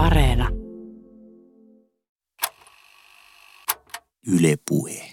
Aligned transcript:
Areena. 0.00 0.48
Yle 4.26 4.56
Puhe. 4.68 5.10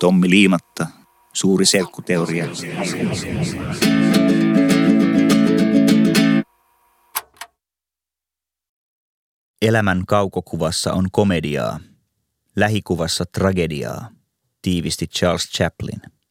Tommi 0.00 0.30
Liimatta, 0.30 0.86
suuri 1.32 1.66
selkkuteoria. 1.66 2.46
Elämän 9.62 10.06
kaukokuvassa 10.06 10.92
on 10.92 11.08
komediaa, 11.12 11.80
lähikuvassa 12.56 13.24
tragediaa, 13.26 14.10
tiivisti 14.62 15.06
Charles 15.06 15.50
Chaplin. 15.52 16.21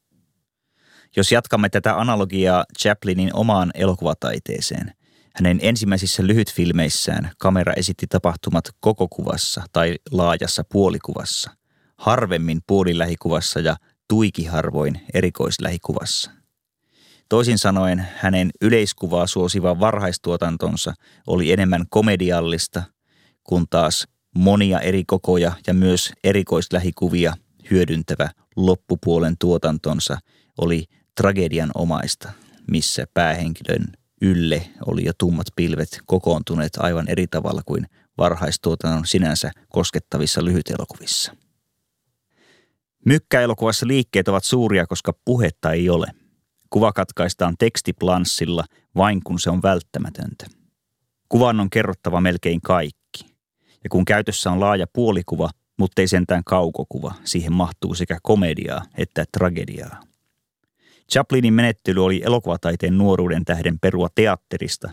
Jos 1.16 1.32
jatkamme 1.32 1.70
tätä 1.70 1.98
analogiaa 1.98 2.66
Chaplinin 2.80 3.30
omaan 3.34 3.72
elokuvataiteeseen, 3.73 4.94
hänen 5.36 5.59
ensimmäisissä 5.62 6.27
lyhytfilmeissään 6.27 7.31
kamera 7.38 7.73
esitti 7.73 8.08
tapahtumat 8.08 8.66
koko 8.80 9.08
kuvassa 9.08 9.63
tai 9.73 9.95
laajassa 10.12 10.63
puolikuvassa, 10.72 11.52
harvemmin 11.98 12.62
puolilähikuvassa 12.67 13.59
ja 13.59 13.76
tuikiharvoin 14.08 15.02
erikoislähikuvassa. 15.13 16.31
Toisin 17.30 17.58
sanoen 17.58 18.08
hänen 18.17 18.52
yleiskuvaa 18.62 19.28
suosiva 19.28 19.80
varhaistuotantonsa 19.80 20.94
oli 21.28 21.52
enemmän 21.52 21.86
komediallista, 21.89 22.84
kun 23.44 23.66
taas 23.70 24.08
monia 24.36 24.80
eri 24.80 25.03
kokoja 25.08 25.52
ja 25.67 25.73
myös 25.73 26.14
erikoislähikuvia 26.23 27.34
hyödyntävä 27.72 28.30
loppupuolen 28.55 29.36
tuotantonsa 29.39 30.17
oli 30.58 30.86
tragedian 31.16 31.72
omaista, 31.76 32.32
missä 32.72 33.06
päähenkilön 33.14 33.86
ylle 34.22 34.70
oli 34.86 35.06
jo 35.06 35.12
tummat 35.18 35.48
pilvet 35.56 36.00
kokoontuneet 36.06 36.78
aivan 36.78 37.09
eri 37.09 37.28
tavalla 37.28 37.62
kuin 37.66 37.88
varhaistuotannon 38.18 39.06
sinänsä 39.06 39.52
koskettavissa 39.70 40.45
lyhytelokuvissa. 40.45 41.36
Mykkäelokuvassa 43.06 43.88
liikkeet 43.88 44.28
ovat 44.28 44.44
suuria, 44.44 44.88
koska 44.88 45.14
puhetta 45.26 45.72
ei 45.72 45.90
ole. 45.90 46.08
Kuva 46.70 46.94
katkaistaan 46.94 47.56
tekstiplanssilla 47.59 48.64
vain 48.96 49.22
kun 49.23 49.40
se 49.40 49.50
on 49.50 49.62
välttämätöntä. 49.62 50.46
Kuvan 51.30 51.59
on 51.59 51.70
kerrottava 51.70 52.22
melkein 52.22 52.62
kaikki. 52.62 53.25
Ja 53.84 53.90
kun 53.90 54.06
käytössä 54.06 54.52
on 54.52 54.59
laaja 54.59 54.86
puolikuva, 54.94 55.50
mutta 55.78 56.02
ei 56.02 56.08
sentään 56.08 56.44
kaukokuva, 56.44 57.14
siihen 57.23 57.53
mahtuu 57.53 57.94
sekä 57.94 58.18
komediaa 58.23 58.86
että 58.98 59.25
tragediaa. 59.31 60.11
Chaplinin 61.12 61.54
menettely 61.54 62.06
oli 62.06 62.22
elokuvataiteen 62.26 62.98
nuoruuden 62.98 63.45
tähden 63.45 63.80
perua 63.80 64.08
teatterista. 64.16 64.90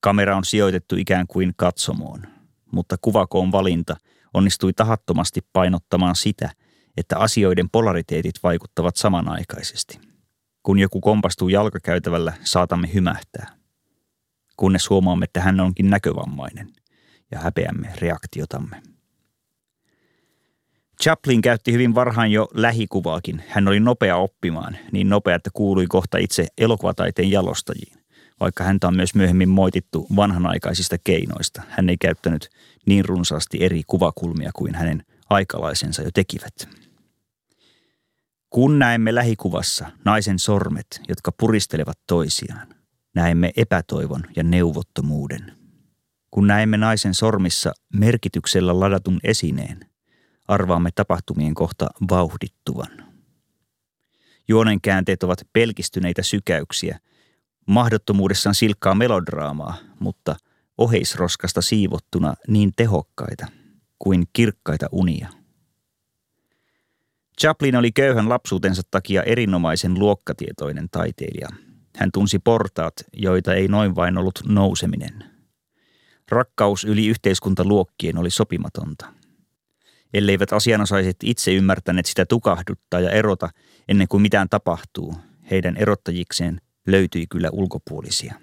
Kamera 0.00 0.36
on 0.36 0.44
sijoitettu 0.44 0.96
ikään 0.96 1.26
kuin 1.26 1.52
katsomoon, 1.56 2.22
mutta 2.72 2.96
kuvakoon 3.00 3.52
valinta 3.52 3.96
onnistui 4.34 4.72
tahattomasti 4.72 5.40
painottamaan 5.52 6.16
sitä, 6.16 6.50
että 6.96 7.18
asioiden 7.18 7.70
polariteetit 7.70 8.34
vaikuttavat 8.42 8.96
samanaikaisesti. 8.96 10.00
Kun 10.62 10.78
joku 10.78 11.00
kompastuu 11.00 11.48
jalkakäytävällä, 11.48 12.32
saatamme 12.44 12.90
hymähtää. 12.94 13.46
Kunnes 14.56 14.90
huomaamme, 14.90 15.24
että 15.24 15.40
hän 15.40 15.60
onkin 15.60 15.90
näkövammainen 15.90 16.72
ja 17.30 17.38
häpeämme 17.38 17.92
reaktiotamme. 17.98 18.82
Chaplin 21.00 21.42
käytti 21.42 21.72
hyvin 21.72 21.94
varhain 21.94 22.32
jo 22.32 22.48
lähikuvaakin. 22.54 23.42
Hän 23.48 23.68
oli 23.68 23.80
nopea 23.80 24.16
oppimaan, 24.16 24.76
niin 24.92 25.08
nopea, 25.08 25.36
että 25.36 25.50
kuului 25.52 25.86
kohta 25.86 26.18
itse 26.18 26.46
elokuvataiteen 26.58 27.30
jalostajiin. 27.30 27.98
Vaikka 28.40 28.64
häntä 28.64 28.88
on 28.88 28.96
myös 28.96 29.14
myöhemmin 29.14 29.48
moitittu 29.48 30.06
vanhanaikaisista 30.16 30.98
keinoista, 30.98 31.62
hän 31.68 31.88
ei 31.88 31.96
käyttänyt 31.96 32.48
niin 32.86 33.04
runsaasti 33.04 33.64
eri 33.64 33.82
kuvakulmia 33.86 34.50
kuin 34.54 34.74
hänen 34.74 35.04
aikalaisensa 35.30 36.02
jo 36.02 36.10
tekivät. 36.14 36.68
Kun 38.50 38.78
näemme 38.78 39.14
lähikuvassa 39.14 39.90
naisen 40.04 40.38
sormet, 40.38 41.00
jotka 41.08 41.32
puristelevat 41.32 41.98
toisiaan, 42.06 42.68
näemme 43.14 43.50
epätoivon 43.56 44.22
ja 44.36 44.42
neuvottomuuden. 44.42 45.52
Kun 46.30 46.46
näemme 46.46 46.76
naisen 46.76 47.14
sormissa 47.14 47.72
merkityksellä 47.94 48.80
ladatun 48.80 49.20
esineen, 49.22 49.89
arvaamme 50.50 50.90
tapahtumien 50.94 51.54
kohta 51.54 51.86
vauhdittuvan. 52.10 53.06
Juonen 54.48 54.80
käänteet 54.80 55.22
ovat 55.22 55.46
pelkistyneitä 55.52 56.22
sykäyksiä, 56.22 56.98
mahdottomuudessaan 57.66 58.54
silkkaa 58.54 58.94
melodraamaa, 58.94 59.74
mutta 60.00 60.36
oheisroskasta 60.78 61.62
siivottuna 61.62 62.34
niin 62.48 62.72
tehokkaita 62.76 63.46
kuin 63.98 64.24
kirkkaita 64.32 64.86
unia. 64.92 65.28
Chaplin 67.40 67.76
oli 67.76 67.92
köyhän 67.92 68.28
lapsuutensa 68.28 68.82
takia 68.90 69.22
erinomaisen 69.22 69.98
luokkatietoinen 69.98 70.88
taiteilija. 70.90 71.48
Hän 71.96 72.10
tunsi 72.12 72.38
portaat, 72.38 72.92
joita 73.12 73.54
ei 73.54 73.68
noin 73.68 73.96
vain 73.96 74.18
ollut 74.18 74.40
nouseminen. 74.48 75.24
Rakkaus 76.28 76.84
yli 76.84 77.06
yhteiskuntaluokkien 77.06 78.18
oli 78.18 78.30
sopimatonta– 78.30 79.12
elleivät 80.14 80.52
asianosaiset 80.52 81.16
itse 81.24 81.54
ymmärtäneet 81.54 82.06
sitä 82.06 82.26
tukahduttaa 82.26 83.00
ja 83.00 83.10
erota 83.10 83.50
ennen 83.88 84.08
kuin 84.08 84.22
mitään 84.22 84.48
tapahtuu. 84.48 85.14
Heidän 85.50 85.76
erottajikseen 85.76 86.60
löytyi 86.86 87.26
kyllä 87.26 87.48
ulkopuolisia. 87.52 88.34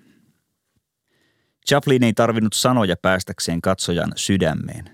Chaplin 1.67 2.03
ei 2.03 2.13
tarvinnut 2.13 2.53
sanoja 2.53 2.95
päästäkseen 3.01 3.61
katsojan 3.61 4.11
sydämeen. 4.16 4.85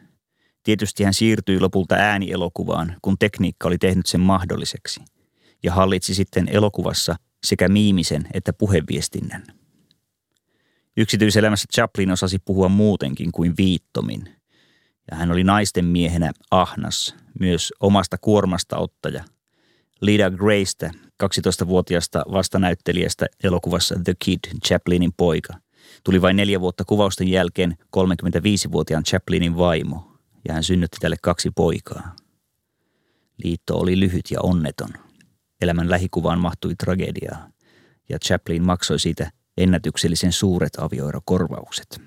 Tietysti 0.63 1.03
hän 1.03 1.13
siirtyi 1.13 1.59
lopulta 1.59 1.95
äänielokuvaan, 1.95 2.95
kun 3.01 3.15
tekniikka 3.19 3.67
oli 3.67 3.77
tehnyt 3.77 4.05
sen 4.05 4.21
mahdolliseksi, 4.21 5.01
ja 5.63 5.73
hallitsi 5.73 6.15
sitten 6.15 6.47
elokuvassa 6.49 7.15
sekä 7.43 7.67
miimisen 7.67 8.27
että 8.33 8.53
puheviestinnän. 8.53 9.43
Yksityiselämässä 10.97 11.67
Chaplin 11.73 12.11
osasi 12.11 12.39
puhua 12.45 12.69
muutenkin 12.69 13.31
kuin 13.31 13.53
viittomin– 13.57 14.29
ja 15.11 15.17
hän 15.17 15.31
oli 15.31 15.43
naisten 15.43 15.85
miehenä 15.85 16.31
ahnas, 16.51 17.15
myös 17.39 17.73
omasta 17.79 18.17
kuormasta 18.17 18.77
ottaja. 18.77 19.23
Lida 20.01 20.31
Graystä, 20.31 20.91
12-vuotiaasta 21.23 22.25
vastanäyttelijästä 22.31 23.25
elokuvassa 23.43 23.95
The 24.03 24.13
Kid, 24.19 24.39
Chaplinin 24.65 25.13
poika. 25.17 25.53
Tuli 26.03 26.21
vain 26.21 26.35
neljä 26.35 26.61
vuotta 26.61 26.83
kuvausten 26.85 27.27
jälkeen 27.27 27.77
35-vuotiaan 27.97 29.03
Chaplinin 29.03 29.57
vaimo, 29.57 30.17
ja 30.47 30.53
hän 30.53 30.63
synnytti 30.63 30.97
tälle 31.01 31.15
kaksi 31.21 31.51
poikaa. 31.55 32.15
Liitto 33.43 33.77
oli 33.77 33.99
lyhyt 33.99 34.31
ja 34.31 34.41
onneton. 34.41 34.89
Elämän 35.61 35.89
lähikuvaan 35.89 36.39
mahtui 36.39 36.75
tragediaa, 36.75 37.49
ja 38.09 38.19
Chaplin 38.19 38.65
maksoi 38.65 38.99
siitä 38.99 39.31
ennätyksellisen 39.57 40.31
suuret 40.31 40.73
avioerokorvaukset. 40.77 42.01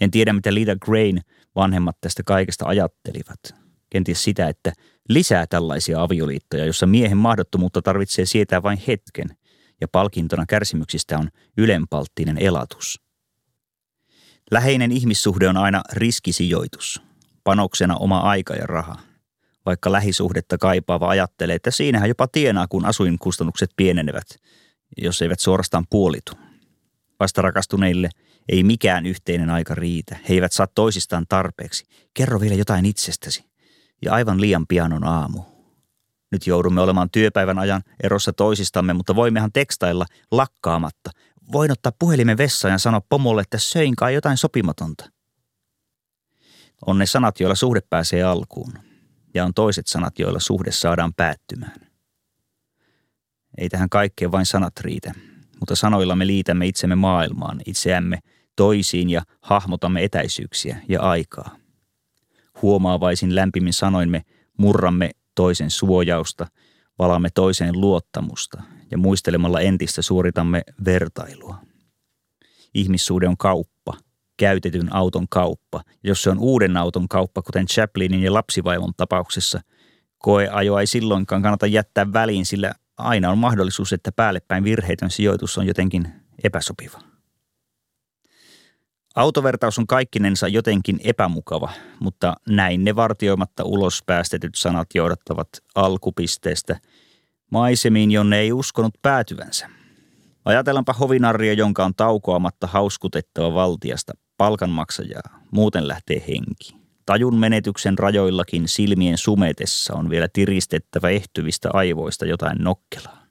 En 0.00 0.10
tiedä, 0.10 0.32
mitä 0.32 0.54
Lida 0.54 0.76
Grain 0.76 1.20
vanhemmat 1.56 1.96
tästä 2.00 2.22
kaikesta 2.26 2.66
ajattelivat. 2.66 3.40
Kenties 3.90 4.24
sitä, 4.24 4.48
että 4.48 4.72
lisää 5.08 5.46
tällaisia 5.46 6.02
avioliittoja, 6.02 6.64
jossa 6.64 6.86
miehen 6.86 7.16
mahdottomuutta 7.16 7.82
tarvitsee 7.82 8.26
sietää 8.26 8.62
vain 8.62 8.82
hetken 8.86 9.26
ja 9.80 9.88
palkintona 9.88 10.46
kärsimyksistä 10.46 11.18
on 11.18 11.28
ylenpalttinen 11.56 12.38
elatus. 12.38 13.00
Läheinen 14.50 14.92
ihmissuhde 14.92 15.48
on 15.48 15.56
aina 15.56 15.82
riskisijoitus, 15.92 17.02
panoksena 17.44 17.96
oma 17.96 18.18
aika 18.18 18.54
ja 18.54 18.66
raha. 18.66 18.96
Vaikka 19.66 19.92
lähisuhdetta 19.92 20.58
kaipaava 20.58 21.08
ajattelee, 21.08 21.56
että 21.56 21.70
siinähän 21.70 22.08
jopa 22.08 22.28
tienaa, 22.28 22.66
kun 22.68 22.84
asuinkustannukset 22.84 23.70
pienenevät, 23.76 24.26
jos 24.98 25.22
eivät 25.22 25.40
suorastaan 25.40 25.84
puolitu. 25.90 26.32
Vasta 27.20 27.42
rakastuneille– 27.42 28.10
ei 28.48 28.62
mikään 28.62 29.06
yhteinen 29.06 29.50
aika 29.50 29.74
riitä. 29.74 30.16
He 30.28 30.34
eivät 30.34 30.52
saa 30.52 30.66
toisistaan 30.66 31.26
tarpeeksi. 31.28 31.84
Kerro 32.14 32.40
vielä 32.40 32.54
jotain 32.54 32.86
itsestäsi. 32.86 33.44
Ja 34.04 34.12
aivan 34.12 34.40
liian 34.40 34.66
pian 34.66 34.92
on 34.92 35.04
aamu. 35.04 35.42
Nyt 36.32 36.46
joudumme 36.46 36.80
olemaan 36.80 37.10
työpäivän 37.10 37.58
ajan 37.58 37.82
erossa 38.02 38.32
toisistamme, 38.32 38.92
mutta 38.92 39.16
voimmehan 39.16 39.52
tekstailla 39.52 40.06
lakkaamatta. 40.30 41.10
Voin 41.52 41.70
ottaa 41.70 41.92
puhelimen 41.98 42.38
vessaan 42.38 42.72
ja 42.72 42.78
sanoa 42.78 43.00
pomolle, 43.08 43.42
että 43.42 43.58
söin 43.58 43.96
kai 43.96 44.14
jotain 44.14 44.36
sopimatonta. 44.36 45.10
On 46.86 46.98
ne 46.98 47.06
sanat, 47.06 47.40
joilla 47.40 47.54
suhde 47.54 47.80
pääsee 47.90 48.22
alkuun. 48.22 48.72
Ja 49.34 49.44
on 49.44 49.54
toiset 49.54 49.86
sanat, 49.86 50.18
joilla 50.18 50.40
suhde 50.40 50.72
saadaan 50.72 51.14
päättymään. 51.14 51.80
Ei 53.58 53.68
tähän 53.68 53.88
kaikkeen 53.88 54.32
vain 54.32 54.46
sanat 54.46 54.80
riitä 54.80 55.12
mutta 55.62 55.76
sanoilla 55.76 56.16
me 56.16 56.26
liitämme 56.26 56.66
itsemme 56.66 56.94
maailmaan, 56.94 57.60
itseämme 57.66 58.18
toisiin 58.56 59.10
ja 59.10 59.22
hahmotamme 59.40 60.04
etäisyyksiä 60.04 60.76
ja 60.88 61.00
aikaa. 61.00 61.56
Huomaavaisin 62.62 63.34
lämpimin 63.34 63.72
sanoin 63.72 64.10
me 64.10 64.22
murramme 64.58 65.10
toisen 65.34 65.70
suojausta, 65.70 66.46
valamme 66.98 67.28
toiseen 67.34 67.80
luottamusta 67.80 68.62
ja 68.90 68.98
muistelemalla 68.98 69.60
entistä 69.60 70.02
suoritamme 70.02 70.62
vertailua. 70.84 71.58
Ihmissuhde 72.74 73.28
on 73.28 73.36
kauppa, 73.36 73.92
käytetyn 74.36 74.94
auton 74.94 75.26
kauppa. 75.30 75.82
Jos 76.04 76.22
se 76.22 76.30
on 76.30 76.38
uuden 76.38 76.76
auton 76.76 77.08
kauppa, 77.08 77.42
kuten 77.42 77.66
Chaplinin 77.66 78.22
ja 78.22 78.32
lapsivaimon 78.32 78.92
tapauksessa, 78.96 79.60
koeajoa 80.18 80.80
ei 80.80 80.86
silloinkaan 80.86 81.42
kannata 81.42 81.66
jättää 81.66 82.12
väliin, 82.12 82.46
sillä 82.46 82.74
aina 82.96 83.30
on 83.30 83.38
mahdollisuus, 83.38 83.92
että 83.92 84.12
päällepäin 84.12 84.64
virheitön 84.64 85.10
sijoitus 85.10 85.58
on 85.58 85.66
jotenkin 85.66 86.08
epäsopiva. 86.44 87.11
Autovertaus 89.14 89.78
on 89.78 89.86
kaikkinensa 89.86 90.48
jotenkin 90.48 91.00
epämukava, 91.04 91.70
mutta 92.00 92.34
näin 92.48 92.84
ne 92.84 92.96
vartioimatta 92.96 93.64
ulos 93.64 94.02
päästetyt 94.06 94.54
sanat 94.54 94.88
johdattavat 94.94 95.48
alkupisteestä 95.74 96.80
maisemiin, 97.50 98.10
jonne 98.10 98.38
ei 98.38 98.52
uskonut 98.52 98.94
päätyvänsä. 99.02 99.68
Ajatellaanpa 100.44 100.92
hovinarria, 100.92 101.52
jonka 101.52 101.84
on 101.84 101.94
taukoamatta 101.94 102.66
hauskutettava 102.66 103.54
valtiasta 103.54 104.12
palkanmaksajaa, 104.36 105.40
muuten 105.50 105.88
lähtee 105.88 106.24
henki. 106.28 106.76
Tajun 107.06 107.38
menetyksen 107.38 107.98
rajoillakin 107.98 108.68
silmien 108.68 109.18
sumetessa 109.18 109.94
on 109.94 110.10
vielä 110.10 110.28
tiristettävä 110.32 111.08
ehtyvistä 111.08 111.70
aivoista 111.72 112.26
jotain 112.26 112.58
nokkelaa. 112.58 113.26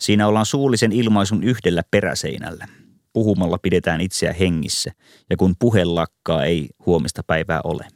Siinä 0.00 0.26
ollaan 0.26 0.46
suullisen 0.46 0.92
ilmaisun 0.92 1.42
yhdellä 1.44 1.82
peräseinällä. 1.90 2.68
Puhumalla 3.16 3.58
pidetään 3.58 4.00
itseä 4.00 4.32
hengissä, 4.32 4.92
ja 5.30 5.36
kun 5.36 5.54
puhe 5.58 5.84
lakkaa, 5.84 6.44
ei 6.44 6.68
huomista 6.86 7.22
päivää 7.26 7.60
ole. 7.64 7.88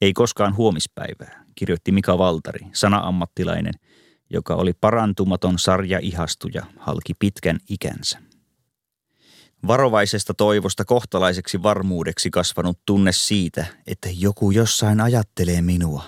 Ei 0.00 0.12
koskaan 0.12 0.56
huomispäivää, 0.56 1.44
kirjoitti 1.54 1.92
Mika 1.92 2.18
Valtari, 2.18 2.66
sana-ammattilainen, 2.72 3.74
joka 4.30 4.54
oli 4.54 4.72
parantumaton 4.72 5.58
sarja 5.58 5.98
ihastuja, 6.02 6.62
halki 6.76 7.14
pitkän 7.18 7.58
ikänsä. 7.68 8.18
Varovaisesta 9.66 10.34
toivosta 10.34 10.84
kohtalaiseksi 10.84 11.62
varmuudeksi 11.62 12.30
kasvanut 12.30 12.78
tunne 12.86 13.12
siitä, 13.12 13.66
että 13.86 14.08
joku 14.12 14.50
jossain 14.50 15.00
ajattelee 15.00 15.62
minua, 15.62 16.02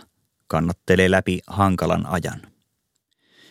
kannattelee 0.47 1.11
läpi 1.11 1.41
hankalan 1.47 2.06
ajan. 2.06 2.50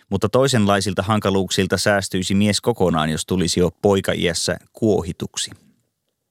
Mutta 0.10 0.30
toisenlaisilta 0.30 1.04
hankaluuksilta 1.04 1.78
säästyisi 1.78 2.36
mies 2.36 2.62
kokonaan, 2.62 3.10
jos 3.10 3.26
tulisi 3.26 3.60
jo 3.60 3.72
poikaiässä 3.82 4.58
kuohituksi. 4.74 5.52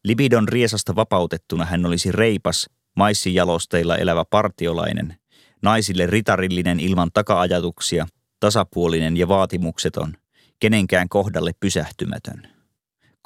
Libidon 0.05 0.49
riesasta 0.49 0.97
vapautettuna 0.97 1.65
hän 1.65 1.87
olisi 1.87 2.13
reipas, 2.13 2.71
maissijalosteilla 2.97 3.97
elävä 3.97 4.25
partiolainen, 4.25 5.17
naisille 5.63 6.07
ritarillinen 6.07 6.81
ilman 6.81 7.11
takaajatuksia, 7.15 8.07
tasapuolinen 8.41 9.17
ja 9.17 9.29
vaatimukseton, 9.29 10.15
kenenkään 10.61 11.09
kohdalle 11.09 11.53
pysähtymätön– 11.61 12.43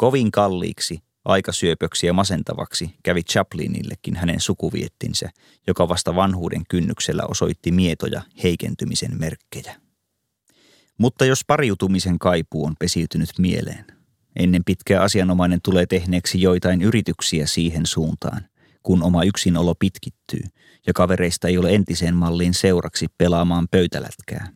Kovin 0.03 0.31
kalliiksi, 0.31 0.99
aikasyöpöksi 1.25 2.07
ja 2.07 2.13
masentavaksi 2.13 2.95
kävi 3.03 3.23
Chaplinillekin 3.23 4.17
hänen 4.17 4.41
sukuviettinsä, 4.41 5.31
joka 5.67 5.89
vasta 5.89 6.17
vanhuuden 6.17 6.63
kynnyksellä 6.69 7.23
osoitti 7.29 7.73
mietoja 7.73 8.23
heikentymisen 8.43 9.19
merkkejä. 9.19 9.82
Mutta 11.03 11.25
jos 11.25 11.45
pariutumisen 11.47 12.19
kaipuu 12.19 12.65
on 12.65 12.75
pesiytynyt 12.79 13.31
mieleen, 13.39 13.85
ennen 14.37 14.65
pitkää 14.65 15.03
asianomainen 15.03 15.59
tulee 15.65 15.87
tehneeksi 15.87 16.41
joitain 16.41 16.83
yrityksiä 16.83 17.47
siihen 17.47 17.87
suuntaan, 17.87 18.41
kun 18.83 19.03
oma 19.03 19.25
yksinolo 19.25 19.75
pitkittyy 19.75 20.43
ja 20.87 20.93
kavereista 20.93 21.49
ei 21.49 21.59
ole 21.59 21.75
entiseen 21.75 22.17
malliin 22.17 22.55
seuraksi 22.55 23.07
pelaamaan 23.19 23.69
pöytälätkää. 23.71 24.53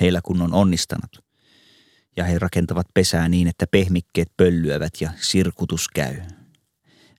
Heillä 0.00 0.20
kun 0.24 0.42
on 0.42 0.54
onnistanut, 0.54 1.24
ja 2.16 2.24
he 2.24 2.38
rakentavat 2.38 2.86
pesää 2.94 3.28
niin, 3.28 3.48
että 3.48 3.66
pehmikkeet 3.70 4.28
pöllyävät 4.36 4.92
ja 5.00 5.10
sirkutus 5.20 5.88
käy. 5.88 6.16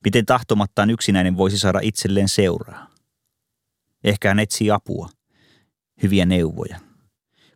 Miten 0.04 0.26
tahtomattaan 0.26 0.90
yksinäinen 0.90 1.36
voisi 1.36 1.58
saada 1.58 1.78
itselleen 1.82 2.28
seuraa? 2.28 2.90
Ehkä 4.04 4.28
hän 4.28 4.38
etsii 4.38 4.70
apua, 4.70 5.08
hyviä 6.02 6.26
neuvoja. 6.26 6.87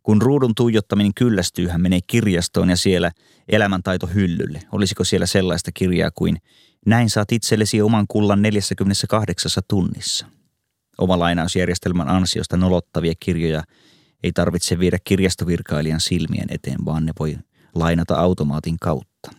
Kun 0.02 0.22
ruudun 0.22 0.54
tuijottaminen 0.54 1.14
kyllästyy, 1.14 1.68
hän 1.68 1.80
menee 1.80 2.00
kirjastoon 2.06 2.70
ja 2.70 2.76
siellä 2.76 3.10
elämäntaito 3.48 4.06
hyllylle. 4.06 4.62
Olisiko 4.72 5.04
siellä 5.04 5.26
sellaista 5.26 5.72
kirjaa 5.72 6.10
kuin 6.14 6.36
Näin 6.86 7.10
saat 7.10 7.32
itsellesi 7.32 7.82
oman 7.82 8.04
kullan 8.08 8.42
48 8.42 9.50
tunnissa. 9.68 10.26
Oma 10.98 11.18
lainausjärjestelmän 11.18 12.08
ansiosta 12.08 12.56
nolottavia 12.56 13.12
kirjoja– 13.20 13.62
ei 14.22 14.32
tarvitse 14.32 14.78
viedä 14.78 14.98
kirjastovirkailijan 15.04 16.00
silmien 16.00 16.46
eteen, 16.48 16.84
vaan 16.84 17.06
ne 17.06 17.12
voi 17.18 17.38
lainata 17.74 18.16
automaatin 18.16 18.76
kautta. 18.80 19.30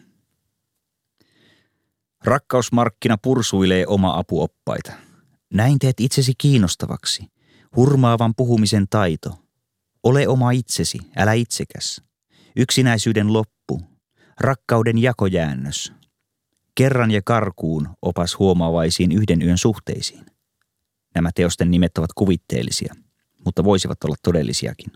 Rakkausmarkkina 2.24 3.18
pursuilee 3.18 3.88
oma 3.88 4.20
apuoppaita. 4.20 4.92
Näin 5.54 5.80
teet 5.80 6.00
itsesi 6.00 6.34
kiinnostavaksi. 6.38 7.28
Hurmaavan 7.76 8.36
puhumisen 8.36 8.88
taito. 8.90 9.43
Ole 10.04 10.28
oma 10.28 10.52
itsesi, 10.52 10.98
älä 11.16 11.34
itsekäs. 11.34 12.02
Yksinäisyyden 12.56 13.34
loppu. 13.34 13.82
Rakkauden 14.40 14.98
jakojäännös. 14.98 15.94
Kerran 16.76 17.12
ja 17.12 17.22
karkuun 17.26 17.90
opas 18.02 18.40
huomaavaisiin 18.40 19.12
yhden 19.12 19.42
yön 19.42 19.58
suhteisiin. 19.58 20.26
Nämä 21.16 21.30
teosten 21.36 21.72
nimet 21.72 21.98
ovat 21.98 22.14
kuvitteellisia– 22.16 22.96
mutta 23.46 23.64
voisivat 23.64 24.04
olla 24.04 24.16
todellisiakin. 24.24 24.92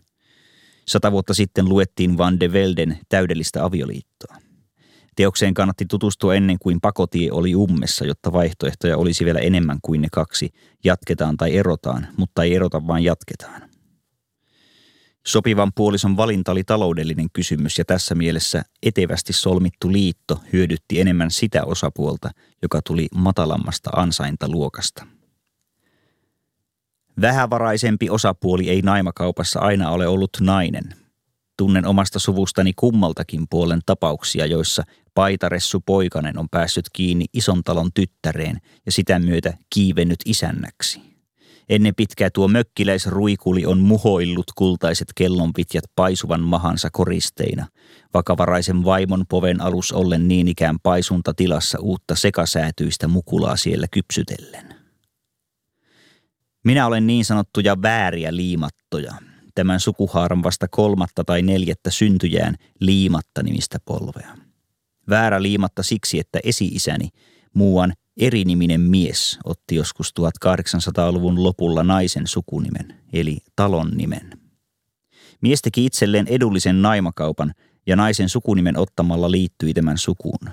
Sata 0.88 1.12
vuotta 1.12 1.34
sitten 1.34 1.70
luettiin 1.70 2.18
Van 2.18 2.40
de 2.40 2.54
Velden 2.54 3.00
täydellistä 3.10 3.66
avioliittoa. 3.66 4.36
Teokseen 5.16 5.54
kannatti 5.54 5.86
tutustua 5.86 6.36
ennen 6.36 6.58
kuin 6.60 6.82
pakotie 6.82 7.32
oli 7.32 7.56
ummessa, 7.56 8.06
jotta 8.06 8.34
vaihtoehtoja 8.34 8.98
olisi 8.98 9.26
vielä 9.26 9.40
enemmän 9.40 9.80
kuin 9.82 10.02
ne 10.02 10.08
kaksi. 10.12 10.50
Jatketaan 10.84 11.38
tai 11.38 11.56
erotaan, 11.56 12.08
mutta 12.18 12.44
ei 12.44 12.56
erota 12.56 12.88
vaan 12.88 13.04
jatketaan. 13.04 13.70
Sopivan 15.28 15.72
puolison 15.76 16.18
valinta 16.18 16.52
oli 16.52 16.64
taloudellinen 16.64 17.28
kysymys 17.34 17.78
ja 17.78 17.86
tässä 17.86 18.16
mielessä 18.16 18.64
etevästi 18.84 19.34
solmittu 19.34 19.92
liitto 19.92 20.42
hyödytti 20.54 21.02
enemmän 21.02 21.32
sitä 21.32 21.64
osapuolta, 21.66 22.32
joka 22.62 22.82
tuli 22.82 23.08
matalammasta 23.16 23.90
ansaintaluokasta– 23.90 25.08
Vähävaraisempi 27.22 28.10
osapuoli 28.10 28.70
ei 28.70 28.82
naimakaupassa 28.82 29.60
aina 29.60 29.90
ole 29.90 30.08
ollut 30.08 30.30
nainen. 30.42 30.84
Tunnen 31.58 31.86
omasta 31.86 32.20
suvustani 32.20 32.74
kummaltakin 32.76 33.46
puolen 33.50 33.80
tapauksia, 33.86 34.46
joissa 34.46 34.84
paitaressu 35.14 35.80
poikanen 35.86 36.40
on 36.40 36.50
päässyt 36.50 36.86
kiinni 36.94 37.26
ison 37.34 37.64
talon 37.64 37.90
tyttäreen 37.94 38.58
ja 38.86 38.92
sitä 38.92 39.20
myötä 39.20 39.54
kiivennyt 39.74 40.20
isännäksi. 40.26 41.17
Ennen 41.70 41.96
pitkää 41.96 42.30
tuo 42.34 42.48
mökkiläisruikuli 42.48 43.66
on 43.66 43.80
muhoillut 43.80 44.46
kultaiset 44.56 45.08
kellonpitjät 45.16 45.84
paisuvan 45.96 46.42
mahansa 46.42 46.90
koristeina, 46.92 47.68
vakavaraisen 48.14 48.84
vaimon 48.84 49.26
poven 49.30 49.62
alus 49.62 49.92
ollen 49.92 50.28
niin 50.28 50.48
ikään 50.48 50.78
paisunta 50.84 51.34
tilassa 51.34 51.80
uutta 51.82 52.16
sekasäätyistä 52.16 53.08
mukulaa 53.08 53.56
siellä 53.56 53.88
kypsytellen. 53.92 54.76
Minä 56.64 56.88
olen 56.88 57.08
niin 57.08 57.26
sanottuja 57.26 57.82
vääriä 57.82 58.36
liimattoja, 58.36 59.14
tämän 59.56 59.80
sukuhaaran 59.80 60.44
vasta 60.44 60.68
kolmatta 60.68 61.24
tai 61.24 61.42
neljättä 61.42 61.92
syntyjään 61.92 62.56
liimatta 62.80 63.44
nimistä 63.44 63.78
polvea. 63.86 64.38
Väärä 65.10 65.42
liimatta 65.42 65.84
siksi, 65.84 66.20
että 66.20 66.40
esi-isäni, 66.44 67.10
muuan 67.54 67.94
eriniminen 68.18 68.82
mies, 68.82 69.40
otti 69.44 69.76
joskus 69.76 70.14
1800-luvun 70.20 71.44
lopulla 71.44 71.84
naisen 71.84 72.28
sukunimen, 72.28 72.96
eli 73.14 73.38
talon 73.56 73.92
nimen. 73.96 74.32
Mies 75.42 75.62
teki 75.62 75.86
itselleen 75.86 76.28
edullisen 76.28 76.82
naimakaupan 76.82 77.54
ja 77.88 77.96
naisen 77.96 78.30
sukunimen 78.30 78.78
ottamalla 78.78 79.32
liittyi 79.32 79.74
tämän 79.74 79.98
sukuun. 79.98 80.50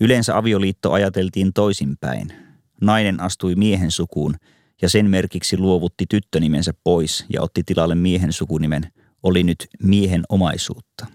Yleensä 0.00 0.36
avioliitto 0.36 0.92
ajateltiin 0.92 1.52
toisinpäin. 1.52 2.32
Nainen 2.80 3.20
astui 3.20 3.54
miehen 3.54 3.90
sukuun– 3.90 4.36
ja 4.82 4.88
sen 4.88 5.10
merkiksi 5.10 5.58
luovutti 5.58 6.04
tyttönimensä 6.10 6.72
pois 6.84 7.24
ja 7.28 7.42
otti 7.42 7.62
tilalle 7.62 7.94
miehen 7.94 8.32
sukunimen, 8.32 8.92
oli 9.22 9.42
nyt 9.42 9.66
miehen 9.82 10.22
omaisuutta. 10.28 11.06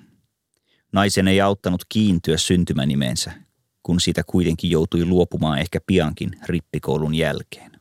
Naisen 0.94 1.28
ei 1.28 1.42
auttanut 1.42 1.82
kiintyä 1.90 2.38
syntymänimensä, 2.38 3.32
kun 3.86 4.00
siitä 4.00 4.24
kuitenkin 4.28 4.72
joutui 4.72 5.06
luopumaan 5.06 5.60
ehkä 5.60 5.80
piankin 5.88 6.32
rippikoulun 6.46 7.16
jälkeen. 7.16 7.72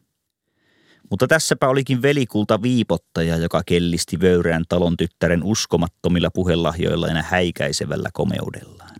Mutta 1.11 1.27
tässäpä 1.27 1.69
olikin 1.69 2.03
velikulta 2.03 2.63
viipottaja, 2.63 3.37
joka 3.37 3.63
kellisti 3.67 4.21
vöyreän 4.21 4.65
talon 4.69 4.97
tyttären 4.97 5.43
uskomattomilla 5.43 6.31
puhelahjoilla 6.31 7.07
ja 7.07 7.23
häikäisevällä 7.23 8.11
komeudellaan. 8.13 8.97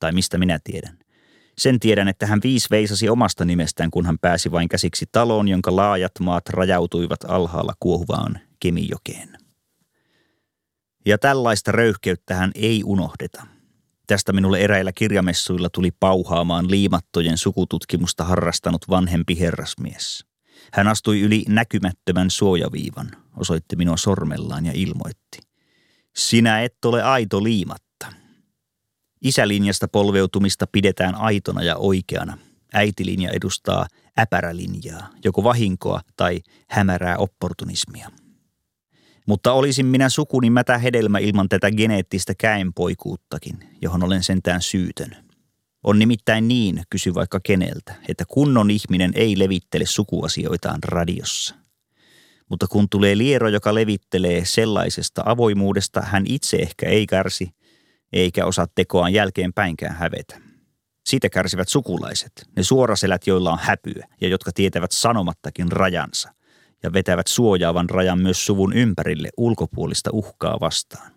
Tai 0.00 0.12
mistä 0.12 0.38
minä 0.38 0.58
tiedän. 0.64 0.98
Sen 1.58 1.80
tiedän, 1.80 2.08
että 2.08 2.26
hän 2.26 2.40
viis 2.44 2.70
veisasi 2.70 3.08
omasta 3.08 3.44
nimestään, 3.44 3.90
kun 3.90 4.06
hän 4.06 4.18
pääsi 4.18 4.50
vain 4.50 4.68
käsiksi 4.68 5.06
taloon, 5.12 5.48
jonka 5.48 5.76
laajat 5.76 6.12
maat 6.20 6.48
rajautuivat 6.48 7.24
alhaalla 7.28 7.74
kuohuvaan 7.80 8.40
Kemijokeen. 8.60 9.38
Ja 11.06 11.18
tällaista 11.18 11.72
röyhkeyttä 11.72 12.34
hän 12.34 12.50
ei 12.54 12.82
unohdeta. 12.84 13.53
Tästä 14.06 14.32
minulle 14.32 14.60
eräillä 14.60 14.92
kirjamessuilla 14.92 15.70
tuli 15.70 15.90
pauhaamaan 15.90 16.70
liimattojen 16.70 17.38
sukututkimusta 17.38 18.24
harrastanut 18.24 18.88
vanhempi 18.88 19.40
herrasmies. 19.40 20.24
Hän 20.72 20.88
astui 20.88 21.20
yli 21.20 21.44
näkymättömän 21.48 22.30
suojaviivan, 22.30 23.10
osoitti 23.36 23.76
minua 23.76 23.96
sormellaan 23.96 24.66
ja 24.66 24.72
ilmoitti. 24.74 25.38
Sinä 26.16 26.62
et 26.62 26.84
ole 26.84 27.02
aito 27.02 27.42
liimatta. 27.42 28.06
Isälinjasta 29.22 29.88
polveutumista 29.88 30.66
pidetään 30.72 31.14
aitona 31.14 31.62
ja 31.62 31.76
oikeana. 31.76 32.38
Äitilinja 32.72 33.30
edustaa 33.30 33.86
äpärälinjaa, 34.18 35.08
joko 35.24 35.44
vahinkoa 35.44 36.00
tai 36.16 36.40
hämärää 36.68 37.16
opportunismia. 37.16 38.10
Mutta 39.26 39.52
olisin 39.52 39.86
minä 39.86 40.08
sukuni 40.08 40.50
mätä 40.50 40.78
hedelmä 40.78 41.18
ilman 41.18 41.48
tätä 41.48 41.70
geneettistä 41.70 42.34
käenpoikuuttakin, 42.34 43.58
johon 43.82 44.04
olen 44.04 44.22
sentään 44.22 44.62
syytön. 44.62 45.16
On 45.84 45.98
nimittäin 45.98 46.48
niin, 46.48 46.82
kysy 46.90 47.14
vaikka 47.14 47.40
keneltä, 47.40 47.94
että 48.08 48.24
kunnon 48.28 48.70
ihminen 48.70 49.12
ei 49.14 49.38
levittele 49.38 49.86
sukuasioitaan 49.86 50.78
radiossa. 50.84 51.54
Mutta 52.50 52.66
kun 52.66 52.88
tulee 52.88 53.18
liero, 53.18 53.48
joka 53.48 53.74
levittelee 53.74 54.44
sellaisesta 54.44 55.22
avoimuudesta, 55.26 56.00
hän 56.00 56.24
itse 56.26 56.56
ehkä 56.56 56.88
ei 56.88 57.06
kärsi, 57.06 57.50
eikä 58.12 58.46
osaa 58.46 58.66
tekoaan 58.74 59.12
jälkeenpäinkään 59.12 59.96
hävetä. 59.96 60.40
Siitä 61.06 61.28
kärsivät 61.28 61.68
sukulaiset, 61.68 62.32
ne 62.56 62.62
suoraselät, 62.62 63.26
joilla 63.26 63.52
on 63.52 63.58
häpyä 63.62 64.06
ja 64.20 64.28
jotka 64.28 64.50
tietävät 64.54 64.92
sanomattakin 64.92 65.72
rajansa 65.72 66.34
ja 66.84 66.92
vetävät 66.92 67.26
suojaavan 67.26 67.90
rajan 67.90 68.18
myös 68.18 68.46
suvun 68.46 68.72
ympärille 68.72 69.28
ulkopuolista 69.36 70.10
uhkaa 70.12 70.60
vastaan. 70.60 71.10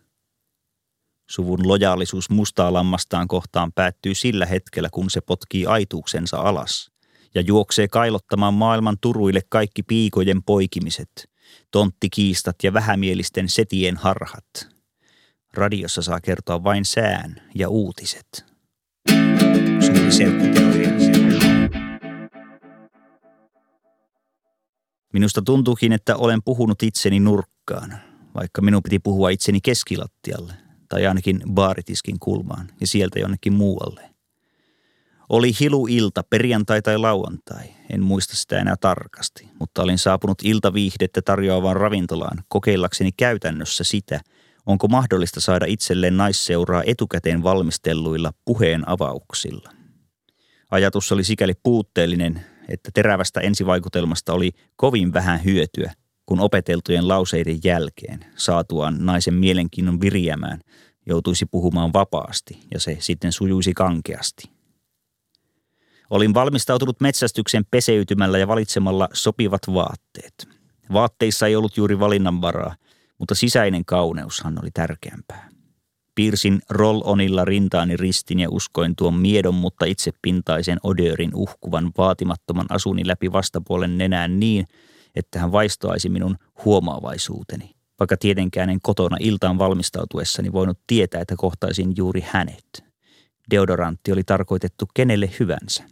Suvun 1.29 1.67
lojaalisuus 1.67 2.29
mustaa 2.29 2.73
lammastaan 2.73 3.27
kohtaan 3.27 3.71
päättyy 3.75 4.15
sillä 4.15 4.45
hetkellä, 4.45 4.89
kun 4.91 5.09
se 5.09 5.21
potkii 5.21 5.65
aituuksensa 5.65 6.37
alas 6.37 6.91
ja 7.35 7.41
juoksee 7.41 7.87
kailottamaan 7.87 8.53
maailman 8.53 8.97
turuille 9.01 9.41
kaikki 9.49 9.83
piikojen 9.83 10.43
poikimiset, 10.43 11.29
tonttikiistat 11.71 12.55
ja 12.63 12.73
vähämielisten 12.73 13.49
setien 13.49 13.97
harhat. 13.97 14.69
Radiossa 15.53 16.01
saa 16.01 16.21
kertoa 16.21 16.63
vain 16.63 16.85
sään 16.85 17.41
ja 17.55 17.69
uutiset. 17.69 18.45
Suuri 19.79 20.11
selkkuteoria. 20.11 21.16
Minusta 25.17 25.41
tuntuukin, 25.41 25.93
että 25.93 26.15
olen 26.15 26.43
puhunut 26.43 26.83
itseni 26.83 27.19
nurkkaan, 27.19 27.97
vaikka 28.35 28.61
minun 28.61 28.83
piti 28.83 28.99
puhua 28.99 29.29
itseni 29.29 29.61
keskilattialle– 29.61 30.53
tai 30.89 31.07
ainakin 31.07 31.41
baaritiskin 31.53 32.19
kulmaan 32.19 32.67
ja 32.81 32.87
sieltä 32.87 33.19
jonnekin 33.19 33.53
muualle. 33.53 34.09
Oli 35.29 35.51
hiluilta, 35.59 36.23
perjantai 36.23 36.81
tai 36.81 36.97
lauantai, 36.97 37.65
en 37.89 38.03
muista 38.03 38.35
sitä 38.35 38.59
enää 38.59 38.75
tarkasti, 38.81 39.49
mutta 39.59 39.83
olin 39.83 39.97
saapunut 39.97 40.37
iltaviihdettä 40.43 41.21
tarjoavaan 41.21 41.75
ravintolaan 41.75 42.43
kokeillakseni 42.47 43.11
käytännössä 43.11 43.83
sitä, 43.83 44.21
onko 44.65 44.87
mahdollista 44.87 45.41
saada 45.41 45.65
itselleen 45.65 46.17
naisseuraa 46.17 46.83
etukäteen 46.85 47.43
valmistelluilla 47.43 48.33
puheen 48.45 48.89
avauksilla. 48.89 49.69
Ajatus 50.71 51.11
oli 51.11 51.23
sikäli 51.23 51.53
puutteellinen, 51.63 52.45
että 52.69 52.91
terävästä 52.93 53.39
ensivaikutelmasta 53.39 54.33
oli 54.33 54.51
kovin 54.75 55.13
vähän 55.13 55.43
hyötyä– 55.43 55.93
kun 56.27 56.39
opeteltujen 56.39 57.07
lauseiden 57.07 57.59
jälkeen 57.63 58.25
saatuaan 58.35 59.05
naisen 59.05 59.33
mielenkiinnon 59.33 60.01
viriämään 60.01 60.59
joutuisi 61.05 61.45
puhumaan 61.45 61.93
vapaasti 61.93 62.59
ja 62.73 62.79
se 62.79 62.97
sitten 62.99 63.31
sujuisi 63.31 63.73
kankeasti. 63.73 64.51
Olin 66.09 66.33
valmistautunut 66.33 67.01
metsästyksen 67.01 67.65
peseytymällä 67.71 68.37
ja 68.37 68.47
valitsemalla 68.47 69.09
sopivat 69.13 69.61
vaatteet. 69.73 70.47
Vaatteissa 70.93 71.47
ei 71.47 71.55
ollut 71.55 71.77
juuri 71.77 71.99
valinnanvaraa, 71.99 72.75
mutta 73.19 73.35
sisäinen 73.35 73.85
kauneushan 73.85 74.59
oli 74.61 74.69
tärkeämpää. 74.73 75.46
Piirsin 76.17 76.59
roll-onilla 76.69 77.45
rintaani 77.45 77.97
ristin 77.97 78.39
ja 78.39 78.49
uskoin 78.51 78.95
tuon 78.95 79.13
miedon, 79.13 79.55
mutta 79.55 79.85
itsepintaisen 79.85 80.77
odörin 80.83 81.31
uhkuvan 81.35 81.91
vaatimattoman 81.97 82.65
asuni 82.69 83.07
läpi 83.07 83.31
vastapuolen 83.31 83.97
nenään 83.97 84.39
niin– 84.39 84.67
että 85.17 85.39
hän 85.39 85.51
vaistoaisi 85.51 86.09
minun 86.09 86.37
huomaavaisuuteni, 86.65 87.75
vaikka 87.99 88.17
tietenkään 88.17 88.69
en 88.69 88.79
kotona 88.81 89.17
iltaan 89.19 89.57
valmistautuessani 89.57 90.51
voinut 90.51 90.79
tietää, 90.87 91.21
että 91.21 91.35
kohtaisin 91.37 91.93
juuri 91.97 92.25
hänet. 92.27 92.83
Deodorantti 93.51 94.11
oli 94.11 94.23
tarkoitettu 94.23 94.85
kenelle 94.93 95.29
hyvänsä. 95.39 95.83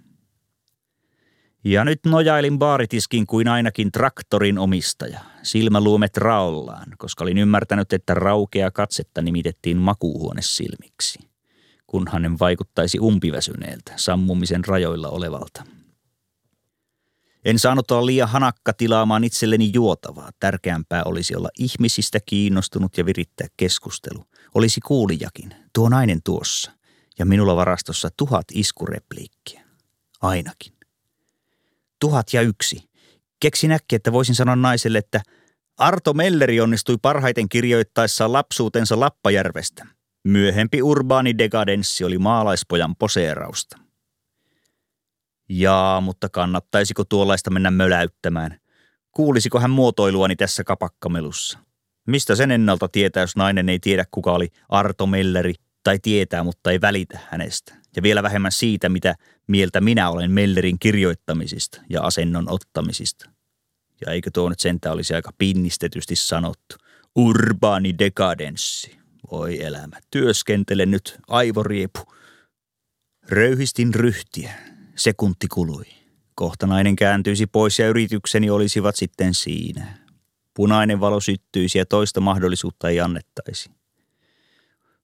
Ja 1.63 1.85
nyt 1.85 1.99
nojailin 2.05 2.59
baaritiskin 2.59 3.27
kuin 3.27 3.47
ainakin 3.47 3.91
traktorin 3.91 4.57
omistaja, 4.57 5.19
silmäluomet 5.45 6.17
raollaan, 6.17 6.87
koska 6.97 7.23
olin 7.23 7.37
ymmärtänyt, 7.37 7.93
että 7.93 8.13
raukea 8.13 8.71
katsetta 8.71 9.21
nimitettiin 9.21 9.77
makuuhuonesilmiksi, 9.77 11.19
kun 11.87 12.07
hänen 12.11 12.39
vaikuttaisi 12.39 12.99
umpiväsyneeltä, 12.99 13.93
sammumisen 13.95 14.65
rajoilla 14.65 15.09
olevalta– 15.09 15.63
en 17.45 17.59
saanut 17.59 17.91
olla 17.91 18.05
liian 18.05 18.29
hanakka 18.29 18.73
tilaamaan 18.73 19.23
itselleni 19.23 19.71
juotavaa. 19.73 20.29
Tärkeämpää 20.39 21.03
olisi 21.03 21.35
olla 21.35 21.49
ihmisistä 21.59 22.19
kiinnostunut 22.25 22.97
ja 22.97 23.05
virittää 23.05 23.47
keskustelu. 23.57 24.25
Olisi 24.55 24.81
kuulijakin, 24.81 25.55
tuo 25.73 25.89
nainen 25.89 26.19
tuossa. 26.23 26.71
Ja 27.19 27.25
minulla 27.25 27.55
varastossa 27.55 28.09
tuhat 28.17 28.45
iskurepliikkiä. 28.53 29.65
Ainakin. 30.21 30.73
Tuhat 31.99 32.33
ja 32.33 32.41
yksi. 32.41 32.89
Keksin 33.39 33.71
äkkiä, 33.71 33.95
että 33.95 34.11
voisin 34.11 34.35
sanoa 34.35 34.55
naiselle, 34.55 34.97
että 34.97 35.21
Arto 35.77 36.13
Melleri 36.13 36.61
onnistui 36.61 36.97
parhaiten 37.01 37.49
kirjoittaessaan 37.49 38.33
lapsuutensa 38.33 38.99
Lappajärvestä. 38.99 39.85
Myöhempi 40.27 40.81
urbaani 40.81 41.37
dekadenssi 41.37 42.03
oli 42.03 42.17
maalaispojan 42.17 42.95
poseerausta. 42.95 43.77
Jaa, 45.49 46.01
mutta 46.01 46.29
kannattaisiko 46.29 47.03
tuollaista 47.03 47.49
mennä 47.49 47.71
möläyttämään? 47.71 48.59
Kuulisiko 49.11 49.59
hän 49.59 49.71
muotoiluani 49.71 50.35
tässä 50.35 50.63
kapakkamelussa? 50.63 51.59
Mistä 52.07 52.35
sen 52.35 52.51
ennalta 52.51 52.87
tietää, 52.87 53.23
jos 53.23 53.35
nainen 53.35 53.69
ei 53.69 53.79
tiedä, 53.79 54.05
kuka 54.11 54.31
oli 54.31 54.47
Arto 54.69 55.07
Melleri, 55.07 55.53
tai 55.83 55.99
tietää, 55.99 56.43
mutta 56.43 56.71
ei 56.71 56.81
välitä 56.81 57.19
hänestä? 57.31 57.75
Ja 57.95 58.03
vielä 58.03 58.23
vähemmän 58.23 58.51
siitä, 58.51 58.89
mitä 58.89 59.15
mieltä 59.47 59.81
minä 59.81 60.09
olen 60.09 60.31
Mellerin 60.31 60.79
kirjoittamisista 60.79 61.81
ja 61.89 62.01
asennon 62.01 62.49
ottamisista. 62.49 63.29
Ja 64.05 64.11
eikö 64.11 64.31
tuo 64.33 64.49
nyt 64.49 64.59
sentään 64.59 64.93
olisi 64.93 65.13
aika 65.13 65.31
pinnistetysti 65.37 66.15
sanottu? 66.15 66.75
Urbaani 67.15 67.97
dekadenssi. 67.99 68.97
Voi 69.31 69.63
elämä, 69.63 69.99
työskentele 70.11 70.85
nyt, 70.85 71.19
aivoriepu. 71.27 71.99
Röyhistin 73.29 73.93
ryhtiä, 73.93 74.53
Sekunti 74.95 75.47
kului. 75.47 75.85
Kohta 76.35 76.67
nainen 76.67 76.95
kääntyisi 76.95 77.47
pois 77.47 77.79
ja 77.79 77.87
yritykseni 77.87 78.49
olisivat 78.49 78.95
sitten 78.95 79.33
siinä. 79.33 79.97
Punainen 80.53 80.99
valo 80.99 81.19
syttyisi 81.19 81.77
ja 81.77 81.85
toista 81.85 82.21
mahdollisuutta 82.21 82.89
ei 82.89 82.99
annettaisi. 82.99 83.69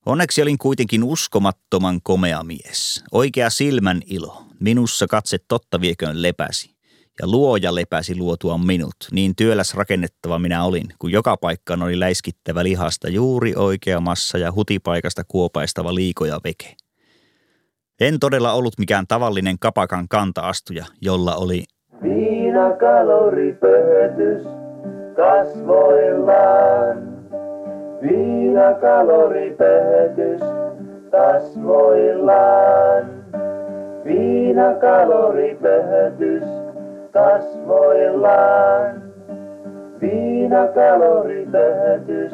Onneksi 0.06 0.42
olin 0.42 0.58
kuitenkin 0.58 1.04
uskomattoman 1.04 2.00
komea 2.04 2.44
mies. 2.44 3.04
Oikea 3.12 3.50
silmän 3.50 4.02
ilo. 4.06 4.44
Minussa 4.60 5.08
katse 5.08 5.38
totta 5.48 5.82
vieköön 5.82 6.22
lepäsi. 6.22 6.76
Ja 7.22 7.28
luoja 7.28 7.76
lepäsi 7.76 8.16
luotua 8.16 8.58
minut. 8.58 8.96
Niin 9.12 9.36
työläs 9.36 9.74
rakennettava 9.74 10.40
minä 10.40 10.64
olin, 10.64 10.88
kun 11.00 11.12
joka 11.12 11.38
paikkaan 11.38 11.84
oli 11.84 12.00
läiskittävä 12.00 12.64
lihasta 12.64 13.10
juuri 13.10 13.54
oikea 13.56 14.00
massa 14.00 14.38
ja 14.38 14.52
hutipaikasta 14.52 15.24
kuopaistava 15.28 15.96
liikoja 15.96 16.40
veke. 16.44 16.76
En 18.00 18.20
todella 18.20 18.54
ollut 18.54 18.80
mikään 18.80 19.08
tavallinen 19.08 19.60
kapakan 19.60 20.08
kantaastuja, 20.08 20.86
jolla 21.02 21.36
oli 21.36 21.64
Viinakaloripöhötys 22.04 24.44
kasvoillaan. 25.16 27.11
Viinakaloripöhötys 28.02 30.42
kasvoillaan. 31.12 33.06
Viinakaloripöhötys 34.06 36.44
kasvoillaan. 37.14 39.02
Viinakaloripöhötys 40.02 42.34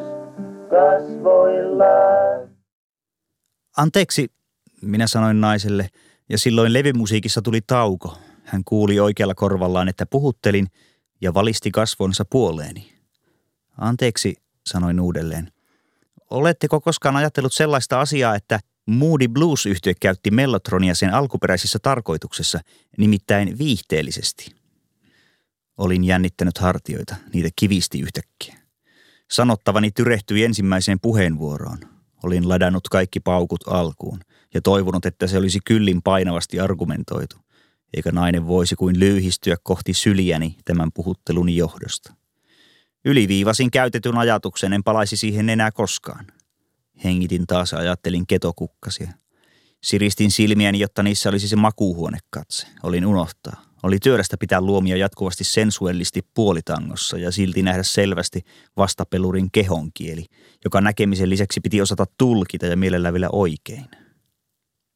kasvoillaan. 0.70 2.48
Anteeksi, 3.76 4.28
minä 4.82 5.06
sanoin 5.06 5.40
naiselle, 5.40 5.88
ja 6.28 6.38
silloin 6.38 6.72
levymusiikissa 6.72 7.42
tuli 7.42 7.60
tauko. 7.66 8.16
Hän 8.44 8.62
kuuli 8.64 9.00
oikealla 9.00 9.34
korvallaan, 9.34 9.88
että 9.88 10.06
puhuttelin 10.06 10.66
ja 11.20 11.34
valisti 11.34 11.70
kasvonsa 11.70 12.24
puoleeni. 12.30 12.88
Anteeksi, 13.78 14.34
sanoin 14.66 15.00
uudelleen. 15.00 15.48
Oletteko 16.30 16.80
koskaan 16.80 17.16
ajatellut 17.16 17.52
sellaista 17.52 18.00
asiaa, 18.00 18.34
että 18.34 18.60
Moody 18.86 19.28
Blues-yhtye 19.28 19.94
käytti 20.00 20.30
mellotronia 20.30 20.94
sen 20.94 21.14
alkuperäisessä 21.14 21.78
tarkoituksessa, 21.82 22.60
nimittäin 22.98 23.58
viihteellisesti? 23.58 24.54
Olin 25.78 26.04
jännittänyt 26.04 26.58
hartioita, 26.58 27.16
niitä 27.32 27.48
kivisti 27.56 28.00
yhtäkkiä. 28.00 28.58
Sanottavani 29.30 29.90
tyrehtyi 29.90 30.44
ensimmäiseen 30.44 31.00
puheenvuoroon. 31.00 31.78
Olin 32.22 32.48
ladannut 32.48 32.88
kaikki 32.88 33.20
paukut 33.20 33.68
alkuun 33.68 34.20
ja 34.54 34.60
toivonut, 34.62 35.06
että 35.06 35.26
se 35.26 35.38
olisi 35.38 35.58
kyllin 35.64 36.02
painavasti 36.02 36.60
argumentoitu, 36.60 37.36
eikä 37.96 38.12
nainen 38.12 38.46
voisi 38.46 38.76
kuin 38.76 39.00
lyyhistyä 39.00 39.56
kohti 39.62 39.94
syliäni 39.94 40.56
tämän 40.64 40.90
puhutteluni 40.94 41.56
johdosta. 41.56 42.17
Yliviivasin 43.08 43.70
käytetyn 43.70 44.18
ajatuksen, 44.18 44.72
en 44.72 44.84
palaisi 44.84 45.16
siihen 45.16 45.48
enää 45.48 45.70
koskaan. 45.70 46.26
Hengitin 47.04 47.46
taas 47.46 47.72
ja 47.72 47.78
ajattelin 47.78 48.26
ketokukkasia. 48.26 49.12
Siristin 49.82 50.30
silmiäni, 50.30 50.80
jotta 50.80 51.02
niissä 51.02 51.28
olisi 51.28 51.48
se 51.48 51.56
makuuhuonekatse. 51.56 52.66
Olin 52.82 53.06
unohtaa. 53.06 53.64
Oli 53.82 53.98
työlästä 53.98 54.36
pitää 54.36 54.60
luomia 54.60 54.96
jatkuvasti 54.96 55.44
sensuellisti 55.44 56.22
puolitangossa 56.34 57.18
ja 57.18 57.30
silti 57.30 57.62
nähdä 57.62 57.82
selvästi 57.82 58.40
vastapelurin 58.76 59.50
kehonkieli, 59.52 60.24
joka 60.64 60.80
näkemisen 60.80 61.30
lisäksi 61.30 61.60
piti 61.60 61.82
osata 61.82 62.04
tulkita 62.18 62.66
ja 62.66 62.76
mielellä 62.76 63.12
vielä 63.12 63.28
oikein. 63.32 63.86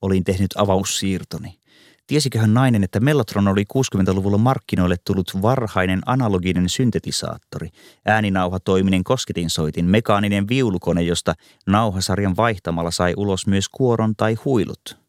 Olin 0.02 0.24
tehnyt 0.24 0.50
avaussiirtoni. 0.56 1.58
Tiesiköhän 2.06 2.54
nainen, 2.54 2.84
että 2.84 3.00
Mellotron 3.00 3.48
oli 3.48 3.64
60-luvulla 3.76 4.38
markkinoille 4.38 4.96
tullut 5.04 5.42
varhainen 5.42 6.00
analoginen 6.06 6.68
syntetisaattori, 6.68 7.68
ääninauhatoiminen 8.06 9.04
kosketinsoitin, 9.04 9.84
mekaaninen 9.84 10.48
viulukone, 10.48 11.02
josta 11.02 11.34
nauhasarjan 11.66 12.36
vaihtamalla 12.36 12.90
sai 12.90 13.14
ulos 13.16 13.46
myös 13.46 13.68
kuoron 13.68 14.16
tai 14.16 14.34
huilut– 14.34 14.96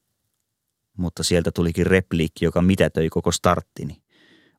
mutta 0.97 1.23
sieltä 1.23 1.51
tulikin 1.51 1.85
repliikki, 1.85 2.45
joka 2.45 2.62
mitätöi 2.62 3.09
koko 3.09 3.31
starttini. 3.31 4.01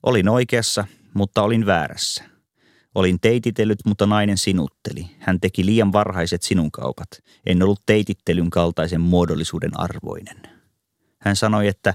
Olin 0.03 0.29
oikeassa, 0.29 0.85
mutta 1.15 1.43
olin 1.43 1.67
väärässä. 1.67 2.25
Olin 2.95 3.21
teititellyt, 3.21 3.79
mutta 3.87 4.07
nainen 4.07 4.39
sinutteli. 4.39 5.07
Hän 5.19 5.41
teki 5.41 5.67
liian 5.67 5.93
varhaiset 5.93 6.43
sinun 6.43 6.71
kaupat. 6.71 7.09
En 7.47 7.63
ollut 7.63 7.83
teitittelyn 7.87 8.51
kaltaisen 8.51 9.01
muodollisuuden 9.01 9.81
arvoinen. 9.81 10.37
Hän 11.19 11.37
sanoi, 11.37 11.69
että 11.69 11.95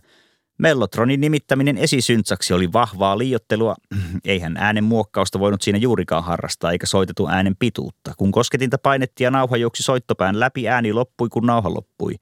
Mellotronin 0.59 1.21
nimittäminen 1.21 1.77
esisyntsaksi 1.77 2.53
oli 2.53 2.73
vahvaa 2.73 3.17
liiottelua. 3.17 3.75
Eihän 4.25 4.57
äänen 4.57 4.83
muokkausta 4.83 5.39
voinut 5.39 5.61
siinä 5.61 5.77
juurikaan 5.77 6.23
harrastaa, 6.23 6.71
eikä 6.71 6.85
soitettu 6.85 7.27
äänen 7.27 7.55
pituutta. 7.55 8.13
Kun 8.17 8.31
kosketinta 8.31 8.77
painettiin 8.77 9.25
ja 9.25 9.31
nauha 9.31 9.57
juoksi 9.57 9.83
soittopään 9.83 10.39
läpi, 10.39 10.69
ääni 10.69 10.93
loppui, 10.93 11.29
kun 11.29 11.45
nauha 11.45 11.73
loppui. 11.73 12.15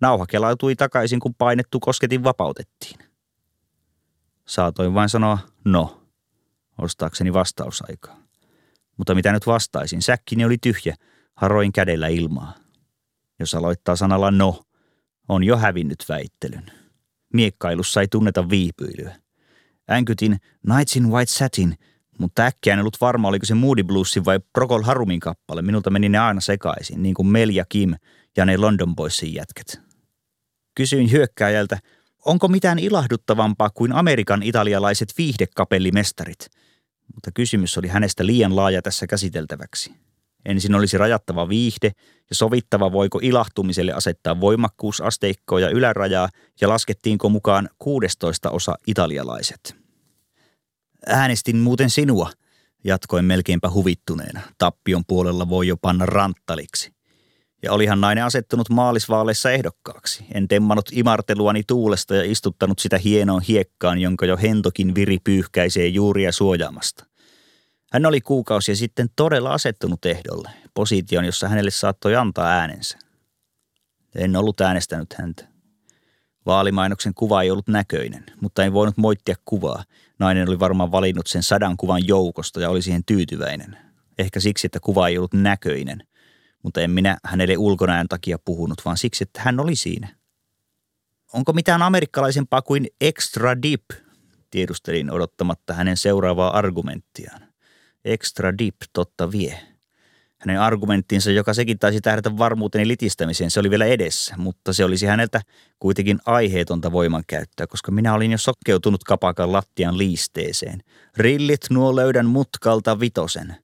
Nauha 0.00 0.26
kelautui 0.26 0.76
takaisin, 0.76 1.20
kun 1.20 1.34
painettu 1.34 1.80
kosketin 1.80 2.24
vapautettiin. 2.24 2.98
Saatoin 4.46 4.94
vain 4.94 5.08
sanoa 5.08 5.38
no, 5.64 6.02
ostaakseni 6.78 7.32
vastausaikaa. 7.32 8.16
Mutta 8.96 9.14
mitä 9.14 9.32
nyt 9.32 9.46
vastaisin? 9.46 10.02
Säkkini 10.02 10.44
oli 10.44 10.58
tyhjä, 10.58 10.96
haroin 11.34 11.72
kädellä 11.72 12.08
ilmaa. 12.08 12.54
Jos 13.38 13.54
aloittaa 13.54 13.96
sanalla 13.96 14.30
no, 14.30 14.62
on 15.28 15.44
jo 15.44 15.56
hävinnyt 15.56 16.04
väittelyn. 16.08 16.83
Miekkailussa 17.34 18.00
ei 18.00 18.08
tunneta 18.08 18.50
viipyilyä. 18.50 19.16
Änkytin 19.90 20.36
Nights 20.68 20.96
in 20.96 21.10
White 21.10 21.32
Satin, 21.32 21.78
mutta 22.18 22.42
äkkiä 22.42 22.72
en 22.72 22.80
ollut 22.80 23.00
varma, 23.00 23.28
oliko 23.28 23.46
se 23.46 23.54
Moody 23.54 23.82
Bluesin 23.82 24.24
vai 24.24 24.40
Procol 24.52 24.82
Harumin 24.82 25.20
kappale. 25.20 25.62
Minulta 25.62 25.90
meni 25.90 26.08
ne 26.08 26.18
aina 26.18 26.40
sekaisin, 26.40 27.02
niin 27.02 27.14
kuin 27.14 27.26
Mel 27.26 27.48
ja 27.48 27.64
Kim 27.68 27.94
ja 28.36 28.44
ne 28.44 28.56
London 28.56 28.96
Boysin 28.96 29.34
jätket. 29.34 29.80
Kysyin 30.74 31.10
hyökkääjältä, 31.10 31.78
onko 32.24 32.48
mitään 32.48 32.78
ilahduttavampaa 32.78 33.70
kuin 33.70 33.92
Amerikan 33.92 34.42
italialaiset 34.42 35.14
viihdekapellimestarit, 35.18 36.46
mutta 37.14 37.30
kysymys 37.34 37.78
oli 37.78 37.88
hänestä 37.88 38.26
liian 38.26 38.56
laaja 38.56 38.82
tässä 38.82 39.06
käsiteltäväksi. 39.06 39.94
Ensin 40.44 40.74
olisi 40.74 40.98
rajattava 40.98 41.48
viihde 41.48 41.92
ja 42.30 42.36
sovittava, 42.36 42.92
voiko 42.92 43.18
ilahtumiselle 43.22 43.92
asettaa 43.92 44.40
voimakkuusasteikkoa 44.40 45.60
ja 45.60 45.70
ylärajaa 45.70 46.28
ja 46.60 46.68
laskettiinko 46.68 47.28
mukaan 47.28 47.68
16 47.78 48.50
osa 48.50 48.74
italialaiset. 48.86 49.76
Äänestin 51.06 51.56
muuten 51.56 51.90
sinua, 51.90 52.30
jatkoin 52.84 53.24
melkeinpä 53.24 53.70
huvittuneena. 53.70 54.40
Tappion 54.58 55.04
puolella 55.06 55.48
voi 55.48 55.66
jo 55.68 55.76
panna 55.76 56.06
ranttaliksi. 56.06 56.94
Ja 57.62 57.72
olihan 57.72 58.00
nainen 58.00 58.24
asettunut 58.24 58.70
maalisvaaleissa 58.70 59.50
ehdokkaaksi. 59.50 60.24
En 60.34 60.48
temmannut 60.48 60.88
imarteluani 60.92 61.62
tuulesta 61.66 62.14
ja 62.14 62.22
istuttanut 62.24 62.78
sitä 62.78 62.98
hienoon 62.98 63.42
hiekkaan, 63.42 63.98
jonka 63.98 64.26
jo 64.26 64.36
hentokin 64.36 64.94
viri 64.94 65.18
pyyhkäisee 65.24 65.86
juuria 65.86 66.32
suojaamasta. 66.32 67.04
Hän 67.94 68.06
oli 68.06 68.20
kuukausia 68.20 68.76
sitten 68.76 69.08
todella 69.16 69.50
asettunut 69.50 70.06
ehdolle, 70.06 70.50
position, 70.74 71.24
jossa 71.24 71.48
hänelle 71.48 71.70
saattoi 71.70 72.16
antaa 72.16 72.48
äänensä. 72.48 72.98
En 74.14 74.36
ollut 74.36 74.60
äänestänyt 74.60 75.14
häntä. 75.18 75.48
Vaalimainoksen 76.46 77.14
kuva 77.14 77.42
ei 77.42 77.50
ollut 77.50 77.68
näköinen, 77.68 78.24
mutta 78.40 78.64
en 78.64 78.72
voinut 78.72 78.96
moittia 78.96 79.34
kuvaa. 79.44 79.84
Nainen 80.18 80.48
oli 80.48 80.58
varmaan 80.58 80.92
valinnut 80.92 81.26
sen 81.26 81.42
sadan 81.42 81.76
kuvan 81.76 82.06
joukosta 82.06 82.60
ja 82.60 82.70
oli 82.70 82.82
siihen 82.82 83.04
tyytyväinen. 83.04 83.78
Ehkä 84.18 84.40
siksi, 84.40 84.66
että 84.66 84.80
kuva 84.80 85.08
ei 85.08 85.18
ollut 85.18 85.34
näköinen– 85.34 86.02
mutta 86.64 86.80
en 86.80 86.90
minä 86.90 87.16
hänelle 87.24 87.56
ulkonäön 87.56 88.08
takia 88.08 88.38
puhunut, 88.38 88.84
vaan 88.84 88.96
siksi, 88.96 89.24
että 89.24 89.40
hän 89.42 89.60
oli 89.60 89.76
siinä. 89.76 90.08
Onko 91.32 91.52
mitään 91.52 91.82
amerikkalaisempaa 91.82 92.62
kuin 92.62 92.86
extra 93.00 93.62
dip? 93.62 93.84
Tiedustelin 94.50 95.10
odottamatta 95.10 95.74
hänen 95.74 95.96
seuraavaa 95.96 96.58
argumenttiaan. 96.58 97.43
Extra 98.04 98.58
dip 98.58 98.76
totta 98.92 99.32
vie. 99.32 99.60
Hänen 100.38 100.60
argumenttinsa, 100.60 101.30
joka 101.30 101.54
sekin 101.54 101.78
taisi 101.78 102.00
tähdätä 102.00 102.38
varmuuteni 102.38 102.88
litistämiseen, 102.88 103.50
se 103.50 103.60
oli 103.60 103.70
vielä 103.70 103.84
edessä, 103.84 104.34
mutta 104.36 104.72
se 104.72 104.84
olisi 104.84 105.06
häneltä 105.06 105.40
kuitenkin 105.78 106.18
aiheetonta 106.26 106.92
voimankäyttöä, 106.92 107.66
koska 107.66 107.92
minä 107.92 108.14
olin 108.14 108.32
jo 108.32 108.38
sokkeutunut 108.38 109.04
kapakan 109.04 109.52
lattian 109.52 109.98
liisteeseen. 109.98 110.80
Rillit 111.16 111.60
nuo 111.70 111.96
löydän 111.96 112.26
mutkalta 112.26 113.00
vitosen. 113.00 113.56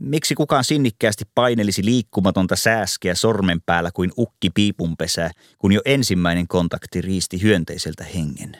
Miksi 0.00 0.34
kukaan 0.34 0.64
sinnikkäästi 0.64 1.24
painelisi 1.34 1.84
liikkumatonta 1.84 2.56
sääskeä 2.56 3.14
sormen 3.14 3.60
päällä 3.66 3.90
kuin 3.94 4.12
ukki 4.18 4.50
piipunpesää, 4.50 5.30
kun 5.58 5.72
jo 5.72 5.80
ensimmäinen 5.84 6.48
kontakti 6.48 7.00
riisti 7.00 7.42
hyönteiseltä 7.42 8.04
hengen? 8.04 8.56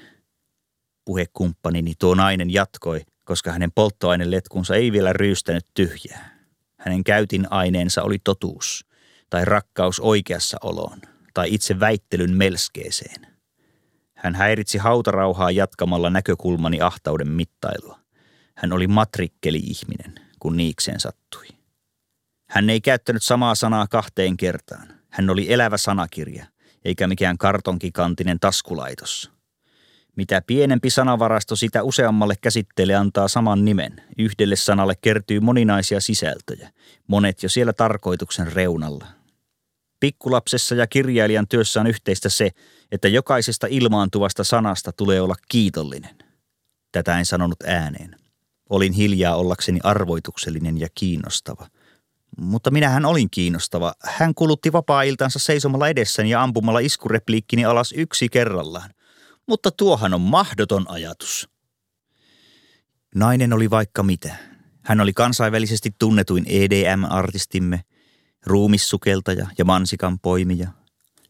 Puhekumppanini 1.04 1.92
tuo 1.98 2.14
nainen 2.14 2.50
jatkoi, 2.50 3.00
koska 3.30 3.52
hänen 3.52 3.72
polttoaineletkunsa 3.72 4.74
ei 4.74 4.92
vielä 4.92 5.12
ryystänyt 5.12 5.66
tyhjää. 5.74 6.38
Hänen 6.78 7.04
käytin 7.04 7.46
aineensa 7.50 8.02
oli 8.02 8.18
totuus, 8.24 8.86
tai 9.30 9.44
rakkaus 9.44 10.00
oikeassa 10.00 10.58
oloon, 10.62 10.98
tai 11.34 11.54
itse 11.54 11.80
väittelyn 11.80 12.36
melskeeseen. 12.36 13.26
Hän 14.14 14.34
häiritsi 14.34 14.78
hautarauhaa 14.78 15.50
jatkamalla 15.50 16.10
näkökulmani 16.10 16.80
ahtauden 16.80 17.28
mittailua. 17.28 17.98
Hän 18.54 18.72
oli 18.72 18.86
matrikkeli-ihminen– 18.86 20.14
kun 20.40 20.56
niikseen 20.56 21.00
sattui. 21.00 21.46
Hän 22.50 22.70
ei 22.70 22.80
käyttänyt 22.80 23.22
samaa 23.22 23.54
sanaa 23.54 23.86
kahteen 23.86 24.36
kertaan. 24.36 24.88
Hän 25.10 25.30
oli 25.30 25.52
elävä 25.52 25.76
sanakirja, 25.76 26.46
eikä 26.84 27.06
mikään 27.06 27.38
kartonkikantinen 27.38 28.40
taskulaitos. 28.40 29.30
Mitä 30.20 30.42
pienempi 30.46 30.90
sanavarasto, 30.90 31.56
sitä 31.56 31.83
useammalle 31.83 32.35
käsitteelle 32.40 32.94
antaa 32.94 33.28
saman 33.28 33.64
nimen. 33.64 34.02
Yhdelle 34.18 34.56
sanalle 34.56 34.94
kertyy 35.00 35.40
moninaisia 35.40 36.00
sisältöjä, 36.00 36.70
monet 37.06 37.42
jo 37.42 37.48
siellä 37.48 37.72
tarkoituksen 37.72 38.52
reunalla. 38.52 39.06
Pikkulapsessa 40.00 40.74
ja 40.74 40.87
kirjailijan 40.87 41.48
työssä 41.48 41.80
on 41.80 41.87
yhteistä 41.87 42.28
se, 42.28 42.50
että 42.92 43.09
jokaisesta 43.09 43.66
ilmaantuvasta 43.70 44.44
sanasta 44.44 44.92
tulee 44.92 45.20
olla 45.20 45.35
kiitollinen. 45.48 46.18
Tätä 46.92 47.18
en 47.18 47.26
sanonut 47.26 47.62
ääneen. 47.62 48.16
Olin 48.70 48.92
hiljaa 48.92 49.37
ollakseni 49.37 49.80
arvoituksellinen 49.85 50.80
ja 50.80 50.88
kiinnostava. 50.94 51.66
Mutta 52.40 52.70
minähän 52.70 53.04
olin 53.04 53.30
kiinnostava. 53.30 53.92
Hän 54.04 54.35
kulutti 54.35 54.72
vapaa-iltansa 54.72 55.38
seisomalla 55.38 55.88
edessäni 55.88 56.30
ja 56.30 56.42
ampumalla 56.42 56.78
iskurepliikkini 56.78 57.64
alas 57.64 57.92
yksi 57.96 58.28
kerrallaan. 58.28 58.90
Mutta 59.50 59.70
tuohan 59.70 60.14
on 60.14 60.20
mahdoton 60.20 60.90
ajatus. 60.90 61.48
Nainen 63.14 63.52
oli 63.52 63.70
vaikka 63.70 64.02
mitä. 64.02 64.36
Hän 64.82 65.00
oli 65.00 65.12
kansainvälisesti 65.12 65.90
tunnetuin 65.98 66.44
EDM-artistimme, 66.46 67.80
ruumissukeltaja 68.46 69.46
ja 69.58 69.64
mansikan 69.64 70.18
poimija. 70.18 70.68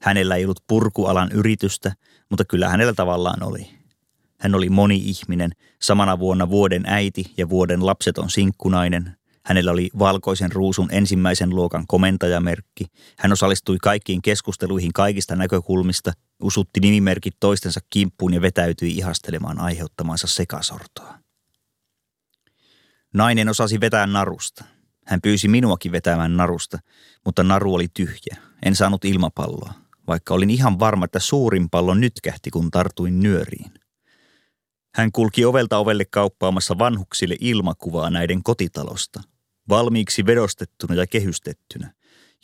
Hänellä 0.01 0.37
ei 0.37 0.45
ollut 0.45 0.65
purkualan 0.67 1.33
yritystä, 1.33 1.93
mutta 2.29 2.45
kyllä 2.45 2.69
hänellä 2.69 2.93
tavallaan 2.93 3.43
oli– 3.43 3.71
hän 4.41 4.55
oli 4.55 4.69
moni-ihminen, 4.69 5.51
samana 5.83 6.19
vuonna 6.19 6.49
vuoden 6.49 6.83
äiti 6.87 7.35
ja 7.37 7.49
vuoden 7.49 7.87
lapseton 7.87 8.31
sinkkunainen. 8.31 9.17
Hänellä 9.45 9.71
oli 9.71 9.89
valkoisen 9.99 10.53
ruusun 10.53 10.89
ensimmäisen 10.93 11.51
luokan 11.51 11.85
komentajamerkki. 11.87 12.85
Hän 13.19 13.33
osallistui 13.33 13.77
kaikkiin 13.83 14.23
keskusteluihin 14.23 14.93
kaikista 14.93 15.37
näkökulmista, 15.37 16.13
usutti 16.43 16.81
nimimerkit 16.81 17.35
toistensa 17.41 17.81
kimppuun 17.91 18.35
ja 18.35 18.43
vetäytyi 18.43 18.97
ihastelemaan 18.97 19.61
aiheuttamaansa 19.61 20.27
sekasortoa. 20.27 21.19
Nainen 23.15 23.49
osasi 23.49 23.81
vetää 23.81 24.07
narusta. 24.07 24.65
Hän 25.07 25.21
pyysi 25.21 25.49
minuakin 25.49 25.93
vetämään 25.93 26.37
narusta, 26.37 26.79
mutta 27.25 27.43
naru 27.43 27.75
oli 27.75 27.89
tyhjä. 27.95 28.37
En 28.63 28.77
saanut 28.77 29.05
ilmapalloa, 29.05 29.73
vaikka 30.07 30.35
olin 30.35 30.51
ihan 30.51 30.79
varma, 30.79 31.05
että 31.05 31.19
suurin 31.19 31.71
pallo 31.71 31.95
nytkähti, 31.95 32.51
kun 32.51 32.71
tartuin 32.71 33.21
nyöriin. 33.21 33.73
Hän 34.95 35.13
kulki 35.13 35.45
ovelta 35.45 35.79
ovelle 35.79 36.05
kauppaamassa 36.05 36.79
vanhuksille 36.79 37.37
ilmakuvaa 37.41 38.11
näiden 38.11 38.43
kotitalosta, 38.43 39.23
valmiiksi 39.71 40.27
vedostettuna 40.27 40.95
ja 40.95 41.07
kehystettynä, 41.07 41.93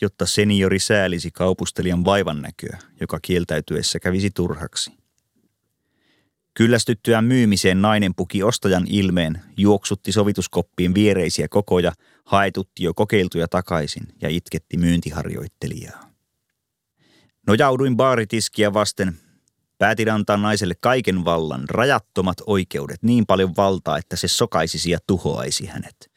jotta 0.01 0.27
seniori 0.27 0.79
säälisi 0.79 1.31
kaupustelijan 1.31 2.05
vaivan 2.05 2.43
näköä, 2.43 2.79
joka 3.01 3.21
kieltäytyessä 3.23 4.01
kävisi 4.01 4.31
turhaksi. 4.31 4.93
Kyllästyttyään 6.55 7.25
myymiseen 7.25 7.83
nainen 7.83 8.15
puki 8.15 8.43
ostajan 8.43 8.87
ilmeen, 8.89 9.43
juoksutti 9.57 10.13
sovituskoppiin 10.13 10.95
viereisiä 10.95 11.49
kokoja, 11.49 11.93
haetutti 12.25 12.85
jo 12.85 12.95
kokeiltuja 12.95 13.49
takaisin 13.49 14.09
ja 14.23 14.29
itketti 14.29 14.77
myyntiharjoittelijaa. 14.77 16.11
Nojauduin 17.47 17.97
baaritiskiä 17.97 18.75
vasten, 18.75 19.17
Päätin 19.79 20.13
antaa 20.13 20.37
naiselle 20.37 20.75
kaiken 20.81 21.25
vallan, 21.25 21.65
rajattomat 21.69 22.37
oikeudet, 22.47 23.03
niin 23.03 23.27
paljon 23.27 23.57
valtaa, 23.57 23.99
että 23.99 24.17
se 24.17 24.29
sokaisisi 24.29 24.91
ja 24.91 24.99
tuhoaisi 25.07 25.67
hänet. 25.67 26.11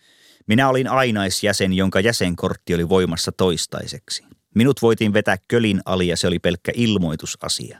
Minä 0.49 0.69
olin 0.69 0.87
ainaisjäsen, 0.87 1.73
jonka 1.73 1.99
jäsenkortti 1.99 2.75
oli 2.75 2.89
voimassa 2.89 3.31
toistaiseksi. 3.31 4.23
Minut 4.55 4.81
voitiin 4.81 5.13
vetää 5.13 5.37
kölin 5.47 5.81
ali 5.85 6.07
ja 6.07 6.17
se 6.17 6.27
oli 6.27 6.39
pelkkä 6.39 6.71
ilmoitusasia. 6.75 7.79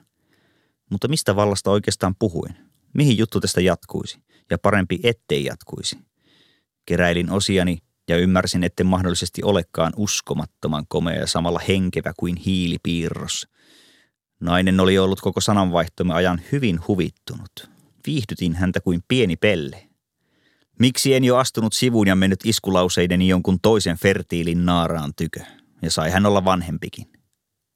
Mutta 0.92 1.08
mistä 1.08 1.36
vallasta 1.36 1.72
oikeastaan 1.72 2.16
puhuin? 2.20 2.56
Mihin 2.94 3.18
juttu 3.18 3.40
tästä 3.40 3.62
jatkuisi? 3.62 4.20
Ja 4.50 4.58
parempi 4.58 5.00
ettei 5.04 5.46
jatkuisi. 5.46 5.98
Keräilin 6.86 7.32
osiani 7.32 7.78
ja 8.10 8.18
ymmärsin, 8.18 8.64
etten 8.64 8.88
mahdollisesti 8.88 9.44
olekaan 9.44 9.94
uskomattoman 9.96 10.86
komea 10.88 11.16
ja 11.16 11.28
samalla 11.28 11.60
henkevä 11.68 12.14
kuin 12.18 12.36
hiilipiirros– 12.36 13.48
Nainen 14.40 14.80
oli 14.80 15.00
ollut 15.00 15.22
koko 15.22 15.42
sananvaihtomme 15.42 16.14
ajan 16.14 16.42
hyvin 16.52 16.80
huvittunut. 16.88 17.70
Viihdytin 18.08 18.56
häntä 18.56 18.82
kuin 18.82 19.04
pieni 19.08 19.36
pelle. 19.36 19.89
Miksi 20.80 21.14
en 21.14 21.24
jo 21.24 21.38
astunut 21.38 21.74
sivuun 21.74 22.08
ja 22.08 22.16
mennyt 22.16 22.40
iskulauseideni 22.46 23.28
jonkun 23.28 23.60
toisen 23.62 23.98
fertiilin 23.98 24.66
naaraan 24.66 25.14
tykö? 25.16 25.40
Ja 25.82 25.92
sai 25.92 26.12
hän 26.12 26.26
olla 26.26 26.46
vanhempikin. 26.46 27.12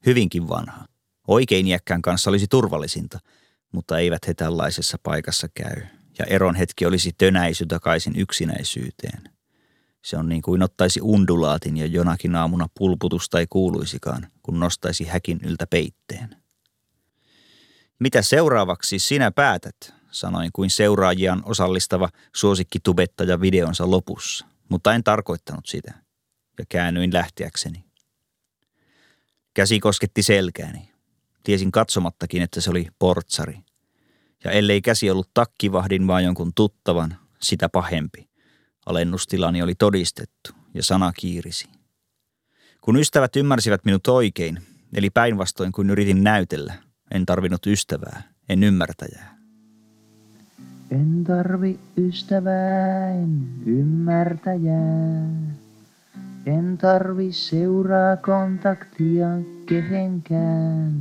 Hyvinkin 0.05 0.49
vanha. 0.49 0.85
Oikein 1.27 1.67
iäkkään 1.67 2.01
kanssa 2.01 2.29
olisi 2.29 2.47
turvallisinta, 2.49 3.19
mutta 3.71 3.99
eivät 3.99 4.27
he 4.27 4.33
tällaisessa 4.33 4.97
paikassa 5.03 5.47
käy. 5.53 5.81
Ja 6.19 6.25
eron 6.25 6.55
hetki 6.55 6.85
olisi 6.85 7.11
tönäisy 7.17 7.65
takaisin 7.65 8.13
yksinäisyyteen. 8.15 9.21
Se 10.05 10.17
on 10.17 10.29
niin 10.29 10.41
kuin 10.41 10.63
ottaisi 10.63 10.99
undulaatin 11.01 11.77
ja 11.77 11.85
jonakin 11.85 12.35
aamuna 12.35 12.67
pulputusta 12.77 13.39
ei 13.39 13.47
kuuluisikaan, 13.49 14.27
kun 14.43 14.59
nostaisi 14.59 15.03
häkin 15.03 15.39
yltä 15.43 15.67
peitteen. 15.67 16.35
Mitä 17.99 18.21
seuraavaksi 18.21 18.99
sinä 18.99 19.31
päätät, 19.31 19.93
sanoin 20.13 20.49
kuin 20.53 20.69
seuraajiaan 20.69 21.41
osallistava 21.45 22.09
suosikkitubettaja 22.35 23.41
videonsa 23.41 23.91
lopussa, 23.91 24.45
mutta 24.69 24.93
en 24.93 25.03
tarkoittanut 25.03 25.65
sitä 25.65 25.93
ja 26.59 26.65
käännyin 26.69 27.13
lähtiäkseni. 27.13 27.85
Käsi 29.53 29.79
kosketti 29.79 30.23
selkääni. 30.23 30.89
Tiesin 31.43 31.71
katsomattakin, 31.71 32.41
että 32.41 32.61
se 32.61 32.69
oli 32.69 32.87
portsari. 32.99 33.59
Ja 34.43 34.51
ellei 34.51 34.81
käsi 34.81 35.09
ollut 35.09 35.29
takkivahdin 35.33 36.07
vaan 36.07 36.23
jonkun 36.23 36.51
tuttavan, 36.55 37.17
sitä 37.41 37.69
pahempi. 37.69 38.29
Alennustilani 38.85 39.61
oli 39.61 39.75
todistettu 39.75 40.51
ja 40.73 40.83
sana 40.83 41.11
kiirisi. 41.17 41.69
Kun 42.81 42.97
ystävät 42.97 43.35
ymmärsivät 43.35 43.85
minut 43.85 44.07
oikein, 44.07 44.63
eli 44.93 45.09
päinvastoin 45.09 45.71
kuin 45.71 45.89
yritin 45.89 46.23
näytellä– 46.23 46.73
en 47.13 47.25
tarvinnut 47.25 47.67
ystävää, 47.67 48.21
en 48.49 48.63
ymmärtäjää. 48.63 49.32
En 50.93 51.23
tarvi 51.23 51.79
ystävää, 51.97 53.15
ymmärtäjää. 53.65 55.25
En 56.45 56.77
tarvi 56.77 57.31
seuraa 57.31 58.17
kontaktia 58.17 59.27
kehenkään. 59.65 60.93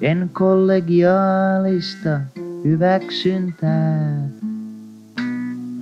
En 0.00 0.30
kollegiaalista 0.32 2.20
hyväksyntää. 2.64 4.28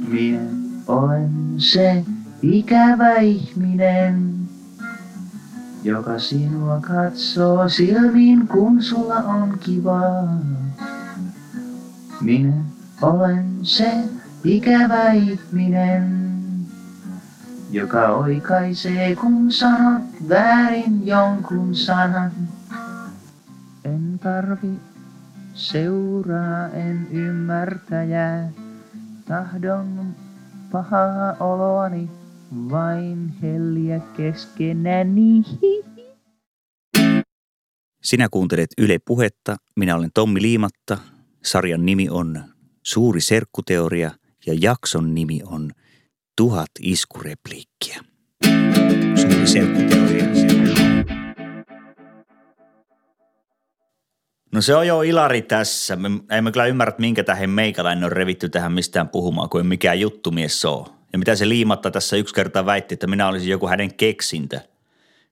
Minä 0.08 0.40
olen 0.86 1.30
se 1.56 2.04
ikävä 2.42 3.14
ihminen, 3.14 4.34
joka 5.84 6.18
sinua 6.18 6.80
katsoo 6.80 7.68
silmiin, 7.68 8.48
kun 8.48 8.82
sulla 8.82 9.14
on 9.16 9.58
kivaa. 9.60 10.38
Minä 12.20 12.71
olen 13.02 13.58
se 13.62 13.92
ikävä 14.44 15.12
ihminen, 15.12 16.32
joka 17.70 18.08
oikaisee, 18.08 19.16
kun 19.16 19.52
sanot 19.52 20.02
väärin 20.28 21.06
jonkun 21.06 21.74
sanan. 21.74 22.32
En 23.84 24.18
tarvi 24.22 24.72
seuraa, 25.54 26.68
en 26.68 27.08
ymmärtäjää, 27.10 28.50
tahdon 29.28 30.14
pahaa 30.72 31.36
oloani 31.40 32.10
vain 32.70 33.34
helliä 33.42 34.00
keskenäni. 34.16 35.42
Sinä 38.02 38.28
kuuntelet 38.30 38.70
Yle 38.78 38.98
Puhetta. 39.04 39.56
Minä 39.76 39.96
olen 39.96 40.10
Tommi 40.14 40.42
Liimatta. 40.42 40.98
Sarjan 41.44 41.86
nimi 41.86 42.08
on 42.10 42.51
Suuri 42.82 43.20
serkkuteoria 43.20 44.10
ja 44.46 44.54
jakson 44.60 45.14
nimi 45.14 45.40
on 45.44 45.70
Tuhat 46.36 46.70
iskurepliikkiä. 46.80 48.00
Suuri 49.16 49.46
serkkuteoria. 49.46 50.24
No 54.52 54.62
se 54.62 54.74
on 54.74 54.86
jo 54.86 55.02
Ilari 55.02 55.42
tässä. 55.42 55.96
Me 55.96 56.08
emme 56.30 56.52
kyllä 56.52 56.66
ymmärrä, 56.66 56.94
minkä 56.98 57.24
tähän 57.24 57.50
meikäläinen 57.50 58.04
on 58.04 58.12
revitty 58.12 58.48
tähän 58.48 58.72
mistään 58.72 59.08
puhumaan, 59.08 59.48
kuin 59.48 59.66
mikään 59.66 60.00
juttumies 60.00 60.64
on. 60.64 60.86
Ja 61.12 61.18
mitä 61.18 61.34
se 61.34 61.48
liimatta 61.48 61.90
tässä 61.90 62.16
yksi 62.16 62.34
kerta 62.34 62.66
väitti, 62.66 62.94
että 62.94 63.06
minä 63.06 63.28
olisin 63.28 63.50
joku 63.50 63.68
hänen 63.68 63.94
keksintö. 63.94 64.60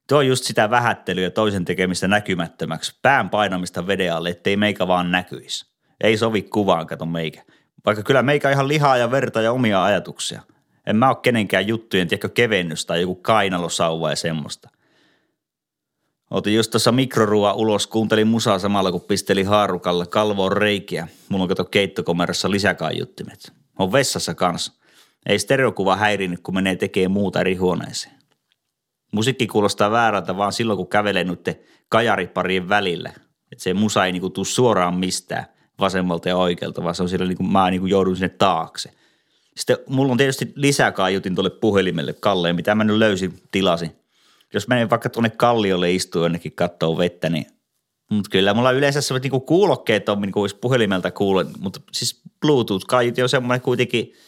Tuo 0.08 0.18
on 0.18 0.26
just 0.26 0.44
sitä 0.44 0.70
vähättelyä 0.70 1.30
toisen 1.30 1.64
tekemistä 1.64 2.08
näkymättömäksi, 2.08 2.98
pään 3.02 3.30
painamista 3.30 3.86
veden 3.86 4.14
alle, 4.14 4.30
ettei 4.30 4.56
meikä 4.56 4.86
vaan 4.86 5.10
näkyisi. 5.10 5.69
Ei 6.00 6.16
sovi 6.16 6.42
kuvaan, 6.42 6.86
kato 6.86 7.06
meikä. 7.06 7.42
Vaikka 7.86 8.02
kyllä 8.02 8.22
meikä 8.22 8.50
ihan 8.50 8.68
lihaa 8.68 8.96
ja 8.96 9.10
verta 9.10 9.40
ja 9.40 9.52
omia 9.52 9.84
ajatuksia. 9.84 10.42
En 10.86 10.96
mä 10.96 11.08
ole 11.08 11.16
kenenkään 11.22 11.66
juttujen, 11.66 12.08
tiedätkö, 12.08 12.28
kevennys 12.28 12.86
tai 12.86 13.00
joku 13.00 13.14
kainalosauva 13.14 14.10
ja 14.10 14.16
semmoista. 14.16 14.70
Otin 16.30 16.54
just 16.54 16.70
tuossa 16.70 16.92
mikroruua 16.92 17.52
ulos, 17.52 17.86
kuuntelin 17.86 18.26
musaa 18.26 18.58
samalla 18.58 18.92
kun 18.92 19.00
pistelin 19.00 19.46
haarukalla 19.46 20.06
kalvoon 20.06 20.52
reikiä. 20.52 21.08
Mulla 21.28 21.42
on 21.42 21.48
kato 21.48 21.64
keittokomerossa 21.64 22.50
lisäkaiuttimet. 22.50 23.52
On 23.78 23.92
vessassa 23.92 24.34
kanssa. 24.34 24.72
Ei 25.26 25.38
stereokuva 25.38 25.96
häirinnyt, 25.96 26.40
kun 26.40 26.54
menee 26.54 26.76
tekemään 26.76 27.10
muuta 27.10 27.40
eri 27.40 27.54
huoneeseen. 27.54 28.14
Musiikki 29.12 29.46
kuulostaa 29.46 29.90
väärältä 29.90 30.36
vaan 30.36 30.52
silloin, 30.52 30.76
kun 30.76 30.88
kävelee 30.88 31.24
nyt 31.24 31.48
kajariparien 31.88 32.68
välillä. 32.68 33.10
Että 33.52 33.62
se 33.62 33.74
musa 33.74 34.06
ei 34.06 34.12
niinku 34.12 34.30
tuu 34.30 34.44
suoraan 34.44 34.94
mistään 34.94 35.46
vasemmalta 35.80 36.28
ja 36.28 36.36
oikealta, 36.36 36.84
vaan 36.84 36.94
se 36.94 37.02
on 37.02 37.08
siellä 37.08 37.26
niinku, 37.26 37.42
mä 37.42 37.70
niinku 37.70 37.86
joudun 37.86 38.16
sinne 38.16 38.28
taakse. 38.28 38.90
Sitten 39.56 39.76
mulla 39.88 40.12
on 40.12 40.18
tietysti 40.18 40.52
lisäkaiutin 40.56 41.34
tuolle 41.34 41.50
puhelimelle 41.50 42.12
Kalleen, 42.12 42.56
mitä 42.56 42.74
mä 42.74 42.84
nyt 42.84 42.96
löysin, 42.96 43.42
tilasin. 43.50 43.90
Jos 44.54 44.68
menen 44.68 44.90
vaikka 44.90 45.08
tuonne 45.08 45.30
kalliolle 45.30 45.92
istuu 45.92 46.22
jonnekin 46.22 46.52
kattoo 46.52 46.98
vettä, 46.98 47.30
niin 47.30 47.46
mutta 48.10 48.30
kyllä 48.30 48.54
mulla 48.54 48.70
yleensä 48.70 49.00
sellaiset 49.00 49.22
niinku 49.22 49.40
kuulokkeet 49.40 50.08
on, 50.08 50.20
niin 50.20 50.32
kuin 50.32 50.40
olisi 50.40 50.56
puhelimelta 50.56 51.10
kuulen, 51.10 51.46
mutta 51.58 51.80
siis 51.92 52.22
Bluetooth-kaiutin 52.40 53.22
on 53.22 53.28
semmoinen 53.28 53.60
kuitenkin– 53.60 54.12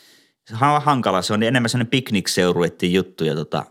hankala. 0.80 1.22
Se 1.22 1.32
on 1.32 1.42
enemmän 1.42 1.68
sellainen 1.68 1.90
piknikseuruetti 1.90 2.92
juttu. 2.92 3.24
Ja 3.24 3.34
tota, 3.34 3.64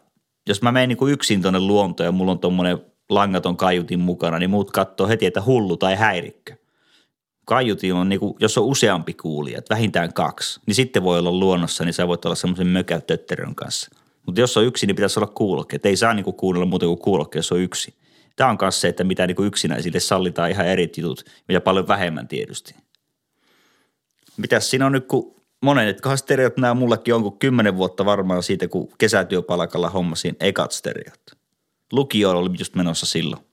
jos 0.48 0.62
mä 0.62 0.72
menen 0.72 0.90
niin 0.90 0.98
kuin 0.98 1.14
yksin 1.14 1.42
tuonne 1.42 1.60
luontoon 1.60 2.06
ja 2.06 2.12
mulla 2.12 2.32
on 2.32 2.40
tuommoinen 2.40 2.78
langaton 3.10 3.58
kaiutin 3.58 4.00
mukana, 4.00 4.40
niin 4.40 4.50
muut 4.50 4.72
katsoo 4.72 5.08
heti, 5.08 5.26
että 5.26 5.42
hullu 5.42 5.78
tai 5.78 5.96
häirikkö. 5.96 6.56
Kaiutin 7.52 7.94
on 7.94 8.10
niinku, 8.10 8.38
jos 8.40 8.58
on 8.58 8.64
useampi 8.64 9.14
kuulija, 9.14 9.58
että 9.58 9.76
vähintään 9.76 10.14
kaksi, 10.14 10.60
niin 10.66 10.76
sitten 10.76 11.04
voi 11.04 11.20
olla 11.20 11.32
luonnossa, 11.32 11.86
niin 11.86 11.94
sä 11.94 12.08
voit 12.08 12.26
olla 12.26 12.36
semmoisen 12.36 12.68
mökäytötterön 12.68 13.56
kanssa. 13.56 13.90
Mutta 14.26 14.42
jos 14.42 14.58
on 14.58 14.66
yksi, 14.66 14.88
niin 14.88 14.96
pitäisi 14.96 15.20
olla 15.20 15.32
kuulokkeet. 15.36 15.86
Ei 15.86 15.96
saa 15.96 16.14
niinku 16.14 16.34
kuunnella 16.34 16.66
muuta 16.66 16.86
kuin 16.86 17.00
kuulokkeet, 17.00 17.40
jos 17.40 17.52
on 17.52 17.60
yksi. 17.60 17.94
Tämä 18.36 18.50
on 18.50 18.58
myös 18.62 18.82
se, 18.82 18.88
että 18.88 19.04
mitä 19.04 19.28
niinku 19.28 19.44
yksinäisille 19.44 20.00
sallitaan 20.00 20.52
ihan 20.52 20.66
eri 20.66 20.92
jutut 20.98 21.26
ja 21.50 21.62
paljon 21.62 21.88
vähemmän 21.88 22.28
tietysti. 22.28 22.76
Mitäs 24.38 24.70
siinä 24.70 24.86
on 24.86 24.92
nyt, 24.92 25.08
kun 25.08 25.36
monet 25.62 25.98
stereot 26.16 26.58
nämä 26.58 26.74
mullekin 26.74 27.14
on, 27.14 27.24
kun 27.24 27.40
kymmenen 27.40 27.78
vuotta 27.78 28.06
varmaan 28.06 28.44
siitä, 28.44 28.68
kun 28.68 28.90
kesätyöpalkalla 28.98 29.90
hommasin 29.90 30.36
ekat 30.40 30.72
stereot. 30.72 31.22
Lukio 31.92 32.32
oli 32.32 32.50
just 32.60 32.76
menossa 32.76 33.06
silloin. 33.06 33.44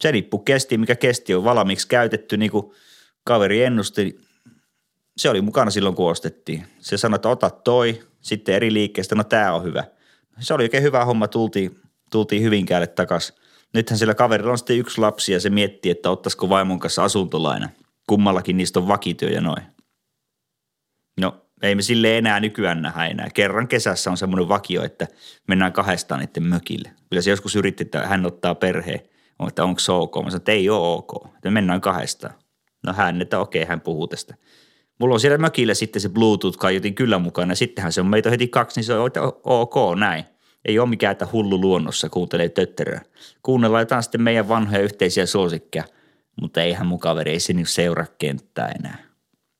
Se 0.00 0.10
riippuu 0.10 0.40
kesti, 0.40 0.78
mikä 0.78 0.96
kesti 0.96 1.34
on 1.34 1.44
valmiiksi 1.44 1.88
käytetty, 1.88 2.36
niin 2.36 2.50
kuin 2.50 2.72
kaveri 3.24 3.62
ennusti. 3.62 4.20
Se 5.16 5.30
oli 5.30 5.40
mukana 5.40 5.70
silloin, 5.70 5.94
kun 5.94 6.10
ostettiin. 6.10 6.64
Se 6.78 6.96
sanoi, 6.96 7.16
että 7.16 7.28
ota 7.28 7.50
toi, 7.50 8.02
sitten 8.20 8.54
eri 8.54 8.72
liikkeestä, 8.72 9.14
no 9.14 9.24
tämä 9.24 9.52
on 9.52 9.64
hyvä. 9.64 9.84
Se 10.40 10.54
oli 10.54 10.62
oikein 10.62 10.82
hyvä 10.82 11.04
homma, 11.04 11.28
tultiin, 11.28 11.80
tultiin 12.10 12.42
Hyvinkäälle 12.42 12.86
takaisin. 12.86 13.36
Nythän 13.74 13.98
sillä 13.98 14.14
kaverilla 14.14 14.52
on 14.52 14.58
sitten 14.58 14.78
yksi 14.78 15.00
lapsi 15.00 15.32
ja 15.32 15.40
se 15.40 15.50
miettii, 15.50 15.90
että 15.90 16.10
ottaisiko 16.10 16.48
vaimon 16.48 16.78
kanssa 16.78 17.04
asuntolaina. 17.04 17.68
Kummallakin 18.06 18.56
niistä 18.56 18.78
on 18.78 18.88
vakityö 18.88 19.28
ja 19.28 19.40
noin. 19.40 19.62
No 21.20 21.46
ei 21.62 21.74
me 21.74 21.82
sille 21.82 22.18
enää 22.18 22.40
nykyään 22.40 22.82
nähdä 22.82 23.06
enää. 23.06 23.28
Kerran 23.34 23.68
kesässä 23.68 24.10
on 24.10 24.16
semmoinen 24.16 24.48
vakio, 24.48 24.84
että 24.84 25.06
mennään 25.48 25.72
kahdestaan 25.72 26.20
niiden 26.20 26.42
mökille. 26.42 26.92
Kyllä 27.10 27.22
se 27.22 27.30
joskus 27.30 27.56
yritti, 27.56 27.84
että 27.84 28.06
hän 28.06 28.26
ottaa 28.26 28.54
perheen, 28.54 29.00
että 29.48 29.64
onko 29.64 29.78
se 29.80 29.92
ok. 29.92 30.14
Mä 30.16 30.20
sanoin, 30.22 30.36
että 30.36 30.52
ei 30.52 30.70
ole 30.70 30.96
ok, 30.96 31.26
että 31.34 31.50
mennään 31.50 31.80
kahdestaan. 31.80 32.34
No 32.84 32.92
hän, 32.92 33.22
että 33.22 33.38
okei, 33.38 33.64
hän 33.64 33.80
puhuu 33.80 34.08
tästä. 34.08 34.34
Mulla 35.00 35.14
on 35.14 35.20
siellä 35.20 35.38
mökillä 35.38 35.74
sitten 35.74 36.02
se 36.02 36.08
Bluetooth-kaiutin 36.08 36.94
kyllä 36.94 37.18
mukana. 37.18 37.52
Ja 37.52 37.56
sittenhän 37.56 37.92
se 37.92 38.00
on 38.00 38.06
meitä 38.06 38.30
heti 38.30 38.48
kaksi, 38.48 38.80
niin 38.80 38.84
se 38.84 38.94
on 38.94 39.10
ok, 39.44 39.74
näin. 39.98 40.24
Ei 40.64 40.78
ole 40.78 40.88
mikään, 40.88 41.12
että 41.12 41.28
hullu 41.32 41.60
luonnossa 41.60 42.08
kuuntelee 42.08 42.48
tötteröä. 42.48 43.00
Kuunnellaan 43.42 43.82
jotain 43.82 44.02
sitten 44.02 44.22
meidän 44.22 44.48
vanhoja 44.48 44.82
yhteisiä 44.82 45.26
suosikkeja, 45.26 45.84
mutta 46.40 46.62
eihän 46.62 46.86
mun 46.86 46.98
kaveri, 46.98 47.30
ei 47.30 47.40
se 47.40 47.52
niin 47.52 47.66
seuraa 47.66 48.06
kenttää 48.18 48.72
enää. 48.78 48.98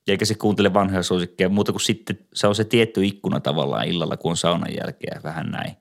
Eikä 0.08 0.24
se 0.24 0.34
kuuntele 0.34 0.74
vanhoja 0.74 1.02
suosikkeja 1.02 1.48
muuta 1.48 1.72
kuin 1.72 1.80
sitten 1.80 2.18
se 2.34 2.46
on 2.46 2.54
se 2.54 2.64
tietty 2.64 3.04
ikkuna 3.04 3.40
tavallaan 3.40 3.88
illalla, 3.88 4.16
kun 4.16 4.30
on 4.30 4.37
saunan 4.37 4.74
jälkeen 4.80 5.22
vähän 5.22 5.50
näin. 5.50 5.72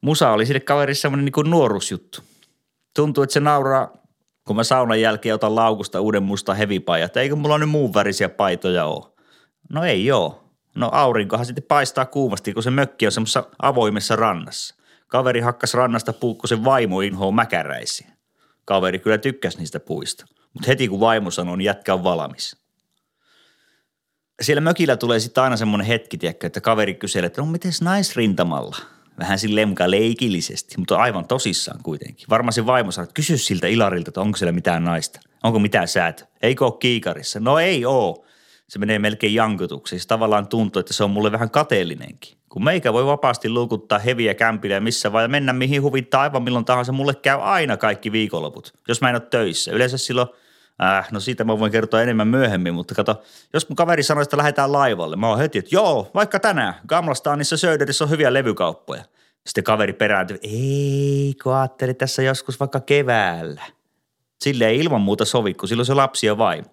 Musa 0.00 0.30
oli 0.30 0.46
sille 0.46 0.60
kaverissa 0.60 1.02
semmoinen 1.02 1.24
niin 1.24 1.50
nuoruusjuttu. 1.50 2.20
Tuntuu, 2.96 3.24
että 3.24 3.34
se 3.34 3.40
nauraa, 3.40 3.92
kun 4.44 4.56
mä 4.56 4.64
saunan 4.64 5.00
jälkeen 5.00 5.34
otan 5.34 5.54
laukusta 5.54 6.00
uuden 6.00 6.22
musta 6.22 6.54
hevipajat. 6.54 7.16
Eikö 7.16 7.36
mulla 7.36 7.58
nyt 7.58 7.70
muun 7.70 7.94
värisiä 7.94 8.28
paitoja 8.28 8.84
ole? 8.84 9.12
No 9.72 9.84
ei 9.84 10.12
oo. 10.12 10.44
No 10.74 10.88
aurinkohan 10.92 11.46
sitten 11.46 11.64
paistaa 11.68 12.06
kuumasti, 12.06 12.54
kun 12.54 12.62
se 12.62 12.70
mökki 12.70 13.06
on 13.06 13.12
semmoisessa 13.12 13.44
avoimessa 13.62 14.16
rannassa. 14.16 14.74
Kaveri 15.06 15.40
hakkas 15.40 15.74
rannasta 15.74 16.12
puukkosen 16.12 16.64
vaimo 16.64 17.00
inhoa 17.00 17.32
mäkäräisiä. 17.32 18.08
Kaveri 18.64 18.98
kyllä 18.98 19.18
tykkäsi 19.18 19.58
niistä 19.58 19.80
puista. 19.80 20.26
Mutta 20.54 20.66
heti 20.66 20.88
kun 20.88 21.00
vaimo 21.00 21.30
sanoi, 21.30 21.56
niin 21.56 21.66
jätkä 21.66 21.94
on 21.94 22.04
valmis– 22.04 22.56
siellä 24.42 24.60
mökillä 24.60 24.96
tulee 24.96 25.20
sitten 25.20 25.44
aina 25.44 25.56
semmoinen 25.56 25.86
hetki, 25.86 26.18
tiedätkö, 26.18 26.46
että 26.46 26.60
kaveri 26.60 26.94
kyselee, 26.94 27.26
että 27.26 27.40
no 27.40 27.46
miten 27.46 27.72
naisrintamalla? 27.80 28.76
Vähän 29.18 29.38
silleen 29.38 29.68
mukaan 29.68 29.90
leikillisesti, 29.90 30.74
mutta 30.78 30.96
aivan 30.96 31.28
tosissaan 31.28 31.80
kuitenkin. 31.82 32.26
Varmaan 32.30 32.52
se 32.52 32.66
vaimo 32.66 32.90
sanoo, 32.90 33.04
että 33.04 33.14
kysy 33.14 33.38
siltä 33.38 33.66
Ilarilta, 33.66 34.10
että 34.10 34.20
onko 34.20 34.36
siellä 34.36 34.52
mitään 34.52 34.84
naista. 34.84 35.20
Onko 35.42 35.58
mitään 35.58 35.88
säätö? 35.88 36.24
Eikö 36.42 36.64
ole 36.64 36.74
kiikarissa? 36.78 37.40
No 37.40 37.58
ei 37.58 37.84
oo. 37.84 38.24
Se 38.68 38.78
menee 38.78 38.98
melkein 38.98 39.34
jankutuksi. 39.34 39.98
Se 39.98 40.08
tavallaan 40.08 40.48
tuntuu, 40.48 40.80
että 40.80 40.92
se 40.92 41.04
on 41.04 41.10
mulle 41.10 41.32
vähän 41.32 41.50
kateellinenkin. 41.50 42.38
Kun 42.48 42.64
meikä 42.64 42.92
voi 42.92 43.06
vapaasti 43.06 43.48
luukuttaa 43.48 43.98
heviä 43.98 44.34
kämpillä 44.34 44.80
missä 44.80 45.12
vai 45.12 45.28
mennä 45.28 45.52
mihin 45.52 45.82
huvittaa 45.82 46.22
aivan 46.22 46.42
milloin 46.42 46.64
tahansa, 46.64 46.92
mulle 46.92 47.14
käy 47.14 47.38
aina 47.40 47.76
kaikki 47.76 48.12
viikonloput, 48.12 48.74
jos 48.88 49.00
mä 49.00 49.08
en 49.08 49.14
ole 49.14 49.22
töissä. 49.30 49.72
Yleensä 49.72 49.98
silloin– 49.98 50.28
Äh, 50.82 51.08
no 51.10 51.20
siitä 51.20 51.44
mä 51.44 51.58
voin 51.58 51.72
kertoa 51.72 52.02
enemmän 52.02 52.28
myöhemmin, 52.28 52.74
mutta 52.74 52.94
kato, 52.94 53.22
jos 53.52 53.68
mun 53.68 53.76
kaveri 53.76 54.02
sanoi, 54.02 54.22
että 54.22 54.36
lähdetään 54.36 54.72
laivalle, 54.72 55.16
mä 55.16 55.28
oon 55.28 55.38
heti, 55.38 55.58
että 55.58 55.74
joo, 55.74 56.10
vaikka 56.14 56.40
tänään, 56.40 56.74
Gamlastaanissa 56.88 57.56
Söderissä 57.56 58.04
on 58.04 58.10
hyviä 58.10 58.32
levykauppoja. 58.32 59.04
Sitten 59.46 59.64
kaveri 59.64 59.92
perääntyi, 59.92 60.38
ei, 60.42 61.34
kun 61.42 61.54
ajattelin 61.54 61.96
tässä 61.96 62.22
joskus 62.22 62.60
vaikka 62.60 62.80
keväällä. 62.80 63.62
Sille 64.44 64.66
ei 64.66 64.78
ilman 64.78 65.00
muuta 65.00 65.24
sovi, 65.24 65.54
kun 65.54 65.68
silloin 65.68 65.86
se 65.86 65.94
lapsi 65.94 66.26
ja 66.26 66.38
vaimo. 66.38 66.68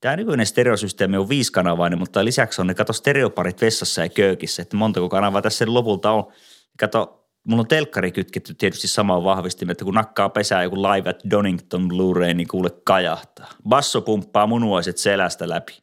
Tämä 0.00 0.16
nykyinen 0.16 0.46
stereosysteemi 0.46 1.16
on 1.16 1.28
viisikanavainen, 1.28 1.98
mutta 1.98 2.24
lisäksi 2.24 2.60
on 2.60 2.66
ne 2.66 2.74
kato 2.74 2.92
stereoparit 2.92 3.60
vessassa 3.60 4.02
ja 4.02 4.08
köökissä, 4.08 4.62
että 4.62 4.76
montako 4.76 5.08
kanavaa 5.08 5.42
tässä 5.42 5.64
lopulta 5.68 6.10
on. 6.10 6.32
Kato, 6.78 7.17
mulla 7.44 7.60
on 7.60 7.68
telkkari 7.68 8.12
kytketty 8.12 8.54
tietysti 8.54 8.88
samaan 8.88 9.24
vahvistimen, 9.24 9.72
että 9.72 9.84
kun 9.84 9.94
nakkaa 9.94 10.28
pesää 10.28 10.62
joku 10.62 10.82
Live 10.82 11.10
at 11.10 11.20
Donington 11.30 11.88
Blu-ray, 11.88 12.34
niin 12.34 12.48
kuule 12.48 12.70
kajahtaa. 12.84 13.48
Basso 13.68 14.00
pumppaa 14.00 14.46
munuaiset 14.46 14.98
selästä 14.98 15.48
läpi. 15.48 15.82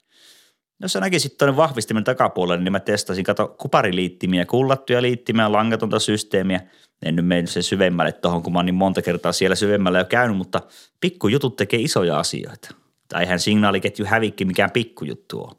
Jos 0.81 0.93
sä 0.93 0.99
näkisit 0.99 1.37
tuonne 1.37 1.57
vahvistimen 1.57 2.03
takapuolelle, 2.03 2.63
niin 2.63 2.71
mä 2.71 2.79
testasin, 2.79 3.23
kato, 3.23 3.47
kupariliittimiä, 3.47 4.45
kullattuja 4.45 5.01
liittimiä, 5.01 5.51
langatonta 5.51 5.99
systeemiä. 5.99 6.61
En 7.05 7.15
nyt 7.15 7.25
mene 7.27 7.47
sen 7.47 7.63
syvemmälle 7.63 8.11
tuohon, 8.11 8.43
kun 8.43 8.53
mä 8.53 8.59
oon 8.59 8.65
niin 8.65 8.75
monta 8.75 9.01
kertaa 9.01 9.31
siellä 9.31 9.55
syvemmällä 9.55 9.99
jo 9.99 10.05
käynyt, 10.05 10.37
mutta 10.37 10.61
pikkujutut 11.01 11.55
tekee 11.55 11.79
isoja 11.79 12.19
asioita. 12.19 12.75
Tai 13.07 13.23
eihän 13.23 13.39
signaaliketju 13.39 14.05
hävikki 14.05 14.45
mikään 14.45 14.71
pikkujuttu 14.71 15.41
ole. 15.41 15.55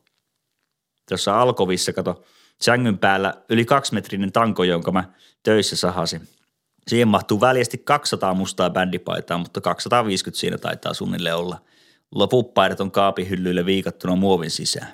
Tuossa 1.09 1.41
Alkovissa, 1.41 1.93
kato, 1.93 2.25
sängyn 2.62 2.99
päällä 2.99 3.35
yli 3.49 3.64
kaksimetrinen 3.64 4.33
tanko, 4.33 4.64
jonka 4.64 4.92
mä 4.92 5.05
töissä 5.42 5.77
sahasin. 5.77 6.21
Siihen 6.88 7.09
mahtuu 7.09 7.40
väljesti 7.40 7.79
200 7.79 8.35
mustaa 8.35 8.71
bändipaitaa, 8.71 9.38
mutta 9.38 9.61
250 9.61 10.40
siinä 10.40 10.59
taitaa 10.59 10.95
suunnilleen 10.95 11.37
olla. 11.37 11.59
Loput 12.14 12.55
paidat 12.55 12.81
on 12.81 12.90
kaapihyllyille 12.90 13.66
viikattuna 13.66 14.16
muovin 14.16 14.51
sisään. 14.51 14.88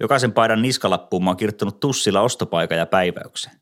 Jokaisen 0.00 0.32
paidan 0.32 0.62
niskalappuun 0.62 1.24
mä 1.24 1.30
oon 1.30 1.36
kirjoittanut 1.36 1.80
tussilla 1.80 2.20
ostopaikan 2.20 2.78
ja 2.78 2.86
päiväyksen. 2.86 3.52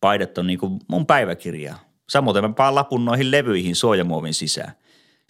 Paidat 0.00 0.38
on 0.38 0.46
niinku 0.46 0.78
mun 0.88 1.06
päiväkirjaa. 1.06 1.78
Samoin 2.08 2.44
mä 2.44 2.52
paan 2.52 2.74
lapun 2.74 3.04
noihin 3.04 3.30
levyihin 3.30 3.76
suojamuovin 3.76 4.34
sisään. 4.34 4.72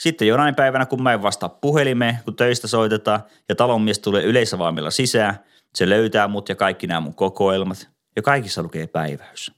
Sitten 0.00 0.28
jonain 0.28 0.54
päivänä, 0.54 0.86
kun 0.86 1.02
mä 1.02 1.12
en 1.12 1.22
vastaa 1.22 1.48
puhelimeen, 1.48 2.18
kun 2.24 2.36
töistä 2.36 2.68
soitetaan 2.68 3.20
ja 3.48 3.54
talonmies 3.54 3.98
tulee 3.98 4.22
yleisavaimilla 4.22 4.90
sisään– 4.90 5.38
se 5.74 5.88
löytää 5.88 6.28
mut 6.28 6.48
ja 6.48 6.54
kaikki 6.54 6.86
nämä 6.86 7.00
mun 7.00 7.14
kokoelmat 7.14 7.88
ja 8.16 8.22
kaikissa 8.22 8.62
lukee 8.62 8.86
päiväys. 8.86 9.52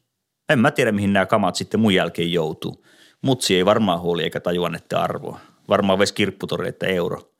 En 0.48 0.58
mä 0.58 0.70
tiedä, 0.70 0.92
mihin 0.92 1.12
nämä 1.12 1.26
kamat 1.26 1.56
sitten 1.56 1.80
mun 1.80 1.94
jälkeen 1.94 2.32
joutuu. 2.32 2.84
Mutsi 3.22 3.56
ei 3.56 3.64
varmaan 3.64 4.00
huoli 4.00 4.22
eikä 4.22 4.40
tajua 4.40 4.68
näitä 4.68 5.00
arvoa. 5.02 5.40
Varmaan 5.68 5.98
ves 5.98 6.12
kirpputori, 6.12 6.68
että 6.68 6.86
euro. 6.86 7.32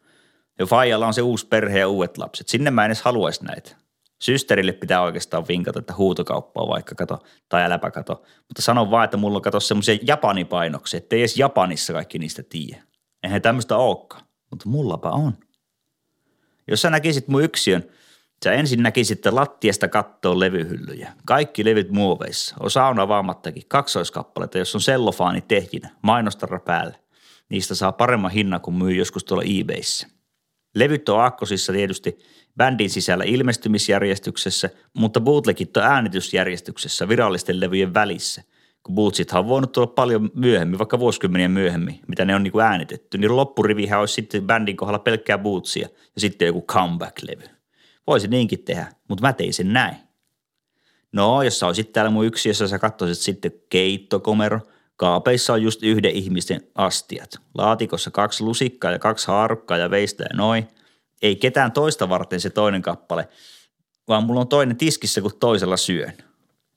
Ja 0.59 0.66
Fajalla 0.66 1.07
on 1.07 1.14
se 1.14 1.22
uusi 1.22 1.46
perhe 1.46 1.78
ja 1.78 1.88
uudet 1.88 2.18
lapset. 2.18 2.48
Sinne 2.48 2.70
mä 2.70 2.85
en 2.85 2.88
edes 2.88 3.02
haluaisi 3.02 3.44
näitä. 3.44 3.76
Systerille 4.22 4.72
pitää 4.72 5.02
oikeastaan 5.02 5.48
vinkata, 5.48 5.78
että 5.78 5.94
huutokauppaa 5.94 6.68
vaikka 6.68 6.94
kato 6.94 7.18
tai 7.48 7.62
äläpä 7.62 7.90
kato. 7.90 8.22
Mutta 8.48 8.62
sanon 8.62 8.90
vaan, 8.90 9.04
että 9.04 9.16
mulla 9.16 9.37
on 9.37 9.42
kato 9.42 9.61
semmoisia 9.61 9.98
japanipainoksia, 10.02 10.98
että 10.98 11.16
ei 11.16 11.22
edes 11.22 11.37
Japanissa 11.37 11.92
kaikki 11.92 12.18
niistä 12.18 12.42
tiedä. 12.42 12.83
Eihän 13.22 13.42
tämmöistä 13.42 13.76
olekaan, 13.76 14.22
mutta 14.50 14.68
mullapa 14.68 15.11
on. 15.11 15.33
Jos 16.68 16.83
sä 16.83 16.90
näkisit 16.90 17.28
mun 17.28 17.42
yksiön, 17.42 17.85
Sä 18.44 18.53
ensin 18.53 18.83
näkisit 18.83 19.27
lattiasta 19.27 19.88
kattoon 19.88 20.40
levyhyllyjä. 20.40 21.12
Kaikki 21.27 21.64
levyt 21.64 21.90
muoveissa. 21.90 22.57
Osa 22.61 22.87
on 22.87 22.98
avaamattakin. 22.98 23.62
Kaksoiskappaleita, 23.68 24.59
jos 24.59 24.74
on 24.74 24.81
sellofaani 24.81 25.40
tehjinä. 25.40 25.90
Mainostarra 26.03 26.61
päällä. 26.61 26.94
Niistä 27.48 27.74
saa 27.74 27.92
paremman 27.92 28.31
hinnan 28.31 28.61
kuin 28.61 28.74
myy 28.74 28.92
joskus 28.92 29.24
tuolla 29.24 29.44
eBayssä. 29.61 30.07
Levyt 30.74 31.09
on 31.09 31.20
aakkosissa 31.20 31.72
tietysti 31.72 32.18
bändin 32.57 32.90
sisällä 32.90 33.24
ilmestymisjärjestyksessä, 33.24 34.70
mutta 34.94 35.20
bootlegit 35.20 35.77
on 35.77 35.83
äänitysjärjestyksessä 35.83 37.09
virallisten 37.09 37.61
levyjen 37.61 37.94
välissä. 37.94 38.42
Kun 38.83 38.94
bootsithan 38.94 39.40
on 39.40 39.48
voinut 39.48 39.72
tulla 39.72 39.87
paljon 39.87 40.31
myöhemmin, 40.35 40.79
vaikka 40.79 40.98
vuosikymmeniä 40.98 41.48
myöhemmin, 41.48 42.01
mitä 42.09 42.24
ne 42.24 42.35
on 42.35 42.42
niin 42.42 42.53
kuin 42.53 42.64
äänitetty, 42.64 43.18
niin 43.18 43.37
loppurivihän 43.37 44.01
olisi 44.01 44.14
sitten 44.14 44.46
bändin 44.46 44.77
kohdalla 44.77 44.98
pelkkää 44.98 45.38
bootsia 45.38 45.88
ja 46.14 46.20
sitten 46.20 46.46
joku 46.46 46.64
comeback-levy. 46.72 47.57
Voisi 48.08 48.28
niinkin 48.28 48.64
tehdä, 48.64 48.92
mutta 49.08 49.26
mä 49.26 49.32
tein 49.32 49.54
sen 49.54 49.72
näin. 49.72 49.96
No, 51.12 51.42
jos 51.42 51.58
sä 51.58 51.66
olisit 51.66 51.92
täällä 51.92 52.10
mun 52.10 52.26
yksiössä, 52.26 52.68
sä 52.68 52.78
katsoisit 52.78 53.22
sitten 53.22 53.52
keittokomero. 53.68 54.60
Kaapeissa 54.96 55.52
on 55.52 55.62
just 55.62 55.82
yhden 55.82 56.10
ihmisten 56.10 56.60
astiat. 56.74 57.30
Laatikossa 57.54 58.10
kaksi 58.10 58.44
lusikkaa 58.44 58.90
ja 58.90 58.98
kaksi 58.98 59.26
haarukkaa 59.26 59.76
ja 59.78 59.90
veistä 59.90 60.24
ja 60.24 60.36
noin. 60.36 60.68
Ei 61.22 61.36
ketään 61.36 61.72
toista 61.72 62.08
varten 62.08 62.40
se 62.40 62.50
toinen 62.50 62.82
kappale, 62.82 63.28
vaan 64.08 64.24
mulla 64.24 64.40
on 64.40 64.48
toinen 64.48 64.76
tiskissä, 64.76 65.20
kun 65.20 65.38
toisella 65.40 65.76
syön. 65.76 66.12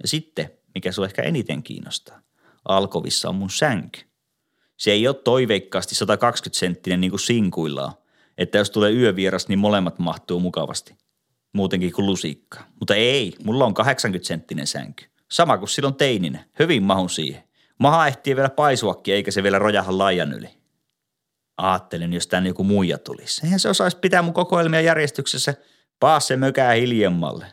Ja 0.01 0.07
sitten, 0.07 0.51
mikä 0.75 0.91
sua 0.91 1.05
ehkä 1.05 1.21
eniten 1.21 1.63
kiinnostaa, 1.63 2.21
alkovissa 2.65 3.29
on 3.29 3.35
mun 3.35 3.49
sänky. 3.49 3.99
Se 4.77 4.91
ei 4.91 5.07
ole 5.07 5.15
toiveikkaasti 5.15 5.95
120 5.95 6.59
senttinen 6.59 7.01
niin 7.01 7.11
kuin 7.11 7.19
sinkuillaan, 7.19 7.93
Että 8.37 8.57
jos 8.57 8.69
tulee 8.69 8.91
yövieras, 8.91 9.47
niin 9.47 9.59
molemmat 9.59 9.99
mahtuu 9.99 10.39
mukavasti. 10.39 10.95
Muutenkin 11.53 11.91
kuin 11.91 12.05
lusikka. 12.05 12.59
Mutta 12.79 12.95
ei, 12.95 13.33
mulla 13.43 13.65
on 13.65 13.73
80 13.73 14.27
senttinen 14.27 14.67
sänky. 14.67 15.05
Sama 15.31 15.57
kuin 15.57 15.69
silloin 15.69 15.95
teininen. 15.95 16.45
Hyvin 16.59 16.83
mahun 16.83 17.09
siihen. 17.09 17.43
Maha 17.79 18.07
ehtii 18.07 18.35
vielä 18.35 18.49
paisuakin, 18.49 19.13
eikä 19.13 19.31
se 19.31 19.43
vielä 19.43 19.59
rojaha 19.59 19.97
laajan 19.97 20.33
yli. 20.33 20.49
Aattelin, 21.57 22.13
jos 22.13 22.27
tänne 22.27 22.49
joku 22.49 22.63
muija 22.63 22.97
tulisi. 22.97 23.45
Eihän 23.45 23.59
se 23.59 23.69
osaisi 23.69 23.97
pitää 23.97 24.21
mun 24.21 24.33
kokoelmia 24.33 24.81
järjestyksessä. 24.81 25.53
Paas 25.99 26.27
se 26.27 26.37
mökää 26.37 26.73
hiljemmalle. 26.73 27.45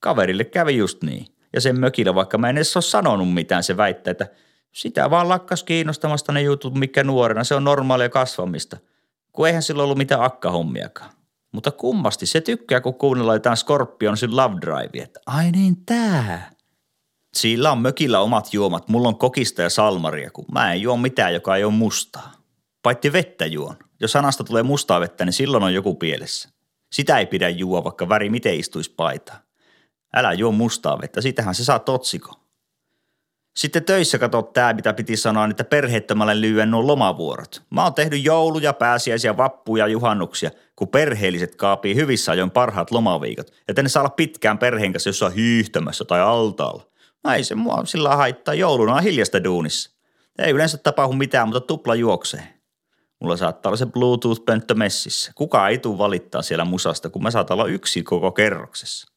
Kaverille 0.00 0.44
kävi 0.44 0.76
just 0.76 1.02
niin. 1.02 1.26
Ja 1.52 1.60
sen 1.60 1.80
mökillä, 1.80 2.14
vaikka 2.14 2.38
mä 2.38 2.50
en 2.50 2.56
edes 2.56 2.76
ole 2.76 2.82
sanonut 2.82 3.34
mitään, 3.34 3.62
se 3.62 3.76
väittää, 3.76 4.10
että 4.10 4.26
sitä 4.72 5.10
vaan 5.10 5.28
lakkas 5.28 5.62
kiinnostamasta 5.62 6.32
ne 6.32 6.42
jutut, 6.42 6.74
mikä 6.74 7.04
nuorena. 7.04 7.44
Se 7.44 7.54
on 7.54 7.64
normaalia 7.64 8.08
kasvamista. 8.08 8.76
Kun 9.32 9.46
eihän 9.46 9.62
sillä 9.62 9.82
ollut 9.82 9.98
mitään 9.98 10.22
akkahommiakaan. 10.22 11.10
Mutta 11.52 11.70
kummasti 11.70 12.26
se 12.26 12.40
tykkää, 12.40 12.80
kun 12.80 12.94
kuunnellaan 12.94 13.36
jotain 13.36 13.56
Scorpionsin 13.56 14.36
Love 14.36 14.56
Drive, 14.60 15.04
että 15.04 15.20
ai 15.26 15.50
niin 15.50 15.76
tää. 15.86 16.50
Sillä 17.34 17.72
on 17.72 17.78
mökillä 17.78 18.20
omat 18.20 18.54
juomat, 18.54 18.88
mulla 18.88 19.08
on 19.08 19.18
kokista 19.18 19.62
ja 19.62 19.70
salmaria, 19.70 20.30
kun 20.30 20.44
mä 20.52 20.72
en 20.72 20.82
juo 20.82 20.96
mitään, 20.96 21.34
joka 21.34 21.56
ei 21.56 21.64
ole 21.64 21.72
mustaa. 21.72 22.32
Paitti 22.82 23.12
vettä 23.12 23.46
juon. 23.46 23.76
Jos 24.00 24.12
sanasta 24.12 24.44
tulee 24.44 24.62
mustaa 24.62 25.00
vettä, 25.00 25.24
niin 25.24 25.32
silloin 25.32 25.62
on 25.62 25.74
joku 25.74 25.94
pielessä. 25.94 26.48
Sitä 26.92 27.18
ei 27.18 27.26
pidä 27.26 27.48
juo, 27.48 27.84
vaikka 27.84 28.08
väri 28.08 28.30
miten 28.30 28.54
istuisi 28.54 28.94
paitaa. 28.96 29.40
Älä 30.14 30.32
juo 30.32 30.52
mustaa 30.52 31.00
vettä, 31.00 31.20
sitähän 31.20 31.54
se 31.54 31.64
saa 31.64 31.78
totsiko. 31.78 32.41
Sitten 33.56 33.84
töissä 33.84 34.18
kato 34.18 34.42
tää, 34.42 34.72
mitä 34.72 34.94
piti 34.94 35.16
sanoa, 35.16 35.48
että 35.50 35.64
perheettömälle 35.64 36.40
lyön 36.40 36.70
nuo 36.70 36.86
lomavuorot. 36.86 37.62
Mä 37.70 37.82
oon 37.82 37.94
tehnyt 37.94 38.24
jouluja, 38.24 38.72
pääsiäisiä, 38.72 39.36
vappuja, 39.36 39.86
juhannuksia, 39.86 40.50
kun 40.76 40.88
perheelliset 40.88 41.54
kaapii 41.56 41.94
hyvissä 41.94 42.32
ajoin 42.32 42.50
parhaat 42.50 42.90
lomaviikot. 42.90 43.52
Ja 43.68 43.82
ne 43.82 43.88
saa 43.88 44.00
olla 44.00 44.10
pitkään 44.10 44.58
perheen 44.58 44.92
kanssa 44.92 45.08
jossain 45.08 45.32
hiihtämässä 45.32 46.04
tai 46.04 46.20
altaalla. 46.20 46.86
No 47.24 47.32
ei 47.32 47.44
se 47.44 47.54
mua 47.54 47.84
sillä 47.84 48.16
haittaa, 48.16 48.54
jouluna 48.54 48.94
on 48.94 49.02
hiljasta 49.02 49.44
duunissa. 49.44 49.90
Ei 50.38 50.52
yleensä 50.52 50.78
tapahdu 50.78 51.12
mitään, 51.12 51.48
mutta 51.48 51.60
tupla 51.60 51.94
juoksee. 51.94 52.54
Mulla 53.20 53.36
saattaa 53.36 53.70
olla 53.70 53.76
se 53.76 53.86
Bluetooth-pönttö 53.86 54.74
messissä. 54.74 55.32
Kuka 55.34 55.68
ei 55.68 55.78
tule 55.78 55.98
valittaa 55.98 56.42
siellä 56.42 56.64
musasta, 56.64 57.10
kun 57.10 57.22
mä 57.22 57.30
saatan 57.30 57.54
olla 57.54 57.66
yksi 57.66 58.02
koko 58.02 58.32
kerroksessa. 58.32 59.11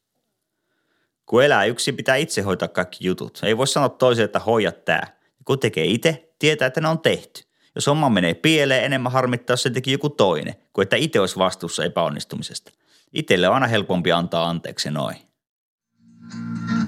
Kun 1.26 1.44
elää 1.44 1.64
yksi, 1.64 1.92
pitää 1.92 2.16
itse 2.16 2.42
hoitaa 2.42 2.68
kaikki 2.68 3.06
jutut. 3.06 3.40
Ei 3.42 3.56
voi 3.56 3.66
sanoa 3.66 3.88
toiselle, 3.88 4.24
että 4.24 4.38
hoida 4.38 4.72
tää. 4.72 5.06
Kun 5.44 5.58
tekee 5.58 5.84
itse, 5.84 6.32
tietää, 6.38 6.66
että 6.66 6.80
ne 6.80 6.88
on 6.88 6.98
tehty. 6.98 7.42
Jos 7.74 7.86
homma 7.86 8.08
menee 8.08 8.34
pieleen, 8.34 8.84
enemmän 8.84 9.12
harmittaa, 9.12 9.52
jos 9.52 9.62
se 9.62 9.70
teki 9.70 9.92
joku 9.92 10.08
toinen, 10.08 10.54
kuin 10.72 10.82
että 10.82 10.96
itse 10.96 11.20
olisi 11.20 11.38
vastuussa 11.38 11.84
epäonnistumisesta. 11.84 12.72
Itelle 13.12 13.48
on 13.48 13.54
aina 13.54 13.66
helpompi 13.66 14.12
antaa 14.12 14.48
anteeksi 14.48 14.90
noin. 14.90 15.16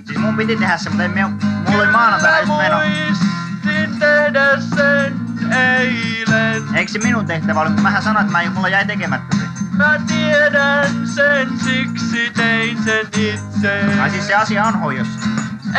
Siis 0.06 0.18
mun 0.18 0.36
piti 0.36 0.56
tehdä 0.56 0.76
se, 0.76 0.90
mutta 0.90 1.02
ei 1.02 1.08
me, 1.08 1.24
mulla 1.70 1.82
oli 1.82 1.92
maanantaina 1.92 2.38
just 2.38 2.52
meno. 2.56 2.76
Muistin 2.76 3.98
tehdä 3.98 4.60
sen 4.76 5.20
eilen. 5.52 6.62
Eikö 6.74 6.92
se 6.92 6.98
minun 6.98 7.26
tehtävä 7.26 7.60
oli, 7.60 7.68
mutta 7.68 7.82
mähän 7.82 8.02
sanoin, 8.02 8.26
että 8.26 8.38
mä, 8.38 8.50
mulla 8.50 8.68
jäi 8.68 8.86
tekemättä 8.86 9.36
se. 9.36 9.57
Mä 9.72 10.00
tiedän 10.06 11.08
sen, 11.08 11.48
siksi 11.60 12.30
tein 12.36 12.82
sen 12.84 13.06
itse. 13.06 13.84
Ai 14.00 14.10
siis 14.10 14.26
se 14.26 14.34
asia 14.34 14.64
on 14.64 14.80
hoidossa. 14.80 15.20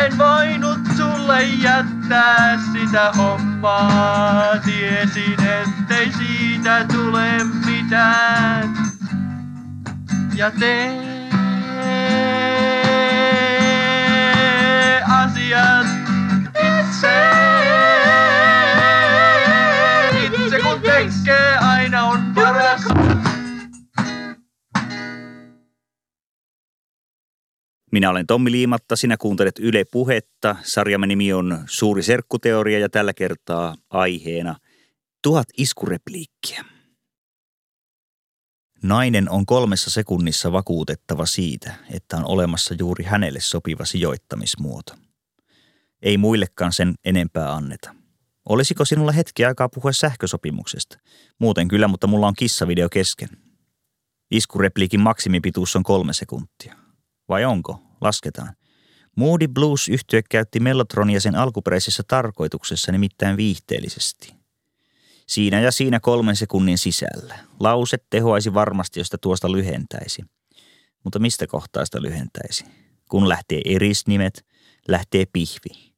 En 0.04 0.18
voinut 0.18 0.80
sulle 0.96 1.42
jättää 1.42 2.58
sitä 2.72 3.12
hommaa. 3.16 4.58
Tiesin, 4.64 5.36
ettei 5.40 6.12
siitä 6.12 6.84
tule 6.92 7.44
mitään. 7.66 8.74
Ja 10.34 10.50
tee 10.50 11.10
asiat. 15.08 15.86
Itse 16.80 17.29
Minä 27.92 28.10
olen 28.10 28.26
Tommi 28.26 28.50
Liimatta, 28.50 28.96
sinä 28.96 29.16
kuuntelet 29.16 29.58
Yle 29.58 29.84
Puhetta. 29.84 30.56
Sarjamme 30.62 31.06
nimi 31.06 31.32
on 31.32 31.64
Suuri 31.66 32.02
serkkuteoria 32.02 32.78
ja 32.78 32.88
tällä 32.88 33.14
kertaa 33.14 33.76
aiheena 33.90 34.56
tuhat 35.22 35.48
iskurepliikkiä. 35.58 36.64
Nainen 38.82 39.30
on 39.30 39.46
kolmessa 39.46 39.90
sekunnissa 39.90 40.52
vakuutettava 40.52 41.26
siitä, 41.26 41.74
että 41.90 42.16
on 42.16 42.24
olemassa 42.24 42.74
juuri 42.78 43.04
hänelle 43.04 43.40
sopiva 43.40 43.84
sijoittamismuoto. 43.84 44.94
Ei 46.02 46.18
muillekaan 46.18 46.72
sen 46.72 46.94
enempää 47.04 47.52
anneta. 47.52 47.94
Olisiko 48.48 48.84
sinulla 48.84 49.12
hetki 49.12 49.44
aikaa 49.44 49.68
puhua 49.68 49.92
sähkösopimuksesta? 49.92 50.98
Muuten 51.38 51.68
kyllä, 51.68 51.88
mutta 51.88 52.06
mulla 52.06 52.26
on 52.26 52.34
kissavideo 52.38 52.88
kesken. 52.88 53.28
Iskurepliikin 54.30 55.00
maksimipituus 55.00 55.76
on 55.76 55.82
kolme 55.82 56.12
sekuntia. 56.12 56.79
Vai 57.30 57.44
onko? 57.44 57.82
Lasketaan. 58.00 58.56
Moody 59.16 59.48
Blues 59.48 59.88
yhtye 59.88 60.22
käytti 60.30 60.60
Mellotronia 60.60 61.20
sen 61.20 61.34
alkuperäisessä 61.34 62.02
tarkoituksessa 62.08 62.92
nimittäin 62.92 63.36
viihteellisesti. 63.36 64.34
Siinä 65.26 65.60
ja 65.60 65.72
siinä 65.72 66.00
kolmen 66.00 66.36
sekunnin 66.36 66.78
sisällä. 66.78 67.38
Lause 67.60 67.98
tehoaisi 68.10 68.54
varmasti, 68.54 69.00
josta 69.00 69.18
tuosta 69.18 69.52
lyhentäisi. 69.52 70.22
Mutta 71.04 71.18
mistä 71.18 71.46
kohtaa 71.46 71.84
sitä 71.84 72.02
lyhentäisi? 72.02 72.64
Kun 73.10 73.28
lähtee 73.28 73.60
erisnimet, 73.64 74.46
lähtee 74.88 75.24
pihvi. 75.32 75.92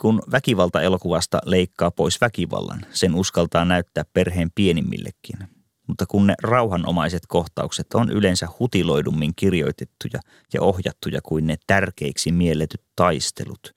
Kun 0.00 0.22
väkivalta-elokuvasta 0.30 1.38
leikkaa 1.44 1.90
pois 1.90 2.20
väkivallan, 2.20 2.86
sen 2.90 3.14
uskaltaa 3.14 3.64
näyttää 3.64 4.04
perheen 4.12 4.50
pienimmillekin– 4.54 5.38
mutta 5.88 6.06
kun 6.06 6.26
ne 6.26 6.34
rauhanomaiset 6.42 7.22
kohtaukset 7.28 7.86
on 7.94 8.10
yleensä 8.10 8.48
hutiloidummin 8.58 9.32
kirjoitettuja 9.36 10.20
ja 10.54 10.62
ohjattuja 10.62 11.20
kuin 11.22 11.46
ne 11.46 11.56
tärkeiksi 11.66 12.32
mielletyt 12.32 12.82
taistelut, 12.96 13.72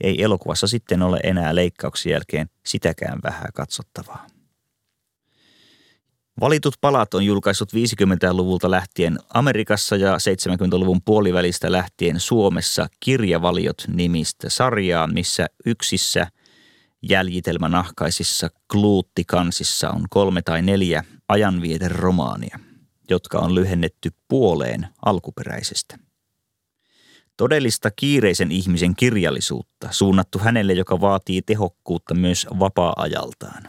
ei 0.00 0.22
elokuvassa 0.22 0.66
sitten 0.66 1.02
ole 1.02 1.20
enää 1.24 1.54
leikkauksen 1.54 2.12
jälkeen 2.12 2.48
sitäkään 2.66 3.18
vähän 3.22 3.48
katsottavaa. 3.54 4.26
Valitut 6.40 6.74
palat 6.80 7.14
on 7.14 7.24
julkaissut 7.24 7.72
50-luvulta 7.72 8.70
lähtien 8.70 9.18
Amerikassa 9.34 9.96
ja 9.96 10.16
70-luvun 10.16 11.02
puolivälistä 11.04 11.72
lähtien 11.72 12.20
Suomessa 12.20 12.86
kirjavaliot 13.00 13.84
nimistä 13.88 14.50
sarjaa, 14.50 15.06
missä 15.06 15.46
yksissä 15.66 16.26
jäljitelmänahkaisissa 17.08 18.48
kluuttikansissa 18.72 19.90
on 19.90 20.04
kolme 20.10 20.42
tai 20.42 20.62
neljä 20.62 21.04
ajanvieteromaania, 21.28 22.58
jotka 23.10 23.38
on 23.38 23.54
lyhennetty 23.54 24.10
puoleen 24.28 24.88
alkuperäisestä. 25.04 25.98
Todellista 27.36 27.90
kiireisen 27.90 28.52
ihmisen 28.52 28.96
kirjallisuutta 28.96 29.88
suunnattu 29.90 30.38
hänelle, 30.38 30.72
joka 30.72 31.00
vaatii 31.00 31.42
tehokkuutta 31.42 32.14
myös 32.14 32.46
vapaa-ajaltaan. 32.58 33.62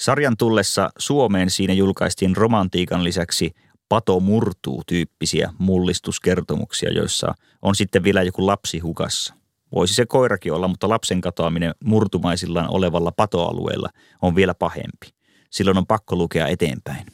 Sarjan 0.00 0.36
tullessa 0.36 0.90
Suomeen 0.98 1.50
siinä 1.50 1.72
julkaistiin 1.72 2.36
romantiikan 2.36 3.04
lisäksi 3.04 3.54
Pato 3.88 4.20
murtuu 4.20 4.82
tyyppisiä 4.86 5.52
mullistuskertomuksia, 5.58 6.92
joissa 6.92 7.34
on 7.62 7.74
sitten 7.74 8.04
vielä 8.04 8.22
joku 8.22 8.46
lapsi 8.46 8.78
hukassa. 8.78 9.34
Voisi 9.74 9.94
se 9.94 10.06
koirakin 10.06 10.52
olla, 10.52 10.68
mutta 10.68 10.88
lapsen 10.88 11.20
katoaminen 11.20 11.74
murtumaisillaan 11.84 12.70
olevalla 12.70 13.12
patoalueella 13.12 13.88
on 14.22 14.36
vielä 14.36 14.54
pahempi. 14.54 15.06
Silloin 15.50 15.78
on 15.78 15.86
pakko 15.86 16.16
lukea 16.16 16.46
eteenpäin. 16.46 17.06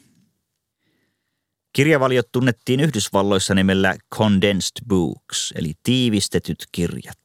Kirjavaliot 1.73 2.31
tunnettiin 2.31 2.79
Yhdysvalloissa 2.79 3.55
nimellä 3.55 3.95
condensed 4.15 4.85
books, 4.87 5.53
eli 5.55 5.73
tiivistetyt 5.83 6.65
kirjat. 6.71 7.19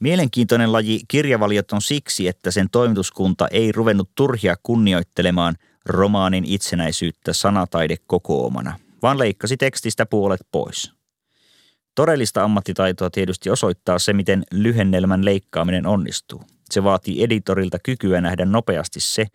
Mielenkiintoinen 0.00 0.72
laji 0.72 1.00
kirjavaliot 1.08 1.72
on 1.72 1.82
siksi, 1.82 2.28
että 2.28 2.50
sen 2.50 2.70
toimituskunta 2.70 3.48
ei 3.48 3.72
ruvennut 3.72 4.10
turhia 4.14 4.56
kunnioittelemaan 4.62 5.54
romaanin 5.86 6.44
itsenäisyyttä 6.44 7.32
sanataide 7.32 7.96
kokoomana, 8.06 8.78
vaan 9.02 9.18
leikkasi 9.18 9.56
tekstistä 9.56 10.06
puolet 10.06 10.40
pois. 10.52 10.99
Todellista 11.94 12.44
ammattitaitoa 12.44 13.10
tietysti 13.10 13.50
osoittaa 13.50 13.98
se, 13.98 14.12
miten 14.12 14.42
lyhennelmän 14.52 15.24
leikkaaminen 15.24 15.86
onnistuu. 15.86 16.42
Se 16.70 16.84
vaatii 16.84 17.22
editorilta 17.22 17.78
kykyä 17.82 18.20
nähdä 18.20 18.44
nopeasti 18.44 19.00
se, 19.00 19.26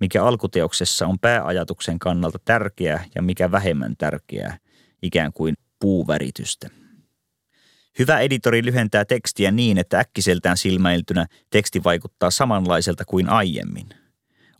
mikä 0.00 0.24
alkuteoksessa 0.24 1.06
on 1.06 1.18
pääajatuksen 1.18 1.98
kannalta 1.98 2.38
tärkeää 2.44 3.04
ja 3.14 3.22
mikä 3.22 3.50
vähemmän 3.50 3.94
tärkeää, 3.98 4.58
ikään 5.02 5.32
kuin 5.32 5.54
puuväritystä. 5.80 6.68
Hyvä 7.98 8.18
editori 8.18 8.64
lyhentää 8.64 9.04
tekstiä 9.04 9.50
niin, 9.50 9.78
että 9.78 9.98
äkkiseltään 9.98 10.56
silmäiltynä 10.56 11.26
teksti 11.50 11.84
vaikuttaa 11.84 12.30
samanlaiselta 12.30 13.04
kuin 13.04 13.28
aiemmin. 13.28 13.88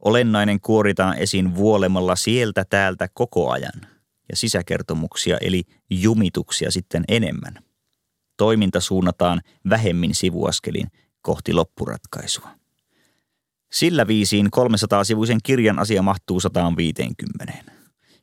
Olennainen 0.01 0.61
kuoritaan 0.61 1.19
esiin 1.19 1.55
vuolemalla 1.55 2.17
sieltä 2.17 2.65
täältä 2.71 3.09
koko 3.15 3.51
ajan 3.51 4.00
ja 4.31 4.37
sisäkertomuksia 4.37 5.39
eli 5.41 5.63
jumituksia 5.91 6.71
sitten 6.71 7.05
enemmän. 7.09 7.55
Toiminta 8.37 8.81
suunnataan 8.81 9.41
vähemmin 9.71 10.15
sivuaskelin 10.15 10.87
kohti 11.23 11.53
loppuratkaisua. 11.53 12.49
Sillä 13.73 14.07
viisiin 14.07 14.47
300-sivuisen 14.47 15.39
kirjan 15.43 15.79
asia 15.79 16.03
mahtuu 16.03 16.41
150. 16.41 17.53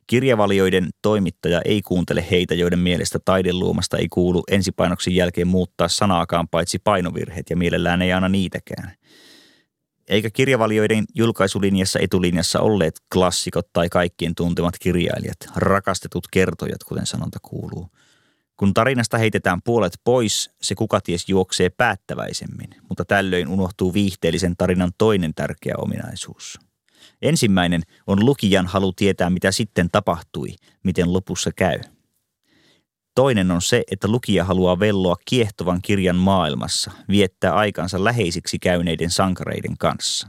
Kirjavalioiden 0.06 0.88
toimittaja 1.02 1.62
ei 1.64 1.82
kuuntele 1.82 2.26
heitä, 2.30 2.54
joiden 2.54 2.78
mielestä 2.78 3.18
taideluomasta 3.24 3.98
ei 3.98 4.08
kuulu 4.08 4.44
ensipainoksen 4.50 5.14
jälkeen 5.14 5.48
muuttaa 5.48 5.88
sanaakaan 5.88 6.48
paitsi 6.48 6.78
painovirheet 6.78 7.50
ja 7.50 7.56
mielellään 7.56 8.02
ei 8.02 8.12
aina 8.12 8.28
niitäkään. 8.28 8.92
Eikä 10.08 10.30
kirjavalioiden 10.30 11.04
julkaisulinjassa 11.14 11.98
etulinjassa 11.98 12.60
olleet 12.60 13.00
klassikot 13.12 13.72
tai 13.72 13.88
kaikkien 13.88 14.34
tuntemat 14.34 14.78
kirjailijat, 14.78 15.36
rakastetut 15.56 16.28
kertojat, 16.30 16.84
kuten 16.84 17.06
sanonta 17.06 17.38
kuuluu– 17.42 17.90
kun 18.58 18.74
tarinasta 18.74 19.18
heitetään 19.18 19.62
puolet 19.62 19.92
pois, 20.04 20.50
se 20.62 20.74
kukaties 20.74 21.28
juoksee 21.28 21.70
päättäväisemmin, 21.70 22.70
mutta 22.88 23.04
tällöin 23.04 23.48
unohtuu 23.48 23.94
viihteellisen 23.94 24.54
tarinan 24.58 24.92
toinen 24.98 25.34
tärkeä 25.34 25.74
ominaisuus. 25.78 26.58
Ensimmäinen 27.22 27.82
on 28.06 28.24
lukijan 28.24 28.66
halu 28.66 28.92
tietää, 28.92 29.30
mitä 29.30 29.52
sitten 29.52 29.88
tapahtui, 29.92 30.48
miten 30.82 31.12
lopussa 31.12 31.50
käy. 31.56 31.78
Toinen 33.18 33.50
on 33.50 33.62
se, 33.62 33.82
että 33.90 34.08
lukija 34.08 34.44
haluaa 34.44 34.78
velloa 34.78 35.16
kiehtovan 35.24 35.82
kirjan 35.82 36.16
maailmassa, 36.16 36.90
viettää 37.08 37.54
aikansa 37.54 38.04
läheisiksi 38.04 38.58
käyneiden 38.58 39.10
sankareiden 39.10 39.78
kanssa. 39.78 40.28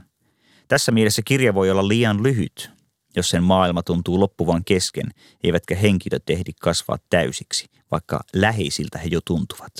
Tässä 0.68 0.92
mielessä 0.92 1.22
kirja 1.24 1.54
voi 1.54 1.70
olla 1.70 1.88
liian 1.88 2.22
lyhyt, 2.22 2.70
jos 3.16 3.30
sen 3.30 3.42
maailma 3.42 3.82
tuntuu 3.82 4.20
loppuvan 4.20 4.64
kesken, 4.64 5.10
eivätkä 5.44 5.74
henkilöt 5.74 6.30
ehdi 6.30 6.50
kasvaa 6.60 6.96
täysiksi, 7.10 7.66
vaikka 7.90 8.20
läheisiltä 8.34 8.98
he 8.98 9.08
jo 9.10 9.20
tuntuvat. 9.24 9.72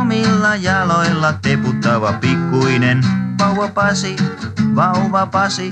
Omilla 0.00 0.56
jaloilla 0.56 1.32
teputtava 1.32 2.12
pikkuinen 2.12 3.00
vauva 3.38 3.68
Pasi, 3.68 4.16
vauva 4.76 5.26
Pasi. 5.26 5.70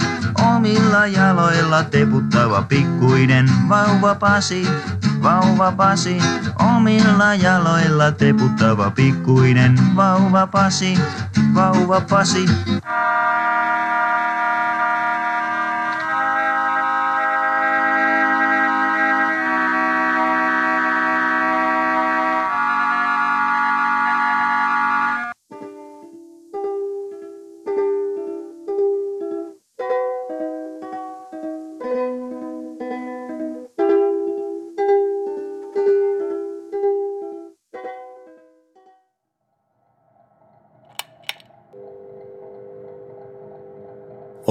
Omilla 0.54 1.06
jaloilla 1.06 1.84
teputtava 1.84 2.62
pikkuinen 2.62 3.50
vauva 3.68 4.14
Pasi, 4.14 4.66
vauva 5.22 5.72
Pasi. 5.72 6.16
Omilla 6.58 7.34
jaloilla 7.34 8.12
teputtava 8.12 8.90
pikkuinen 8.90 9.78
vauva 9.96 10.46
Pasi, 10.46 10.98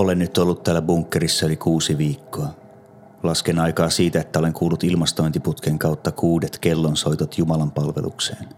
Olen 0.01 0.19
nyt 0.19 0.37
ollut 0.37 0.63
täällä 0.63 0.81
bunkkerissa 0.81 1.45
yli 1.45 1.55
kuusi 1.55 1.97
viikkoa. 1.97 2.47
Lasken 3.23 3.59
aikaa 3.59 3.89
siitä, 3.89 4.19
että 4.19 4.39
olen 4.39 4.53
kuullut 4.53 4.83
ilmastointiputken 4.83 5.79
kautta 5.79 6.11
kuudet 6.11 6.59
kellonsoitot 6.59 7.37
Jumalan 7.37 7.71
palvelukseen. 7.71 8.49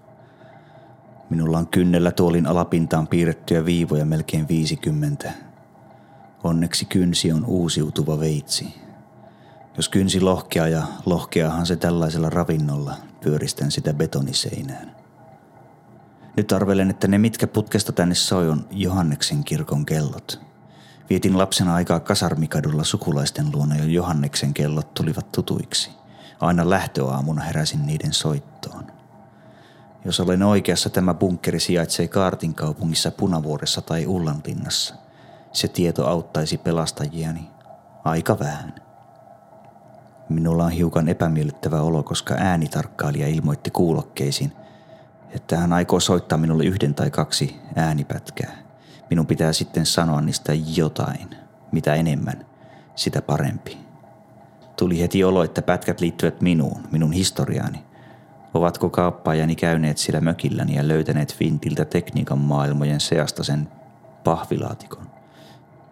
Minulla 1.30 1.58
on 1.58 1.68
kynnellä 1.68 2.12
tuolin 2.12 2.46
alapintaan 2.46 3.08
piirrettyjä 3.08 3.66
viivoja 3.66 4.06
melkein 4.06 4.48
50. 4.48 5.32
Onneksi 6.44 6.86
kynsi 6.86 7.32
on 7.32 7.46
uusiutuva 7.46 8.20
veitsi. 8.20 8.76
Jos 9.78 9.90
kynsi 9.90 10.22
lohkea 10.22 10.68
ja 10.68 10.84
lohkeahan 11.06 11.66
se 11.66 11.76
tällaisella 11.76 12.30
ravinnolla, 12.30 12.96
pyöristän 13.22 13.72
sitä 13.72 13.94
betoniseinään. 13.94 14.96
Nyt 16.38 16.52
arvelen, 16.52 16.90
että 16.90 17.08
ne 17.08 17.18
mitkä 17.18 17.48
putkesta 17.48 17.92
tänne 17.92 18.16
soi 18.16 18.50
on 18.50 18.66
Johanneksen 18.72 19.44
kirkon 19.44 19.86
kellot– 19.86 20.40
Vietin 21.10 21.38
lapsena 21.38 21.76
aikaa 21.76 22.00
kasarmikadulla 22.00 22.84
sukulaisten 22.84 23.52
luona 23.54 23.76
ja 23.76 23.86
Johanneksen 23.86 24.54
kellot 24.54 24.94
tulivat 24.94 25.32
tutuiksi. 25.32 25.92
Aina 26.40 26.70
lähtöaamuna 26.70 27.42
heräsin 27.42 27.86
niiden 27.86 28.14
soittoon. 28.14 28.92
Jos 30.06 30.20
olen 30.20 30.44
oikeassa, 30.44 30.90
tämä 30.90 31.14
bunkkeri 31.14 31.60
sijaitsee 31.60 32.08
Kaartin 32.08 32.56
kaupungissa 32.56 33.12
Punavuoressa 33.12 33.82
tai 33.82 34.06
Ullanlinnassa. 34.08 34.96
Se 35.54 35.68
tieto 35.68 36.08
auttaisi 36.08 36.58
pelastajiani 36.58 37.50
aika 38.04 38.40
vähän. 38.40 38.76
Minulla 40.30 40.66
on 40.66 40.72
hiukan 40.72 41.10
epämiellyttävä 41.10 41.82
olo, 41.82 42.04
koska 42.04 42.34
äänitarkkailija 42.38 43.28
ilmoitti 43.28 43.72
kuulokkeisiin, 43.72 44.52
että 45.30 45.58
hän 45.58 45.74
aikoo 45.74 46.00
soittaa 46.00 46.38
minulle 46.38 46.66
yhden 46.66 46.96
tai 46.96 47.12
kaksi 47.12 47.60
äänipätkää. 47.76 48.63
Minun 49.14 49.28
pitää 49.28 49.54
sitten 49.54 49.86
sanoa 49.86 50.22
niistä 50.22 50.54
jotain. 50.76 51.30
Mitä 51.72 51.96
enemmän, 51.96 52.46
sitä 52.96 53.22
parempi. 53.22 53.78
Tuli 54.76 55.00
heti 55.00 55.24
olo, 55.24 55.44
että 55.44 55.62
pätkät 55.62 56.00
liittyvät 56.00 56.42
minuun, 56.42 56.82
minun 56.92 57.12
historiaani. 57.12 57.84
Ovatko 58.54 58.90
kaappaajani 58.90 59.56
käyneet 59.56 59.98
sillä 59.98 60.22
mökilläni 60.22 60.76
ja 60.76 60.88
löytäneet 60.88 61.36
Vintiltä 61.40 61.86
tekniikan 61.86 62.38
maailmojen 62.38 63.00
seasta 63.00 63.44
sen 63.44 63.68
pahvilaatikon, 64.24 65.08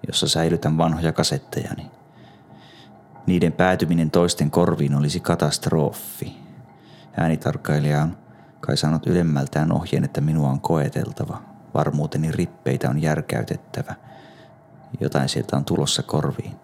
jossa 0.07 0.27
säilytän 0.27 0.77
vanhoja 0.77 1.13
kasettejani. 1.13 1.91
Niiden 3.25 3.53
päätyminen 3.53 4.11
toisten 4.11 4.51
korviin 4.51 4.95
olisi 4.95 5.19
katastrofi. 5.19 6.37
Äänitarkkailija 7.17 8.01
on 8.01 8.17
kai 8.59 8.77
saanut 8.77 9.07
ylemmältään 9.07 9.71
ohjeen, 9.71 10.03
että 10.03 10.21
minua 10.21 10.49
on 10.49 10.61
koeteltava– 10.61 11.41
Varmuuteni 11.73 12.31
rippeitä 12.31 12.89
on 12.89 13.01
järkäytettävä. 13.01 13.95
Jotain 14.99 15.29
sieltä 15.29 15.57
on 15.57 15.65
tulossa 15.65 16.03
korviin. 16.03 16.55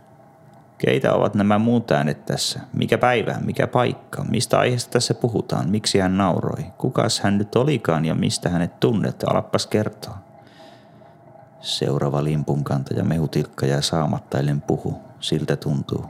Keitä 0.77 1.13
ovat 1.13 1.35
nämä 1.35 1.59
muut 1.59 1.91
äänet 1.91 2.25
tässä? 2.25 2.59
Mikä 2.73 2.97
päivä, 2.97 3.35
mikä 3.45 3.67
paikka? 3.67 4.23
Mistä 4.23 4.59
aiheesta 4.59 4.91
tässä 4.91 5.13
puhutaan? 5.13 5.69
Miksi 5.69 5.99
hän 5.99 6.17
nauroi? 6.17 6.65
Kukas 6.77 7.19
hän 7.19 7.37
nyt 7.37 7.55
olikaan 7.55 8.05
ja 8.05 8.15
mistä 8.15 8.49
hänet 8.49 8.79
tunnet? 8.79 9.23
Alappas 9.23 9.67
kertoa. 9.67 10.17
Seuraava 11.61 12.23
limpunkantaja 12.23 13.03
mehutilkka 13.03 13.65
ja 13.65 13.81
saamattailen 13.81 14.61
puhu. 14.61 15.01
Siltä 15.19 15.55
tuntuu. 15.55 16.05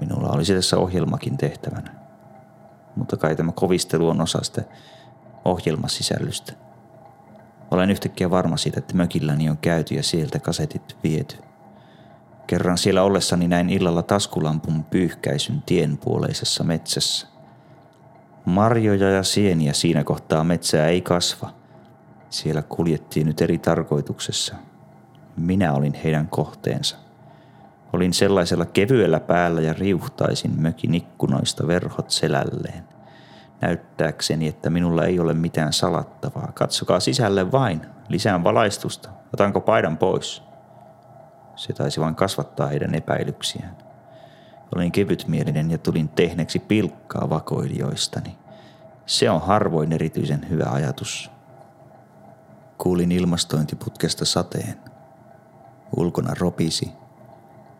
Minulla 0.00 0.28
olisi 0.28 0.54
tässä 0.54 0.76
ohjelmakin 0.76 1.36
tehtävänä. 1.36 1.94
Mutta 2.96 3.16
kai 3.16 3.36
tämä 3.36 3.52
kovistelu 3.52 4.08
on 4.08 4.20
osa 4.20 4.38
sitä 4.42 4.62
ohjelmasisällöstä. 5.44 6.67
Olen 7.70 7.90
yhtäkkiä 7.90 8.30
varma 8.30 8.56
siitä, 8.56 8.78
että 8.78 8.96
mökilläni 8.96 9.50
on 9.50 9.58
käyty 9.58 9.94
ja 9.94 10.02
sieltä 10.02 10.38
kasetit 10.38 10.96
viety. 11.04 11.36
Kerran 12.46 12.78
siellä 12.78 13.02
ollessani 13.02 13.48
näin 13.48 13.70
illalla 13.70 14.02
taskulampun 14.02 14.84
pyyhkäisyn 14.84 15.62
tienpuoleisessa 15.66 16.64
metsässä. 16.64 17.26
Marjoja 18.44 19.10
ja 19.10 19.22
sieniä 19.22 19.72
siinä 19.72 20.04
kohtaa 20.04 20.44
metsää 20.44 20.86
ei 20.86 21.00
kasva. 21.00 21.54
Siellä 22.30 22.62
kuljettiin 22.62 23.26
nyt 23.26 23.40
eri 23.40 23.58
tarkoituksessa. 23.58 24.54
Minä 25.36 25.72
olin 25.72 25.94
heidän 25.94 26.28
kohteensa. 26.28 26.96
Olin 27.92 28.14
sellaisella 28.14 28.64
kevyellä 28.64 29.20
päällä 29.20 29.60
ja 29.60 29.72
riuhtaisin 29.72 30.60
mökin 30.60 30.94
ikkunoista 30.94 31.66
verhot 31.66 32.10
selälleen 32.10 32.97
näyttääkseni, 33.60 34.46
että 34.46 34.70
minulla 34.70 35.04
ei 35.04 35.20
ole 35.20 35.34
mitään 35.34 35.72
salattavaa. 35.72 36.52
Katsokaa 36.54 37.00
sisälle 37.00 37.52
vain, 37.52 37.80
lisään 38.08 38.44
valaistusta, 38.44 39.08
otanko 39.32 39.60
paidan 39.60 39.98
pois. 39.98 40.42
Se 41.56 41.72
taisi 41.72 42.00
vain 42.00 42.14
kasvattaa 42.14 42.66
heidän 42.66 42.94
epäilyksiään. 42.94 43.76
Olin 44.74 44.92
kevytmielinen 44.92 45.70
ja 45.70 45.78
tulin 45.78 46.08
tehneeksi 46.08 46.58
pilkkaa 46.58 47.30
vakoilijoistani. 47.30 48.38
Se 49.06 49.30
on 49.30 49.40
harvoin 49.40 49.92
erityisen 49.92 50.48
hyvä 50.48 50.64
ajatus. 50.70 51.30
Kuulin 52.78 53.12
ilmastointiputkesta 53.12 54.24
sateen. 54.24 54.74
Ulkona 55.96 56.34
ropisi. 56.40 56.92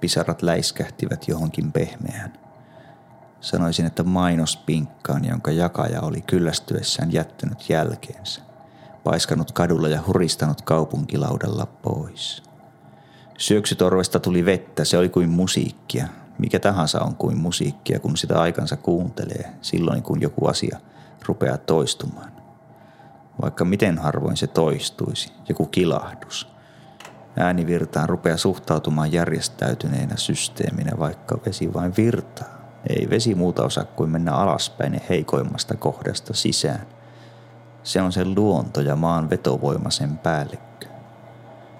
Pisarat 0.00 0.42
läiskähtivät 0.42 1.28
johonkin 1.28 1.72
pehmeään. 1.72 2.47
Sanoisin, 3.40 3.86
että 3.86 4.02
mainospinkkaan, 4.02 5.24
jonka 5.24 5.50
jakaja 5.50 6.00
oli 6.00 6.20
kyllästyessään 6.20 7.12
jättänyt 7.12 7.70
jälkeensä, 7.70 8.40
paiskanut 9.04 9.52
kadulla 9.52 9.88
ja 9.88 10.02
huristanut 10.06 10.62
kaupunkilaudalla 10.62 11.66
pois. 11.66 12.42
Syöksytorvesta 13.38 14.20
tuli 14.20 14.44
vettä, 14.44 14.84
se 14.84 14.98
oli 14.98 15.08
kuin 15.08 15.30
musiikkia. 15.30 16.08
Mikä 16.38 16.58
tahansa 16.58 17.00
on 17.00 17.16
kuin 17.16 17.36
musiikkia, 17.36 18.00
kun 18.00 18.16
sitä 18.16 18.40
aikansa 18.40 18.76
kuuntelee, 18.76 19.52
silloin 19.62 20.02
kun 20.02 20.20
joku 20.20 20.46
asia 20.46 20.78
rupeaa 21.26 21.58
toistumaan. 21.58 22.32
Vaikka 23.42 23.64
miten 23.64 23.98
harvoin 23.98 24.36
se 24.36 24.46
toistuisi, 24.46 25.32
joku 25.48 25.66
kilahdus. 25.66 26.48
Äänivirtaan 27.36 28.08
rupeaa 28.08 28.36
suhtautumaan 28.36 29.12
järjestäytyneenä 29.12 30.16
systeeminä, 30.16 30.98
vaikka 30.98 31.38
vesi 31.46 31.74
vain 31.74 31.92
virtaa. 31.96 32.57
Ei 32.88 33.10
vesi 33.10 33.34
muuta 33.34 33.64
osaa 33.64 33.84
kuin 33.84 34.10
mennä 34.10 34.32
alaspäin 34.32 34.94
ja 34.94 35.00
heikoimmasta 35.08 35.76
kohdasta 35.76 36.34
sisään. 36.34 36.86
Se 37.82 38.02
on 38.02 38.12
sen 38.12 38.34
luonto 38.34 38.80
ja 38.80 38.96
maan 38.96 39.30
vetovoima 39.30 39.90
sen 39.90 40.18
päällikkö. 40.18 40.86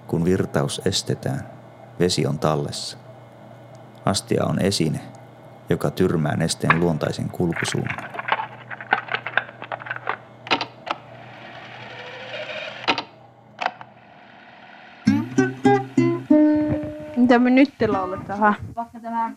Kun 0.07 0.25
virtaus 0.25 0.81
estetään, 0.85 1.49
vesi 1.99 2.27
on 2.27 2.39
tallessa. 2.39 2.97
Astia 4.05 4.45
on 4.45 4.59
esine, 4.59 5.01
joka 5.69 5.91
tyrmää 5.91 6.35
nesteen 6.35 6.79
luontaisen 6.79 7.29
kulkusuunnan. 7.29 8.09
Mitä 17.17 17.39
me 17.39 17.49
nyt 17.49 17.73
lauletaan? 17.87 18.55
Vaikka 18.75 18.99
tämä... 18.99 19.31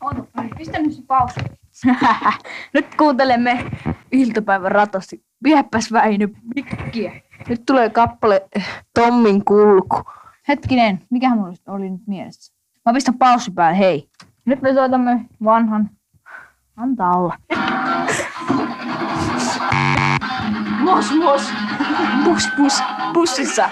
Ootapa 0.00 0.44
pistä 0.58 0.78
nyt 0.78 0.92
se 0.92 1.02
pausi. 1.06 1.40
nyt 2.74 2.94
kuuntelemme 2.94 3.70
iltapäivän 4.12 4.72
ratosti. 4.72 5.24
Viepäs 5.44 5.92
Väinö 5.92 6.28
mikkiä. 6.54 7.12
Nyt 7.48 7.62
tulee 7.66 7.90
kappale 7.90 8.46
eh, 8.56 8.84
Tommin 8.94 9.44
kulku. 9.44 10.02
Hetkinen, 10.48 11.02
mikä 11.10 11.34
mulla 11.34 11.52
oli 11.68 11.90
nyt 11.90 12.06
mielessä? 12.06 12.54
Mä 12.86 12.92
pistän 12.92 13.18
paussi 13.18 13.50
päälle, 13.50 13.78
hei. 13.78 14.08
Nyt 14.44 14.62
me 14.62 14.74
soitamme 14.74 15.24
vanhan. 15.44 15.90
Antaa 16.76 17.16
olla. 17.16 17.36
Mos 20.84 21.12
mos. 21.14 21.52
Pus 22.24 22.48
pus. 22.56 22.82
Pussissa. 23.12 23.68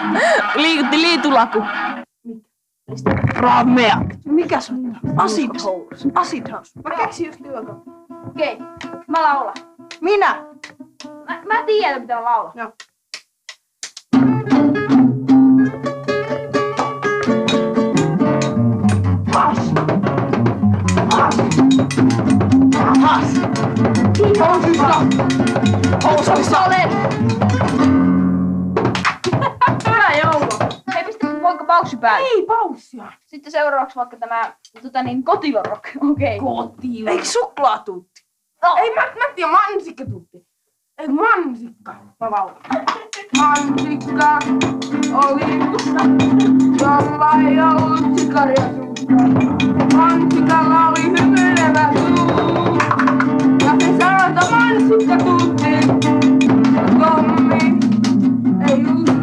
Liikutti 0.55 1.01
liitulaku. 1.01 1.63
Ramea. 3.33 4.01
Mikä 4.25 4.61
se 4.61 4.73
on? 4.73 4.97
Acid 5.17 6.51
House. 6.51 6.79
Mä 6.83 6.95
keksin 6.97 7.25
just 7.25 7.39
lyökö. 7.39 7.71
Okei, 8.29 8.53
okay. 8.53 8.99
mä 9.07 9.21
laulan. 9.23 9.53
Minä! 10.01 10.45
Mä, 11.29 11.41
mä 11.45 11.63
tiedän, 11.65 12.01
mitä 12.01 12.23
laulaa. 12.23 12.53
Joo. 12.55 12.71
Has! 19.33 19.57
Has! 21.11 21.37
Has! 23.01 23.25
Housuissa! 24.39 24.93
Housuissa! 26.03 26.57
Housuissa! 26.59 27.46
Paussi 31.87 31.97
päälle? 31.97 32.27
Ei 32.27 32.45
paussia. 32.45 33.11
Sitten 33.25 33.51
seuraavaksi 33.51 33.95
vaikka 33.95 34.17
tämä 34.17 34.53
tota 34.81 35.03
niin, 35.03 35.23
kotilorock. 35.23 35.83
Okei. 36.11 36.39
Kotila. 36.39 37.09
Eikö 37.09 37.25
suklaatutti? 37.25 38.25
No. 38.63 38.75
Ei, 38.77 38.95
mä, 38.95 39.01
mä 39.01 39.33
tiedän 39.35 39.51
mansikkatutti. 39.51 40.47
Ei, 40.97 41.07
mansikka. 41.07 41.95
Mä 42.19 42.31
laulan. 42.31 42.61
Mansikka 43.37 44.39
oli 45.27 45.45
musta, 45.57 46.03
jolla 46.79 47.31
ei 47.49 47.61
ollut 47.61 48.19
sikaria 48.19 48.69
suusta. 48.75 49.13
Mansikalla 49.97 50.87
oli 50.87 51.03
hymyilevä 51.03 51.91
suu. 51.93 52.77
Ja 53.65 53.75
se 53.79 53.97
sanoi, 53.97 54.51
mansikka 54.51 55.17
tutti. 55.17 55.71
Tommi 56.99 57.79
ei 58.69 58.81
uskalla 58.81 59.16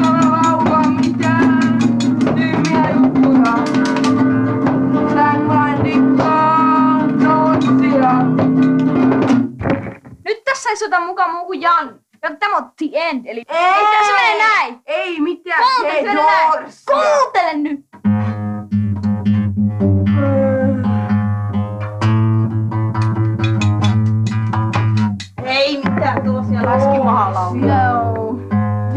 tässä 10.54 10.70
ei 10.70 10.76
sota 10.76 11.00
mukaan 11.00 11.30
muu 11.30 11.46
kuin 11.46 11.60
Jan. 11.60 12.00
Ja 12.22 12.36
tämä 12.36 12.56
on 12.56 12.70
the 12.76 12.86
end, 12.92 13.26
eli 13.26 13.42
Ei. 13.48 13.58
ei, 13.58 14.04
se 14.06 14.12
menee 14.12 14.38
näin. 14.38 14.80
Ei 14.86 15.20
mitään. 15.20 15.62
Kuuntele, 15.62 15.96
se 15.96 16.02
menee 16.02 16.24
näin. 16.24 16.72
Kuuntele 16.90 17.54
nyt. 17.54 17.86
Ei 25.44 25.76
mitään 25.76 26.24
tuollaisia 26.24 26.62
laskimahalauluja. 26.62 27.92
No. 27.92 28.14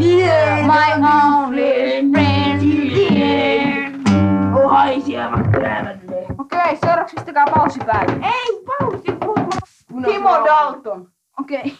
Yeah, 0.00 0.66
My 0.66 1.06
only 1.06 1.62
friend. 2.12 2.58
Oi, 4.54 5.02
siellä. 5.06 5.38
Okei, 6.38 6.76
seuraavaksi 6.76 7.14
pistäkää 7.14 7.44
paussi 7.54 7.78
päälle. 7.86 8.26
Ei, 8.26 8.64
pausi. 8.66 9.18
Timo 10.06 10.30
Dalton. 10.44 11.17
Okei, 11.40 11.72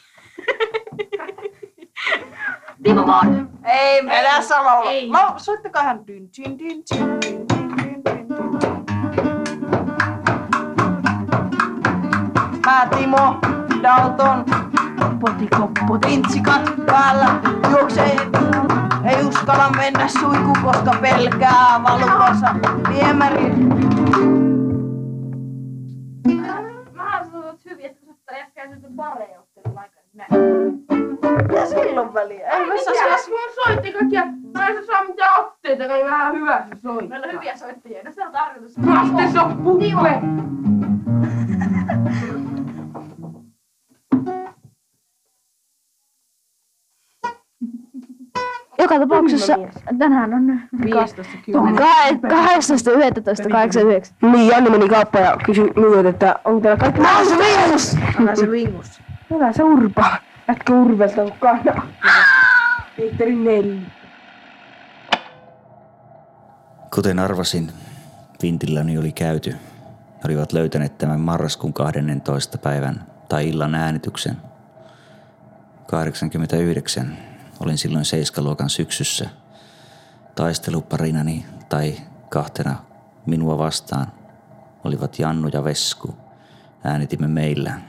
Timo 2.82 3.04
Borg. 3.04 3.28
Ei, 3.64 4.02
me 4.02 4.20
ei. 4.20 4.42
sama 4.42 4.74
olla. 4.74 4.90
Ei. 4.90 5.08
No, 5.10 5.12
Mä 5.12 5.34
soittakohan 5.36 6.06
dyn, 6.06 6.28
dyn, 6.38 6.58
dyn, 6.58 6.82
dyn, 6.90 7.18
dyn. 7.22 7.46
Mä 12.66 12.86
Timo 12.96 13.36
Dalton. 13.82 14.44
Potikoppo 15.20 15.98
tintsikat 15.98 16.62
päällä 16.86 17.40
juoksee. 17.70 18.16
Ei 19.04 19.24
uskalla 19.24 19.70
mennä 19.70 20.08
suiku, 20.08 20.52
koska 20.64 20.92
pelkää 21.00 21.82
valuvansa 21.82 22.54
viemäri. 22.88 23.52
Hyvä 36.48 36.66
se 36.74 36.80
soittaa. 36.82 37.08
Meillä 37.08 37.26
on 37.26 37.32
hyviä 37.32 37.56
soittajia. 37.56 38.02
No 38.04 38.12
se 38.12 38.26
on 38.26 38.32
tarkoitus. 38.32 38.76
On 38.78 39.62
puppe. 39.64 40.20
Joka 48.80 48.98
tapauksessa 48.98 49.54
tänään 49.98 50.34
on 50.34 50.60
15 50.84 51.22
18, 51.78 52.90
11, 52.90 53.48
89. 53.48 54.16
Niin, 54.22 54.48
Janni 54.48 54.70
meni 54.70 54.88
kauppaan 54.88 55.24
ja 55.24 55.36
kysyi 55.46 55.72
minulta, 55.76 56.08
että 56.08 56.40
onko 56.44 56.60
täällä 56.60 56.80
kaikki... 56.80 57.00
Älä 57.00 57.24
se 57.24 57.38
vingus! 57.38 57.96
Älä 58.20 58.34
se 58.34 58.50
vingus. 58.50 59.00
Älä 59.34 59.52
se 59.52 59.62
urpa. 59.62 60.16
Ätkä 60.50 60.72
urvelta 60.72 61.22
kun 61.22 61.32
kana. 61.40 61.82
Petteri 62.96 63.36
Nelli. 63.36 63.97
Kuten 66.94 67.18
arvasin, 67.18 67.72
Vintilläni 68.42 68.98
oli 68.98 69.12
käyty. 69.12 69.50
He 69.50 70.22
olivat 70.24 70.52
löytäneet 70.52 70.98
tämän 70.98 71.20
marraskuun 71.20 71.72
12. 71.72 72.58
päivän 72.58 73.06
tai 73.28 73.48
illan 73.48 73.74
äänityksen. 73.74 74.36
89. 75.86 77.18
Olin 77.60 77.78
silloin 77.78 78.04
seiskaluokan 78.04 78.70
syksyssä. 78.70 79.30
Taisteluparinani 80.34 81.46
tai 81.68 81.96
kahtena 82.28 82.76
minua 83.26 83.58
vastaan 83.58 84.12
olivat 84.84 85.18
Jannu 85.18 85.48
ja 85.52 85.64
Vesku. 85.64 86.14
Äänitimme 86.84 87.28
meillä. 87.28 87.80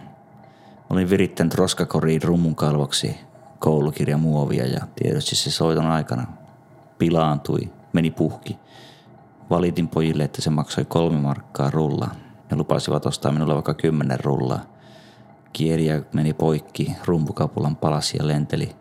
Olin 0.89 1.09
virittänyt 1.09 1.55
roskakoriin 1.55 2.23
rummun 2.23 2.55
kalvoksi 2.55 3.19
koulukirjamuovia 3.59 4.65
ja 4.67 4.87
tietysti 4.95 5.35
se 5.35 5.51
soiton 5.51 5.85
aikana 5.85 6.27
pilaantui, 6.97 7.73
meni 7.93 8.11
puhki. 8.11 8.59
Valitin 9.49 9.87
pojille, 9.87 10.23
että 10.23 10.41
se 10.41 10.49
maksoi 10.49 10.85
kolme 10.85 11.17
markkaa 11.17 11.71
rulla 11.71 12.09
ja 12.51 12.57
lupasivat 12.57 13.05
ostaa 13.05 13.31
minulle 13.31 13.53
vaikka 13.53 13.73
kymmenen 13.73 14.19
rullaa. 14.19 14.61
Kieriä 15.53 16.03
meni 16.13 16.33
poikki, 16.33 16.95
rumpukapulan 17.05 17.75
palasi 17.75 18.17
ja 18.17 18.27
lenteli. 18.27 18.75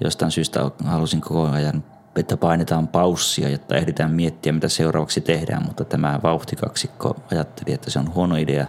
Jostain 0.00 0.30
syystä 0.30 0.70
halusin 0.84 1.20
koko 1.20 1.48
ajan, 1.48 1.84
että 2.16 2.36
painetaan 2.36 2.88
paussia, 2.88 3.48
jotta 3.48 3.76
ehditään 3.76 4.10
miettiä, 4.10 4.52
mitä 4.52 4.68
seuraavaksi 4.68 5.20
tehdään, 5.20 5.64
mutta 5.66 5.84
tämä 5.84 6.20
vauhtikaksikko 6.22 7.16
ajatteli, 7.32 7.74
että 7.74 7.90
se 7.90 7.98
on 7.98 8.14
huono 8.14 8.36
idea 8.36 8.66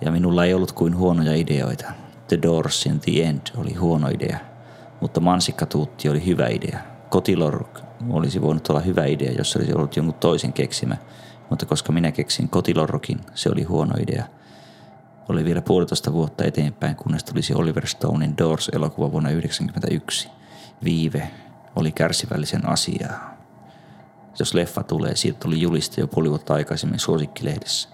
Ja 0.00 0.10
minulla 0.10 0.44
ei 0.44 0.54
ollut 0.54 0.72
kuin 0.72 0.96
huonoja 0.96 1.34
ideoita. 1.34 1.92
The 2.28 2.38
Doors 2.42 2.86
in 2.86 3.00
the 3.00 3.22
End 3.22 3.40
oli 3.56 3.74
huono 3.74 4.08
idea, 4.08 4.38
mutta 5.00 5.20
mansikkatuutti 5.20 6.08
oli 6.08 6.26
hyvä 6.26 6.46
idea. 6.48 6.93
Kotiloruk 7.14 7.80
olisi 8.10 8.42
voinut 8.42 8.68
olla 8.68 8.80
hyvä 8.80 9.04
idea, 9.04 9.32
jos 9.32 9.56
olisi 9.56 9.74
ollut 9.74 9.96
jonkun 9.96 10.14
toisen 10.14 10.52
keksimä, 10.52 10.96
mutta 11.50 11.66
koska 11.66 11.92
minä 11.92 12.12
keksin 12.12 12.48
kotilorrokin, 12.48 13.20
se 13.34 13.50
oli 13.50 13.62
huono 13.62 13.94
idea. 14.00 14.24
Oli 15.28 15.44
vielä 15.44 15.62
puolitoista 15.62 16.12
vuotta 16.12 16.44
eteenpäin, 16.44 16.96
kunnes 16.96 17.24
tulisi 17.24 17.54
Oliver 17.54 17.86
Stonein 17.86 18.38
Doors-elokuva 18.38 19.12
vuonna 19.12 19.30
1991. 19.30 20.28
Viive 20.84 21.30
oli 21.76 21.92
kärsivällisen 21.92 22.68
asiaa. 22.68 23.36
Jos 24.38 24.54
leffa 24.54 24.82
tulee, 24.82 25.16
siitä 25.16 25.38
tuli 25.38 25.60
juliste 25.60 26.00
jo 26.00 26.06
puoli 26.06 26.30
vuotta 26.30 26.54
aikaisemmin 26.54 27.00
suosikkilehdessä. 27.00 27.88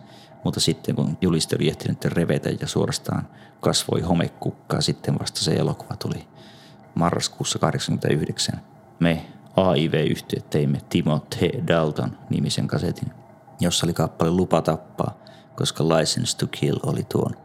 Mutta 0.45 0.61
sitten 0.61 0.95
kun 0.95 1.18
juliste 1.21 1.57
oli 1.57 1.68
ehtinyt 1.68 2.05
revetä 2.05 2.51
ja 2.61 2.66
suorastaan 2.66 3.29
kasvoi 3.61 4.01
homekukkaa, 4.01 4.81
sitten 4.81 5.18
vasta 5.18 5.41
se 5.41 5.53
elokuva 5.53 5.97
tuli 5.97 6.29
marraskuussa 6.95 7.59
89. 7.59 8.70
Me 9.01 9.27
AIV-yhtiöt 9.57 10.51
teimme 10.51 10.81
Timothy 10.89 11.49
Dalton 11.67 12.19
nimisen 12.31 12.67
kasetin, 12.67 13.13
jossa 13.61 13.87
oli 13.87 13.93
kappale 13.93 14.31
Lupa 14.31 14.63
tappaa, 14.63 15.19
koska 15.57 15.89
License 15.89 16.37
to 16.37 16.47
Kill 16.47 16.79
oli 16.83 17.03
tuon 17.09 17.37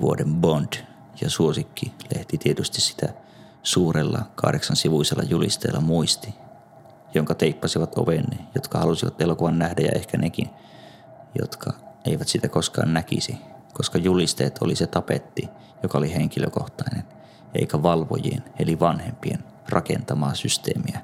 vuoden 0.00 0.34
Bond. 0.34 0.72
Ja 1.20 1.30
suosikki 1.30 1.92
lehti 2.14 2.38
tietysti 2.38 2.80
sitä 2.80 3.14
suurella 3.62 4.22
kahdeksan 4.34 4.76
sivuisella 4.76 5.22
julisteella 5.22 5.80
muisti, 5.80 6.34
jonka 7.14 7.34
teippasivat 7.34 7.98
ovenne, 7.98 8.36
jotka 8.54 8.78
halusivat 8.78 9.20
elokuvan 9.20 9.58
nähdä 9.58 9.82
ja 9.82 9.92
ehkä 9.94 10.18
nekin, 10.18 10.50
jotka 11.38 11.72
eivät 12.04 12.28
sitä 12.28 12.48
koskaan 12.48 12.94
näkisi, 12.94 13.38
koska 13.72 13.98
julisteet 13.98 14.58
oli 14.60 14.74
se 14.76 14.86
tapetti, 14.86 15.48
joka 15.82 15.98
oli 15.98 16.14
henkilökohtainen, 16.14 17.04
eikä 17.54 17.82
valvojien 17.82 18.44
eli 18.58 18.80
vanhempien 18.80 19.44
rakentamaa 19.68 20.34
systeemiä. 20.34 21.00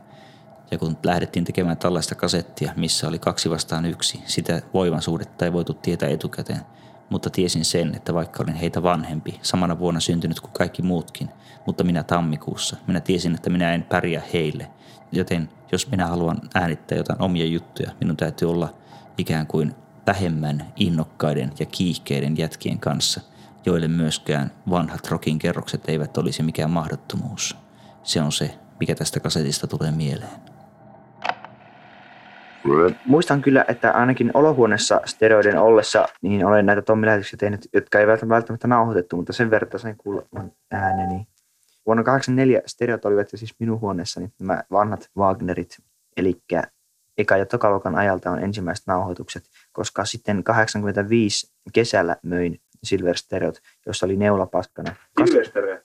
Ja 0.71 0.79
kun 0.79 0.97
lähdettiin 1.03 1.45
tekemään 1.45 1.77
tällaista 1.77 2.15
kasettia, 2.15 2.73
missä 2.77 3.09
oli 3.09 3.19
kaksi 3.19 3.51
vastaan 3.51 3.85
yksi, 3.85 4.23
sitä 4.27 4.63
voimansuhdetta 4.75 5.45
ei 5.45 5.53
voitu 5.53 5.75
tietää 5.75 6.09
etukäteen, 6.09 6.61
mutta 7.11 7.31
tiesin 7.31 7.65
sen, 7.65 7.95
että 7.95 8.15
vaikka 8.15 8.43
olin 8.43 8.55
heitä 8.55 8.83
vanhempi, 8.83 9.39
samana 9.43 9.79
vuonna 9.79 10.01
syntynyt 10.01 10.41
kuin 10.41 10.53
kaikki 10.53 10.83
muutkin, 10.83 11.29
mutta 11.67 11.85
minä 11.85 12.03
tammikuussa, 12.03 12.77
minä 12.87 13.01
tiesin, 13.01 13.35
että 13.35 13.51
minä 13.51 13.75
en 13.75 13.83
pärjää 13.83 14.23
heille. 14.33 14.71
Joten 15.13 15.49
jos 15.73 15.91
minä 15.91 16.07
haluan 16.07 16.41
äänittää 16.55 16.99
jotain 16.99 17.23
omia 17.23 17.47
juttuja, 17.47 17.91
minun 18.01 18.17
täytyy 18.17 18.51
olla 18.51 18.75
ikään 19.19 19.47
kuin 19.47 19.75
vähemmän 20.07 20.73
innokkaiden 20.77 21.53
ja 21.59 21.67
kiihkeiden 21.67 22.39
jätkien 22.39 22.79
kanssa, 22.79 23.21
joille 23.67 23.89
myöskään 23.89 24.51
vanhat 24.71 25.09
rokin 25.11 25.39
kerrokset 25.39 25.89
eivät 25.89 26.19
olisi 26.19 26.43
mikään 26.43 26.71
mahdottomuus. 26.71 27.64
Se 28.05 28.21
on 28.21 28.33
se, 28.33 28.51
mikä 28.81 28.95
tästä 28.95 29.21
kasetista 29.21 29.67
tulee 29.67 29.91
mieleen. 29.91 30.31
Muistan 33.07 33.43
kyllä, 33.43 33.65
että 33.69 33.93
ainakin 33.93 34.31
olohuoneessa 34.35 35.01
steroiden 35.05 35.59
ollessa, 35.59 36.09
niin 36.23 36.47
olen 36.47 36.67
näitä 36.67 36.83
Tommi 36.83 37.07
lähetyksiä 37.07 37.37
tehnyt, 37.37 37.69
jotka 37.73 38.01
ei 38.01 38.07
välttämättä 38.07 38.69
nauhoitettu, 38.69 39.17
mutta 39.17 39.33
sen 39.33 39.51
verran 39.51 39.81
sain 39.81 39.97
kuulla 39.97 40.23
ääneni. 40.71 41.27
Vuonna 41.87 42.03
1984 42.05 42.63
stereot 42.67 43.05
olivat 43.05 43.29
siis 43.35 43.55
minun 43.59 43.81
huoneessani, 43.81 44.33
nämä 44.39 44.63
vanhat 44.71 45.11
Wagnerit, 45.17 45.77
eli 46.17 46.43
eka- 47.21 47.37
ja 47.39 47.47
tokaluokan 47.47 47.95
ajalta 47.95 48.31
on 48.31 48.45
ensimmäiset 48.45 48.87
nauhoitukset, 48.87 49.45
koska 49.73 50.05
sitten 50.05 50.45
85 50.45 51.53
kesällä 51.73 52.17
möin 52.23 52.61
Silver 52.85 53.17
Stereot, 53.17 53.59
jossa 53.87 54.07
oli 54.07 54.17
neulapaskana. 54.17 54.95
Silvestere. 55.25 55.83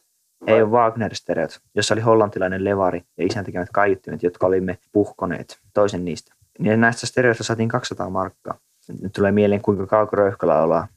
Ei 0.48 0.62
ole 0.62 0.70
Wagner 0.70 1.16
Stereot, 1.16 1.60
jossa 1.76 1.94
oli 1.94 2.02
hollantilainen 2.02 2.64
levari 2.64 3.04
ja 3.18 3.26
isän 3.26 3.46
tekemät 3.46 3.70
kaiuttimet, 3.74 4.24
jotka 4.24 4.48
olimme 4.48 4.78
puhkoneet 4.92 5.60
toisen 5.74 6.06
niistä. 6.06 6.34
Niin 6.60 6.82
näistä 6.82 7.08
stereoista 7.08 7.44
saatiin 7.44 7.70
200 7.70 8.10
markkaa. 8.10 8.58
Nyt 9.02 9.14
tulee 9.14 9.32
mieleen, 9.32 9.62
kuinka 9.62 9.88
kaukoröyhköllä 9.88 10.64
ollaan 10.64 10.88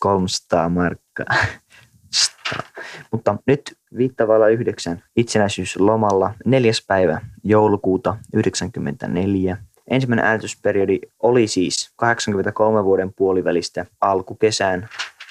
300 0.00 0.68
markkaa. 0.68 1.26
Mutta 3.12 3.36
nyt 3.46 3.78
viittavalla 3.96 4.48
yhdeksän 4.48 5.02
itsenäisyyslomalla 5.16 6.34
neljäs 6.44 6.84
päivä 6.86 7.20
joulukuuta 7.44 8.10
1994. 8.10 9.56
Ensimmäinen 9.90 10.24
äänitysperiodi 10.24 10.98
oli 11.22 11.46
siis 11.46 11.92
83 11.96 12.84
vuoden 12.84 13.14
puolivälistä 13.16 13.86
alkukesään 14.00 14.88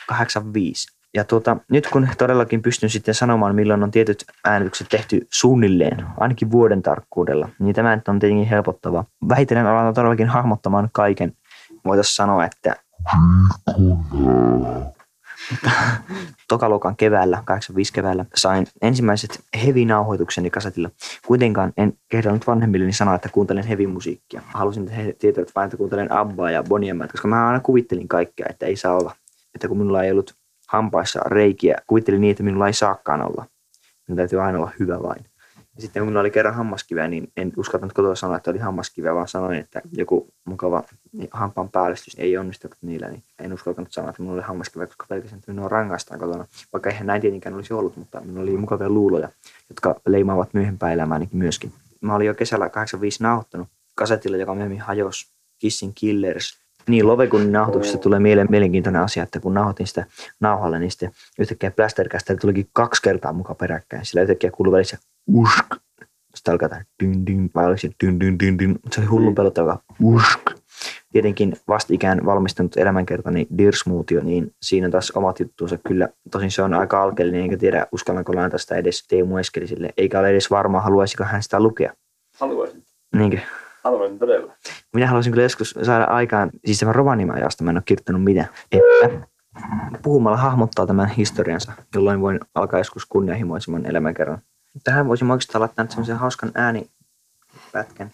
85. 0.07 0.96
Ja 1.17 1.23
tuota, 1.23 1.57
nyt 1.71 1.87
kun 1.87 2.07
todellakin 2.17 2.61
pystyn 2.61 2.89
sitten 2.89 3.13
sanomaan, 3.13 3.55
milloin 3.55 3.83
on 3.83 3.91
tietyt 3.91 4.25
äänitykset 4.43 4.87
tehty 4.89 5.27
suunnilleen, 5.33 6.05
ainakin 6.17 6.51
vuoden 6.51 6.81
tarkkuudella, 6.81 7.49
niin 7.59 7.75
tämä 7.75 7.95
nyt 7.95 8.07
on 8.07 8.19
tietenkin 8.19 8.47
helpottava. 8.47 9.05
Vähitellen 9.29 9.65
aloitan 9.65 9.93
todellakin 9.93 10.27
hahmottamaan 10.27 10.89
kaiken. 10.91 11.33
Voitaisiin 11.85 12.15
sanoa, 12.15 12.45
että 12.45 12.75
tokaluokan 16.47 16.95
keväällä, 16.95 17.41
85 17.45 17.93
keväällä, 17.93 18.25
sain 18.35 18.67
ensimmäiset 18.81 19.39
heavy-nauhoitukseni 19.63 20.49
kasetilla. 20.49 20.89
Kuitenkaan 21.27 21.73
en 21.77 21.93
kehdannut 22.09 22.47
vanhemmilleni 22.47 22.93
sanoa, 22.93 23.15
että 23.15 23.29
kuuntelen 23.29 23.67
heavy-musiikkia. 23.67 24.41
Halusin, 24.53 24.83
että 24.83 24.95
he 24.95 25.13
tietävät 25.19 25.51
vain, 25.55 25.65
että 25.65 25.77
kuuntelen 25.77 26.11
Abbaa 26.11 26.51
ja 26.51 26.63
Bonnie 26.63 26.93
koska 27.11 27.27
mä 27.27 27.47
aina 27.47 27.59
kuvittelin 27.59 28.07
kaikkea, 28.07 28.45
että 28.49 28.65
ei 28.65 28.75
saa 28.75 28.95
olla. 28.95 29.15
Että 29.55 29.67
kun 29.67 29.77
minulla 29.77 30.03
ei 30.03 30.11
ollut 30.11 30.35
hampaissa 30.67 31.19
reikiä, 31.25 31.77
kuvittelin 31.87 32.21
niin, 32.21 32.31
että 32.31 32.43
minulla 32.43 32.67
ei 32.67 32.73
saakaan 32.73 33.21
olla. 33.21 33.45
Minun 34.07 34.17
täytyy 34.17 34.41
aina 34.41 34.57
olla 34.57 34.71
hyvä 34.79 35.03
vain. 35.03 35.25
Ja 35.75 35.81
sitten 35.81 36.05
kun 36.05 36.17
oli 36.17 36.31
kerran 36.31 36.55
hammaskiveä, 36.55 37.07
niin 37.07 37.31
en 37.37 37.53
uskaltanut 37.57 37.93
kotoa 37.93 38.15
sanoa, 38.15 38.37
että 38.37 38.51
oli 38.51 38.59
hammaskiveä, 38.59 39.15
vaan 39.15 39.27
sanoin, 39.27 39.59
että 39.59 39.81
joku 39.91 40.27
mukava 40.45 40.83
hampaan 41.31 41.69
päällystys 41.69 42.15
ei 42.17 42.37
onnistunut 42.37 42.77
niillä, 42.81 43.07
niin 43.07 43.23
en 43.39 43.53
uskaltanut 43.53 43.91
sanoa, 43.91 44.09
että 44.09 44.21
minulla 44.21 44.35
oli 44.39 44.47
hammaskiveä, 44.47 44.87
koska 44.87 45.05
pelkästään, 45.09 45.39
että 45.39 45.51
minua 45.51 45.69
rangaistaan 45.69 46.19
kotona. 46.19 46.45
Vaikka 46.73 46.89
eihän 46.89 47.07
näin 47.07 47.21
tietenkään 47.21 47.55
olisi 47.55 47.73
ollut, 47.73 47.97
mutta 47.97 48.21
minulla 48.21 48.41
oli 48.41 48.57
mukavia 48.57 48.89
luuloja, 48.89 49.29
jotka 49.69 49.95
leimaavat 50.07 50.53
myöhempää 50.53 50.93
elämäänikin 50.93 51.37
myöskin. 51.37 51.73
Mä 52.01 52.15
olin 52.15 52.27
jo 52.27 52.33
kesällä 52.33 52.69
85 52.69 53.23
nauhoittanut 53.23 53.67
kasetilla, 53.95 54.37
joka 54.37 54.55
myöhemmin 54.55 54.81
hajosi 54.81 55.31
Kissing 55.59 55.91
Killers. 55.95 56.66
Niin, 56.87 57.07
Lovegunin 57.07 57.51
nauhoituksesta 57.51 57.97
tulee 57.97 58.19
mieleen 58.19 58.47
mielenkiintoinen 58.49 59.01
asia, 59.01 59.23
että 59.23 59.39
kun 59.39 59.53
nauhoitin 59.53 59.87
sitä 59.87 60.05
nauhalle, 60.39 60.79
niin 60.79 60.91
sitten 60.91 61.11
yhtäkkiä 61.39 61.71
Plastercaster 61.71 62.37
tulikin 62.37 62.69
kaksi 62.73 63.01
kertaa 63.01 63.33
mukaan 63.33 63.55
peräkkäin. 63.55 64.05
Sillä 64.05 64.21
yhtäkkiä 64.21 64.51
kuului 64.51 64.71
välissä 64.71 64.97
usk. 65.27 65.65
Sitten 66.35 66.51
alkaa 66.51 66.69
tämä 66.69 66.81
dyn 67.03 67.27
dyn, 67.27 67.49
vai 67.55 67.65
oliko 67.65 67.77
se 67.77 67.89
dyn 68.05 68.19
dyn 68.19 68.39
dyn 68.39 68.59
dyn. 68.59 68.79
Se 68.91 69.01
oli 69.01 69.07
hullun 69.07 69.35
pelottava 69.35 69.79
usk. 70.01 70.39
Tietenkin 71.11 71.55
vastikään 71.67 72.25
valmistunut 72.25 72.77
elämänkertani 72.77 73.47
Dirsmuutio, 73.57 74.23
niin 74.23 74.51
siinä 74.61 74.87
on 74.87 74.91
taas 74.91 75.11
omat 75.11 75.39
juttuunsa 75.39 75.77
kyllä. 75.87 76.09
Tosin 76.31 76.51
se 76.51 76.61
on 76.61 76.73
aika 76.73 77.03
alkeellinen, 77.03 77.41
enkä 77.41 77.57
tiedä 77.57 77.87
uskallanko 77.91 78.35
lainata 78.35 78.57
sitä 78.57 78.75
edes 78.75 79.07
Teemu 79.07 79.37
Eskeliselle. 79.37 79.89
Eikä 79.97 80.19
ole 80.19 80.29
edes 80.29 80.51
varmaa, 80.51 80.81
haluaisiko 80.81 81.23
hän 81.23 81.43
sitä 81.43 81.59
lukea. 81.59 81.93
Haluaisin. 82.39 82.83
Niinkö? 83.15 83.37
Haluaisin 83.83 84.19
todella. 84.19 84.53
Minä 84.93 85.07
haluaisin 85.07 85.31
kyllä 85.31 85.43
joskus 85.43 85.75
saada 85.83 86.03
aikaan, 86.03 86.49
siis 86.65 86.79
tämän 86.79 86.95
Rovaniemen 86.95 87.35
ajasta 87.35 87.63
mä 87.63 87.69
en 87.69 87.77
ole 87.77 87.83
kirjoittanut 87.85 88.23
mitään, 88.23 88.47
että 88.71 89.27
puhumalla 90.01 90.37
hahmottaa 90.37 90.87
tämän 90.87 91.09
historiansa, 91.09 91.71
jolloin 91.95 92.21
voin 92.21 92.39
alkaa 92.55 92.79
joskus 92.79 93.05
kunnianhimoisemman 93.05 93.85
elämänkerran. 93.85 94.41
Tähän 94.83 95.07
voisin 95.07 95.31
oikeastaan 95.31 95.59
laittaa 95.59 95.83
nyt 95.83 95.91
semmoisen 95.91 96.17
hauskan 96.17 96.51
äänipätkän 96.55 98.11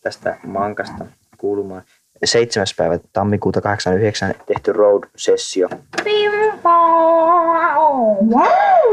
tästä 0.00 0.38
mankasta 0.46 1.06
kuulumaan. 1.38 1.82
7. 2.24 2.66
päivä 2.76 2.98
tammikuuta 3.12 3.60
89 3.60 4.34
tehty 4.46 4.72
road-sessio. 4.72 5.68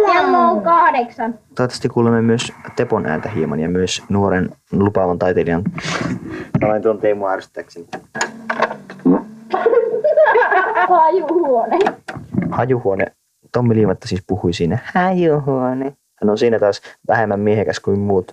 Kello 0.05 0.37
on 0.37 0.61
kahdeksan. 0.61 1.33
Toivottavasti 1.33 1.89
kuulemme 1.89 2.21
myös 2.21 2.53
Tepon 2.75 3.05
ääntä 3.05 3.29
hieman 3.29 3.59
ja 3.59 3.69
myös 3.69 4.03
nuoren 4.09 4.49
lupaavan 4.71 5.19
taiteilijan. 5.19 5.63
Sanoin 6.61 6.81
tuon 6.81 6.97
Teemu 6.97 7.27
ärsyttäkseni. 7.27 7.87
Hajuhuone. 10.89 11.77
Hajuhuone. 12.51 13.05
Tommi 13.53 13.75
Liimatta 13.75 14.07
siis 14.07 14.23
puhui 14.27 14.53
siinä. 14.53 14.77
Hajuhuone. 14.93 15.93
Hän 16.21 16.29
on 16.29 16.37
siinä 16.37 16.59
taas 16.59 16.81
vähemmän 17.07 17.39
miehekäs 17.39 17.79
kuin 17.79 17.99
muut. 17.99 18.31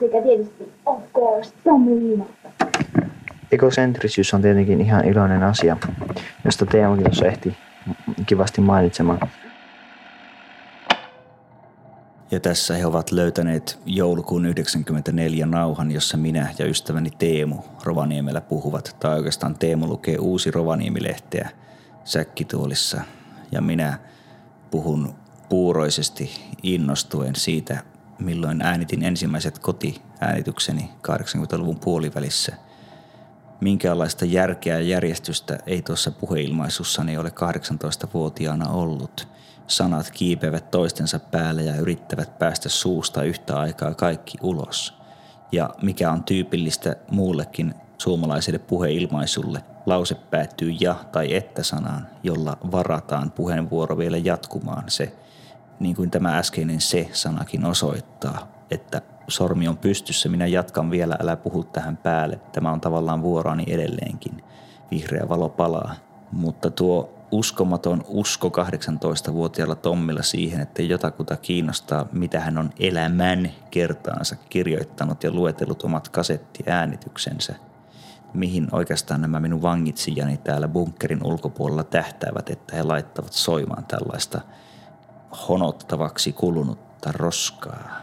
Sekä 0.00 0.22
tietysti, 0.22 0.72
of 0.86 0.98
course, 1.14 1.52
Tommi 1.64 2.00
Liimatta. 2.00 2.48
Ekosentrisyys 3.52 4.34
on 4.34 4.42
tietenkin 4.42 4.80
ihan 4.80 5.04
iloinen 5.04 5.42
asia, 5.42 5.76
josta 6.44 6.66
Teemukin 6.66 7.04
tuossa 7.04 7.26
ehti 7.26 7.56
kivasti 8.26 8.60
mainitsemaan. 8.60 9.30
Ja 12.30 12.40
tässä 12.40 12.76
he 12.76 12.86
ovat 12.86 13.12
löytäneet 13.12 13.78
joulukuun 13.86 14.46
94 14.46 15.46
nauhan, 15.46 15.90
jossa 15.90 16.16
minä 16.16 16.54
ja 16.58 16.66
ystäväni 16.66 17.10
Teemu 17.10 17.62
Rovaniemellä 17.84 18.40
puhuvat. 18.40 18.96
Tai 19.00 19.16
oikeastaan 19.16 19.58
Teemu 19.58 19.86
lukee 19.86 20.18
uusi 20.18 20.50
Rovaniemilehteä 20.50 21.50
säkkituolissa 22.04 23.00
ja 23.52 23.60
minä 23.60 23.98
puhun 24.70 25.14
puuroisesti 25.48 26.30
innostuen 26.62 27.36
siitä, 27.36 27.82
milloin 28.18 28.62
äänitin 28.62 29.02
ensimmäiset 29.02 29.58
kotiäänitykseni 29.58 30.90
80-luvun 31.08 31.78
puolivälissä. 31.78 32.56
Minkäänlaista 33.60 34.24
järkeä 34.24 34.74
ja 34.74 34.88
järjestystä 34.88 35.58
ei 35.66 35.82
tuossa 35.82 36.10
puheilmaisussani 36.10 37.18
ole 37.18 37.28
18-vuotiaana 37.28 38.68
ollut. 38.68 39.28
Sanat 39.66 40.10
kiipevät 40.10 40.70
toistensa 40.70 41.18
päälle 41.18 41.62
ja 41.62 41.76
yrittävät 41.76 42.38
päästä 42.38 42.68
suusta 42.68 43.22
yhtä 43.22 43.58
aikaa 43.58 43.94
kaikki 43.94 44.38
ulos. 44.42 44.94
Ja 45.52 45.70
mikä 45.82 46.12
on 46.12 46.24
tyypillistä 46.24 46.96
muullekin 47.10 47.74
suomalaiselle 47.98 48.58
puheilmaisulle, 48.58 49.64
lause 49.86 50.14
päättyy 50.14 50.70
ja 50.80 50.94
tai 51.12 51.34
että 51.34 51.62
sanaan, 51.62 52.08
jolla 52.22 52.56
varataan 52.72 53.30
puheenvuoro 53.30 53.98
vielä 53.98 54.16
jatkumaan 54.16 54.84
se, 54.90 55.12
niin 55.80 55.96
kuin 55.96 56.10
tämä 56.10 56.38
äskeinen 56.38 56.80
se-sanakin 56.80 57.64
osoittaa, 57.64 58.48
että 58.70 59.02
sormi 59.30 59.68
on 59.68 59.76
pystyssä, 59.76 60.28
minä 60.28 60.46
jatkan 60.46 60.90
vielä, 60.90 61.16
älä 61.20 61.36
puhu 61.36 61.64
tähän 61.64 61.96
päälle. 61.96 62.40
Tämä 62.52 62.72
on 62.72 62.80
tavallaan 62.80 63.22
vuoroani 63.22 63.64
edelleenkin. 63.66 64.44
Vihreä 64.90 65.28
valo 65.28 65.48
palaa. 65.48 65.94
Mutta 66.32 66.70
tuo 66.70 67.14
uskomaton 67.30 68.04
usko 68.08 68.48
18-vuotiaalla 68.48 69.74
Tommilla 69.74 70.22
siihen, 70.22 70.60
että 70.60 70.82
jotakuta 70.82 71.36
kiinnostaa, 71.36 72.06
mitä 72.12 72.40
hän 72.40 72.58
on 72.58 72.70
elämän 72.78 73.50
kertaansa 73.70 74.36
kirjoittanut 74.50 75.24
ja 75.24 75.30
luetellut 75.32 75.82
omat 75.82 76.08
kasettiäänityksensä– 76.08 77.54
mihin 78.34 78.68
oikeastaan 78.72 79.20
nämä 79.20 79.40
minun 79.40 79.62
vangitsijani 79.62 80.36
täällä 80.36 80.68
bunkerin 80.68 81.26
ulkopuolella 81.26 81.84
tähtäävät, 81.84 82.50
että 82.50 82.76
he 82.76 82.82
laittavat 82.82 83.32
soimaan 83.32 83.84
tällaista 83.84 84.40
honottavaksi 85.48 86.32
kulunutta 86.32 87.12
roskaa. 87.12 88.00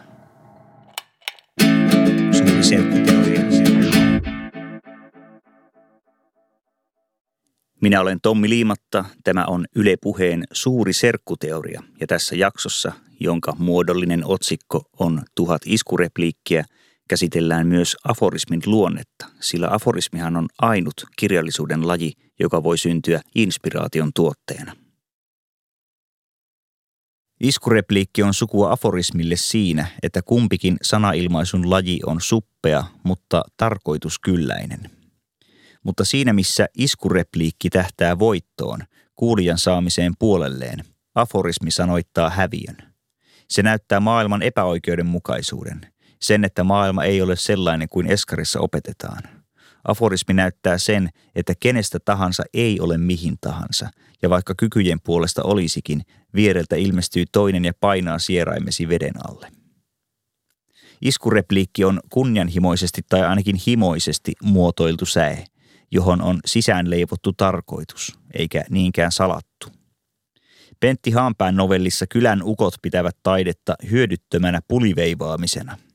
Minä 7.82 8.02
olen 8.02 8.20
Tommi 8.22 8.50
Liimatta, 8.50 9.06
tämä 9.24 9.46
on 9.46 9.66
Yle 9.76 9.96
Puheen 10.02 10.44
suuri 10.52 10.94
serkkuteoria. 10.94 11.84
Ja 12.00 12.08
tässä 12.08 12.36
jaksossa, 12.36 12.92
jonka 13.20 13.56
muodollinen 13.60 14.26
otsikko 14.26 14.82
on 15.00 15.22
tuhat 15.36 15.62
iskurepliikkiä– 15.66 16.64
käsitellään 17.08 17.68
myös 17.68 17.98
aforismin 18.04 18.62
luonnetta, 18.66 19.26
sillä 19.40 19.68
aforismihan 19.72 20.36
on 20.36 20.48
ainut 20.62 20.94
kirjallisuuden 21.16 21.88
laji, 21.88 22.12
joka 22.40 22.64
voi 22.64 22.78
syntyä 22.78 23.22
inspiraation 23.36 24.12
tuotteena. 24.16 24.87
Iskurepliikki 27.40 28.24
on 28.24 28.34
sukua 28.34 28.72
aforismille 28.72 29.36
siinä, 29.36 29.88
että 30.04 30.22
kumpikin 30.22 30.78
sanailmaisun 30.82 31.70
laji 31.70 32.00
on 32.06 32.22
suppea, 32.22 32.84
mutta 33.04 33.44
tarkoituskylläinen. 33.58 34.90
Mutta 35.84 36.06
siinä 36.06 36.34
missä 36.34 36.68
iskurepliikki 36.78 37.70
tähtää 37.70 38.20
voittoon, 38.20 38.80
kuulijan 39.16 39.58
saamiseen 39.58 40.14
puolelleen, 40.20 40.84
aforismi 41.16 41.72
sanoittaa 41.72 42.30
häviön. 42.30 42.78
Se 43.50 43.64
näyttää 43.64 44.00
maailman 44.00 44.42
epäoikeudenmukaisuuden– 44.42 45.82
sen, 46.22 46.44
että 46.44 46.64
maailma 46.64 47.04
ei 47.04 47.22
ole 47.22 47.36
sellainen 47.36 47.90
kuin 47.90 48.08
Eskarissa 48.08 48.60
opetetaan. 48.60 49.24
Aforismi 49.88 50.34
näyttää 50.34 50.78
sen, 50.78 51.10
että 51.36 51.54
kenestä 51.60 52.00
tahansa 52.06 52.44
ei 52.54 52.80
ole 52.80 52.98
mihin 52.98 53.38
tahansa, 53.42 53.90
ja 54.22 54.30
vaikka 54.30 54.56
kykyjen 54.58 55.00
puolesta 55.04 55.44
olisikin, 55.44 56.02
viereltä 56.36 56.76
ilmestyy 56.76 57.26
toinen 57.32 57.66
ja 57.66 57.74
painaa 57.80 58.20
sieraimesi 58.20 58.90
veden 58.90 59.14
alle. 59.30 59.52
Iskurepliikki 61.02 61.86
on 61.86 62.00
kunnianhimoisesti 62.10 63.02
tai 63.10 63.22
ainakin 63.22 63.56
himoisesti 63.68 64.34
muotoiltu 64.44 65.06
säe, 65.06 65.46
johon 65.92 66.22
on 66.22 66.40
sisään 66.46 66.90
leivottu 66.90 67.34
tarkoitus, 67.34 68.20
eikä 68.34 68.64
niinkään 68.70 69.12
salattu. 69.12 69.68
Pentti 70.80 71.12
Haanpään 71.12 71.56
novellissa 71.56 72.08
Kylän 72.08 72.42
ukot 72.44 72.74
pitävät 72.82 73.18
taidetta 73.24 73.76
hyödyttömänä 73.92 74.62
puliveivaamisena– 74.68 75.78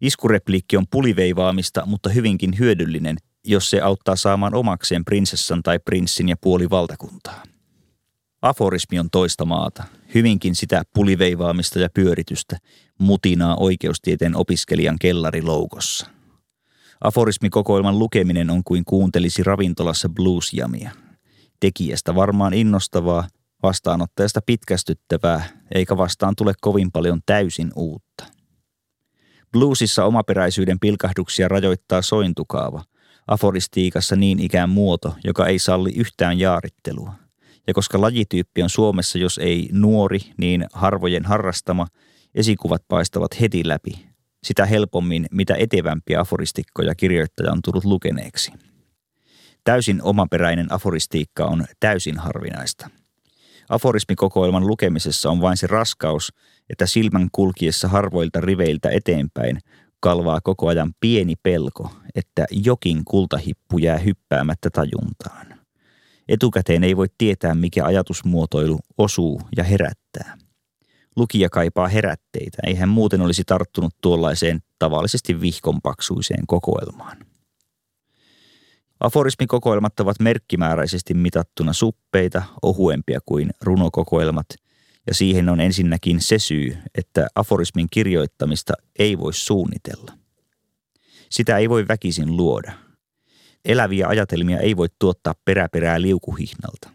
Iskurepliikki 0.00 0.76
on 0.76 0.86
puliveivaamista, 0.90 1.86
mutta 1.86 2.10
hyvinkin 2.10 2.58
hyödyllinen, 2.58 3.16
jos 3.44 3.70
se 3.70 3.80
auttaa 3.80 4.16
saamaan 4.16 4.54
omakseen 4.54 5.04
prinsessan 5.04 5.62
tai 5.62 5.78
prinssin 5.78 6.28
ja 6.28 6.36
puoli 6.40 6.70
valtakuntaa. 6.70 7.42
Aforismi 8.42 8.98
on 8.98 9.10
toista 9.10 9.44
maata, 9.44 9.84
hyvinkin 10.14 10.54
sitä 10.54 10.82
puliveivaamista 10.94 11.78
ja 11.78 11.88
pyöritystä, 11.94 12.58
mutinaa 12.98 13.56
oikeustieteen 13.56 14.36
opiskelijan 14.36 14.96
kellariloukossa. 15.00 16.06
Aforismikokoelman 17.00 17.98
lukeminen 17.98 18.50
on 18.50 18.64
kuin 18.64 18.84
kuuntelisi 18.84 19.42
ravintolassa 19.42 20.08
bluesjamia. 20.08 20.90
Tekijästä 21.60 22.14
varmaan 22.14 22.54
innostavaa, 22.54 23.28
vastaanottajasta 23.62 24.40
pitkästyttävää, 24.46 25.44
eikä 25.74 25.96
vastaan 25.96 26.34
tule 26.36 26.52
kovin 26.60 26.92
paljon 26.92 27.20
täysin 27.26 27.72
uutta. 27.76 28.26
Bluesissa 29.52 30.04
omaperäisyyden 30.04 30.80
pilkahduksia 30.80 31.48
rajoittaa 31.48 32.02
sointukaava, 32.02 32.84
aforistiikassa 33.26 34.16
niin 34.16 34.40
ikään 34.40 34.70
muoto, 34.70 35.14
joka 35.24 35.46
ei 35.46 35.58
salli 35.58 35.92
yhtään 35.96 36.38
jaarittelua. 36.38 37.12
Ja 37.66 37.74
koska 37.74 38.00
lajityyppi 38.00 38.62
on 38.62 38.70
Suomessa 38.70 39.18
jos 39.18 39.38
ei 39.38 39.68
nuori, 39.72 40.20
niin 40.36 40.66
harvojen 40.72 41.24
harrastama, 41.24 41.86
esikuvat 42.34 42.82
paistavat 42.88 43.40
heti 43.40 43.68
läpi. 43.68 44.06
Sitä 44.44 44.66
helpommin, 44.66 45.26
mitä 45.30 45.54
etevämpiä 45.58 46.20
aforistikkoja 46.20 46.94
kirjoittaja 46.94 47.52
on 47.52 47.62
tullut 47.64 47.84
lukeneeksi. 47.84 48.52
Täysin 49.64 50.02
omaperäinen 50.02 50.72
aforistiikka 50.72 51.44
on 51.44 51.64
täysin 51.80 52.18
harvinaista. 52.18 52.90
Aforismikokoelman 53.68 54.66
lukemisessa 54.66 55.30
on 55.30 55.40
vain 55.40 55.56
se 55.56 55.66
raskaus, 55.66 56.32
että 56.72 56.86
silmän 56.86 57.28
kulkiessa 57.32 57.88
harvoilta 57.88 58.40
riveiltä 58.40 58.90
eteenpäin 58.90 59.58
kalvaa 60.00 60.40
koko 60.40 60.68
ajan 60.68 60.94
pieni 61.00 61.34
pelko, 61.42 61.90
että 62.14 62.46
jokin 62.50 63.04
kultahippu 63.04 63.78
jää 63.78 63.98
hyppäämättä 63.98 64.70
tajuntaan. 64.70 65.46
Etukäteen 66.28 66.84
ei 66.84 66.96
voi 66.96 67.06
tietää, 67.18 67.54
mikä 67.54 67.84
ajatusmuotoilu 67.84 68.78
osuu 68.98 69.40
ja 69.56 69.64
herättää. 69.64 70.38
Lukija 71.16 71.50
kaipaa 71.50 71.88
herätteitä, 71.88 72.58
ei 72.66 72.74
hän 72.74 72.88
muuten 72.88 73.20
olisi 73.20 73.42
tarttunut 73.46 73.94
tuollaiseen 74.00 74.62
tavallisesti 74.78 75.40
vihkonpaksuiseen 75.40 76.46
kokoelmaan. 76.46 77.16
Aforismikokoelmat 79.00 80.00
ovat 80.00 80.20
merkkimääräisesti 80.20 81.14
mitattuna 81.14 81.72
suppeita, 81.72 82.42
ohuempia 82.62 83.18
kuin 83.26 83.50
runokokoelmat– 83.60 84.46
ja 85.06 85.14
siihen 85.14 85.48
on 85.48 85.60
ensinnäkin 85.60 86.20
se 86.20 86.38
syy, 86.38 86.78
että 86.94 87.26
aforismin 87.34 87.86
kirjoittamista 87.90 88.72
ei 88.98 89.18
voi 89.18 89.34
suunnitella. 89.34 90.12
Sitä 91.30 91.58
ei 91.58 91.68
voi 91.68 91.88
väkisin 91.88 92.36
luoda. 92.36 92.72
Eläviä 93.64 94.08
ajatelmia 94.08 94.58
ei 94.58 94.76
voi 94.76 94.88
tuottaa 94.98 95.34
peräperää 95.44 96.00
liukuhihnalta. 96.00 96.90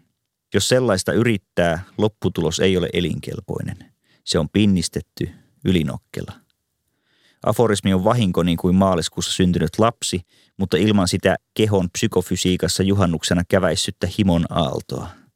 Jos 0.53 0.69
sellaista 0.69 1.13
yrittää, 1.13 1.83
lopputulos 1.97 2.59
ei 2.59 2.77
ole 2.77 2.89
elinkelpoinen. 2.93 3.77
Se 4.23 4.39
on 4.39 4.49
pinnistetty, 4.49 5.29
ylinokkela. 5.65 6.33
Aforismi 7.45 7.93
on 7.93 8.03
vahinko 8.03 8.43
niin 8.43 8.57
kuin 8.57 8.75
maaliskuussa 8.75 9.31
syntynyt 9.31 9.79
lapsi, 9.79 10.21
mutta 10.57 10.77
ilman 10.77 11.07
sitä 11.07 11.35
kehon 11.53 11.89
psykofysiikassa 11.89 12.83
juhannuksena 12.83 13.43
käväissyttä 13.49 14.07
himon 14.17 14.45
aaltoa– 14.49 15.09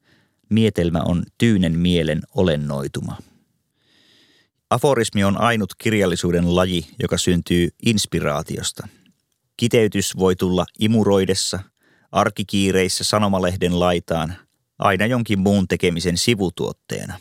Mietelmä 0.52 1.02
on 1.04 1.22
tyynen 1.38 1.78
mielen 1.78 2.22
olennoituma. 2.34 3.16
Aforismi 4.70 5.24
on 5.24 5.40
ainut 5.40 5.74
kirjallisuuden 5.78 6.56
laji, 6.56 6.86
joka 7.02 7.18
syntyy 7.18 7.68
inspiraatiosta. 7.86 8.88
Kiteytys 9.56 10.16
voi 10.16 10.36
tulla 10.36 10.64
imuroidessa, 10.78 11.58
arkikiireissä 12.12 13.04
sanomalehden 13.04 13.80
laitaan, 13.80 14.34
aina 14.78 15.06
jonkin 15.06 15.38
muun 15.38 15.68
tekemisen 15.68 16.16
sivutuotteena. 16.16 17.20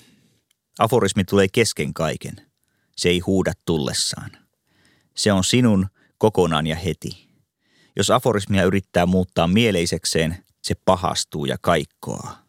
Aforismi 0.79 1.23
tulee 1.23 1.47
kesken 1.53 1.93
kaiken. 1.93 2.35
Se 2.97 3.09
ei 3.09 3.19
huuda 3.19 3.53
tullessaan. 3.65 4.31
Se 5.15 5.31
on 5.31 5.43
sinun 5.43 5.87
kokonaan 6.17 6.67
ja 6.67 6.75
heti. 6.75 7.27
Jos 7.95 8.09
aforismia 8.09 8.63
yrittää 8.63 9.05
muuttaa 9.05 9.47
mieleisekseen, 9.47 10.37
se 10.61 10.75
pahastuu 10.85 11.45
ja 11.45 11.57
kaikkoaa. 11.61 12.40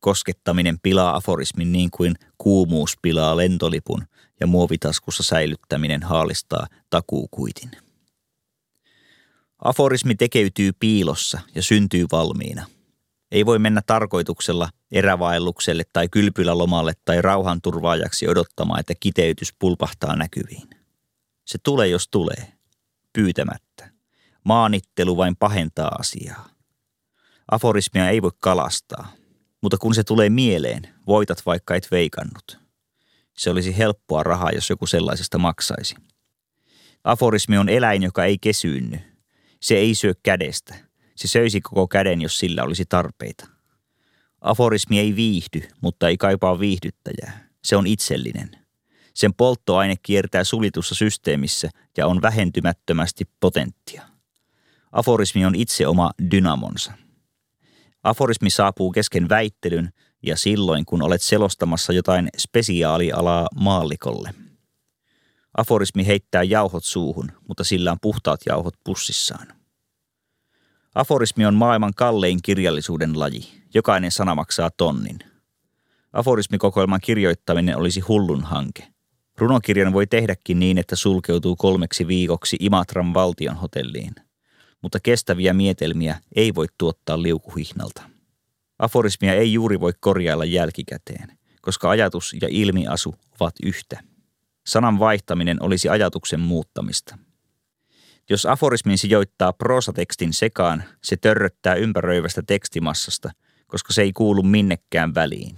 Koskettaminen 0.00 0.78
pilaa 0.82 1.16
aforismin 1.16 1.72
niin 1.72 1.90
kuin 1.90 2.14
kuumuus 2.38 2.96
pilaa 3.02 3.36
lentolipun 3.36 4.04
ja 4.40 4.46
muovitaskussa 4.46 5.22
säilyttäminen 5.22 6.02
haalistaa 6.02 6.66
takuukuitin. 6.90 7.70
Aforismi 9.64 10.14
tekeytyy 10.14 10.72
piilossa 10.80 11.40
ja 11.54 11.62
syntyy 11.62 12.06
valmiina. 12.12 12.66
Ei 13.30 13.46
voi 13.46 13.58
mennä 13.58 13.82
tarkoituksella 13.86 14.68
erävaellukselle 14.92 15.82
tai 15.92 16.08
kylpylälomalle 16.08 16.92
tai 17.04 17.22
rauhanturvaajaksi 17.22 18.28
odottamaan, 18.28 18.80
että 18.80 18.94
kiteytys 19.00 19.54
pulpahtaa 19.58 20.16
näkyviin. 20.16 20.68
Se 21.44 21.58
tulee, 21.62 21.88
jos 21.88 22.08
tulee, 22.08 22.52
pyytämättä. 23.12 23.90
Maanittelu 24.44 25.16
vain 25.16 25.36
pahentaa 25.36 25.96
asiaa. 25.98 26.48
Aforismia 27.50 28.08
ei 28.08 28.22
voi 28.22 28.30
kalastaa, 28.40 29.12
mutta 29.62 29.78
kun 29.78 29.94
se 29.94 30.04
tulee 30.04 30.30
mieleen, 30.30 30.88
voitat 31.06 31.46
vaikka 31.46 31.74
et 31.74 31.88
veikannut. 31.90 32.58
Se 33.36 33.50
olisi 33.50 33.78
helppoa 33.78 34.22
rahaa, 34.22 34.50
jos 34.52 34.70
joku 34.70 34.86
sellaisesta 34.86 35.38
maksaisi. 35.38 35.94
Aforismi 37.04 37.58
on 37.58 37.68
eläin, 37.68 38.02
joka 38.02 38.24
ei 38.24 38.38
kesyynny. 38.38 39.00
Se 39.60 39.74
ei 39.74 39.94
syö 39.94 40.14
kädestä. 40.22 40.74
Se 41.16 41.28
söisi 41.28 41.60
koko 41.60 41.88
käden, 41.88 42.20
jos 42.20 42.38
sillä 42.38 42.62
olisi 42.62 42.84
tarpeita. 42.88 43.46
Aforismi 44.40 44.98
ei 44.98 45.16
viihdy, 45.16 45.68
mutta 45.80 46.08
ei 46.08 46.16
kaipaa 46.16 46.60
viihdyttäjää. 46.60 47.48
Se 47.64 47.76
on 47.76 47.86
itsellinen. 47.86 48.50
Sen 49.14 49.34
polttoaine 49.34 49.94
kiertää 50.02 50.44
sulitussa 50.44 50.94
systeemissä 50.94 51.68
ja 51.96 52.06
on 52.06 52.22
vähentymättömästi 52.22 53.24
potenttia. 53.40 54.02
Aforismi 54.92 55.46
on 55.46 55.54
itse 55.54 55.86
oma 55.86 56.10
dynamonsa. 56.30 56.92
Aforismi 58.02 58.50
saapuu 58.50 58.92
kesken 58.92 59.28
väittelyn 59.28 59.92
ja 60.22 60.36
silloin, 60.36 60.84
kun 60.84 61.02
olet 61.02 61.22
selostamassa 61.22 61.92
jotain 61.92 62.28
spesiaalialaa 62.38 63.48
maallikolle. 63.54 64.34
Aforismi 65.56 66.06
heittää 66.06 66.42
jauhot 66.42 66.84
suuhun, 66.84 67.32
mutta 67.48 67.64
sillä 67.64 67.92
on 67.92 67.98
puhtaat 68.00 68.40
jauhot 68.46 68.74
pussissaan. 68.84 69.46
Aforismi 70.94 71.46
on 71.46 71.54
maailman 71.54 71.92
kallein 71.96 72.38
kirjallisuuden 72.42 73.18
laji. 73.18 73.48
Jokainen 73.74 74.10
sana 74.10 74.34
maksaa 74.34 74.70
tonnin. 74.70 75.18
Aforismikokoelman 76.12 77.00
kirjoittaminen 77.00 77.76
olisi 77.76 78.00
hullun 78.00 78.42
hanke. 78.44 78.88
Runokirjan 79.38 79.92
voi 79.92 80.06
tehdäkin 80.06 80.58
niin, 80.58 80.78
että 80.78 80.96
sulkeutuu 80.96 81.56
kolmeksi 81.56 82.06
viikoksi 82.06 82.56
Imatran 82.60 83.14
valtion 83.14 83.56
hotelliin. 83.56 84.14
Mutta 84.82 85.00
kestäviä 85.00 85.52
mietelmiä 85.52 86.20
ei 86.36 86.54
voi 86.54 86.66
tuottaa 86.78 87.22
liukuhihnalta. 87.22 88.02
Aforismia 88.78 89.34
ei 89.34 89.52
juuri 89.52 89.80
voi 89.80 89.92
korjailla 90.00 90.44
jälkikäteen, 90.44 91.38
koska 91.62 91.90
ajatus 91.90 92.36
ja 92.42 92.48
ilmiasu 92.50 93.14
ovat 93.40 93.54
yhtä. 93.62 94.00
Sanan 94.66 94.98
vaihtaminen 94.98 95.62
olisi 95.62 95.88
ajatuksen 95.88 96.40
muuttamista. 96.40 97.18
Jos 98.30 98.46
aforismin 98.46 98.98
sijoittaa 98.98 99.52
prosatekstin 99.52 100.32
sekaan, 100.32 100.84
se 101.04 101.16
törröttää 101.16 101.74
ympäröivästä 101.74 102.42
tekstimassasta, 102.46 103.30
koska 103.66 103.92
se 103.92 104.02
ei 104.02 104.12
kuulu 104.12 104.42
minnekään 104.42 105.14
väliin. 105.14 105.56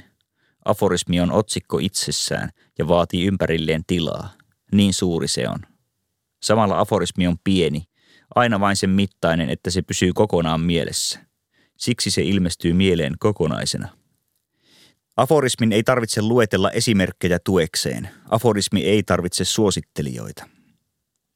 Aforismi 0.65 1.21
on 1.21 1.33
otsikko 1.33 1.79
itsessään 1.79 2.51
ja 2.79 2.89
vaatii 2.89 3.27
ympärilleen 3.27 3.85
tilaa. 3.87 4.31
Niin 4.73 4.95
suuri 4.95 5.29
se 5.29 5.49
on. 5.49 5.59
Samalla 6.43 6.81
aforismi 6.81 7.27
on 7.27 7.37
pieni, 7.45 7.85
aina 8.35 8.61
vain 8.61 8.77
sen 8.77 8.91
mittainen, 8.91 9.51
että 9.51 9.71
se 9.71 9.83
pysyy 9.83 10.13
kokonaan 10.13 10.61
mielessä. 10.61 11.21
Siksi 11.77 12.11
se 12.11 12.23
ilmestyy 12.23 12.73
mieleen 12.73 13.15
kokonaisena. 13.19 13.89
Aforismin 15.17 15.73
ei 15.73 15.83
tarvitse 15.83 16.23
luetella 16.23 16.71
esimerkkejä 16.71 17.39
tuekseen. 17.39 18.09
Aforismi 18.31 18.81
ei 18.85 19.03
tarvitse 19.03 19.45
suosittelijoita. 19.45 20.49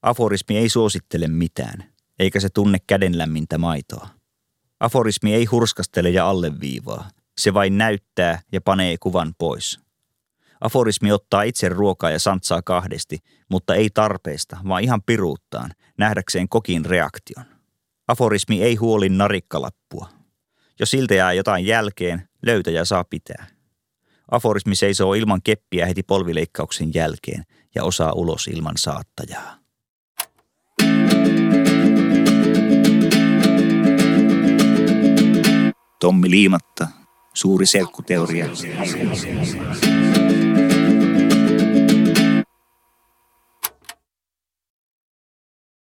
Aforismi 0.02 0.58
ei 0.58 0.68
suosittele 0.68 1.28
mitään, 1.28 1.84
eikä 2.18 2.40
se 2.40 2.48
tunne 2.48 2.78
kädenlämmintä 2.86 3.58
maitoa. 3.58 4.08
Aforismi 4.80 5.34
ei 5.34 5.44
hurskastele 5.44 6.10
ja 6.10 6.28
alleviivaa. 6.28 7.10
Se 7.38 7.54
vain 7.54 7.78
näyttää 7.78 8.40
ja 8.52 8.60
panee 8.60 8.96
kuvan 9.00 9.34
pois. 9.38 9.83
Aforismi 10.64 11.12
ottaa 11.12 11.42
itse 11.42 11.68
ruokaa 11.68 12.10
ja 12.10 12.18
santsaa 12.18 12.62
kahdesti, 12.62 13.18
mutta 13.50 13.74
ei 13.74 13.90
tarpeesta, 13.94 14.56
vaan 14.68 14.82
ihan 14.82 15.02
piruuttaan, 15.02 15.70
nähdäkseen 15.98 16.48
kokin 16.48 16.84
reaktion. 16.84 17.44
Aforismi 18.08 18.62
ei 18.62 18.74
huoli 18.74 19.08
narikkalappua. 19.08 20.08
Jos 20.80 20.90
siltä 20.90 21.14
jää 21.14 21.32
jotain 21.32 21.66
jälkeen, 21.66 22.28
löytäjä 22.42 22.84
saa 22.84 23.04
pitää. 23.04 23.46
Aforismi 24.30 24.76
seisoo 24.76 25.14
ilman 25.14 25.42
keppiä 25.42 25.86
heti 25.86 26.02
polvileikkauksen 26.02 26.94
jälkeen 26.94 27.44
ja 27.74 27.84
osaa 27.84 28.12
ulos 28.12 28.48
ilman 28.48 28.76
saattajaa. 28.76 29.58
Tommi 36.00 36.30
Liimatta, 36.30 36.88
suuri 37.34 37.66
selkkuteoria. 37.66 38.46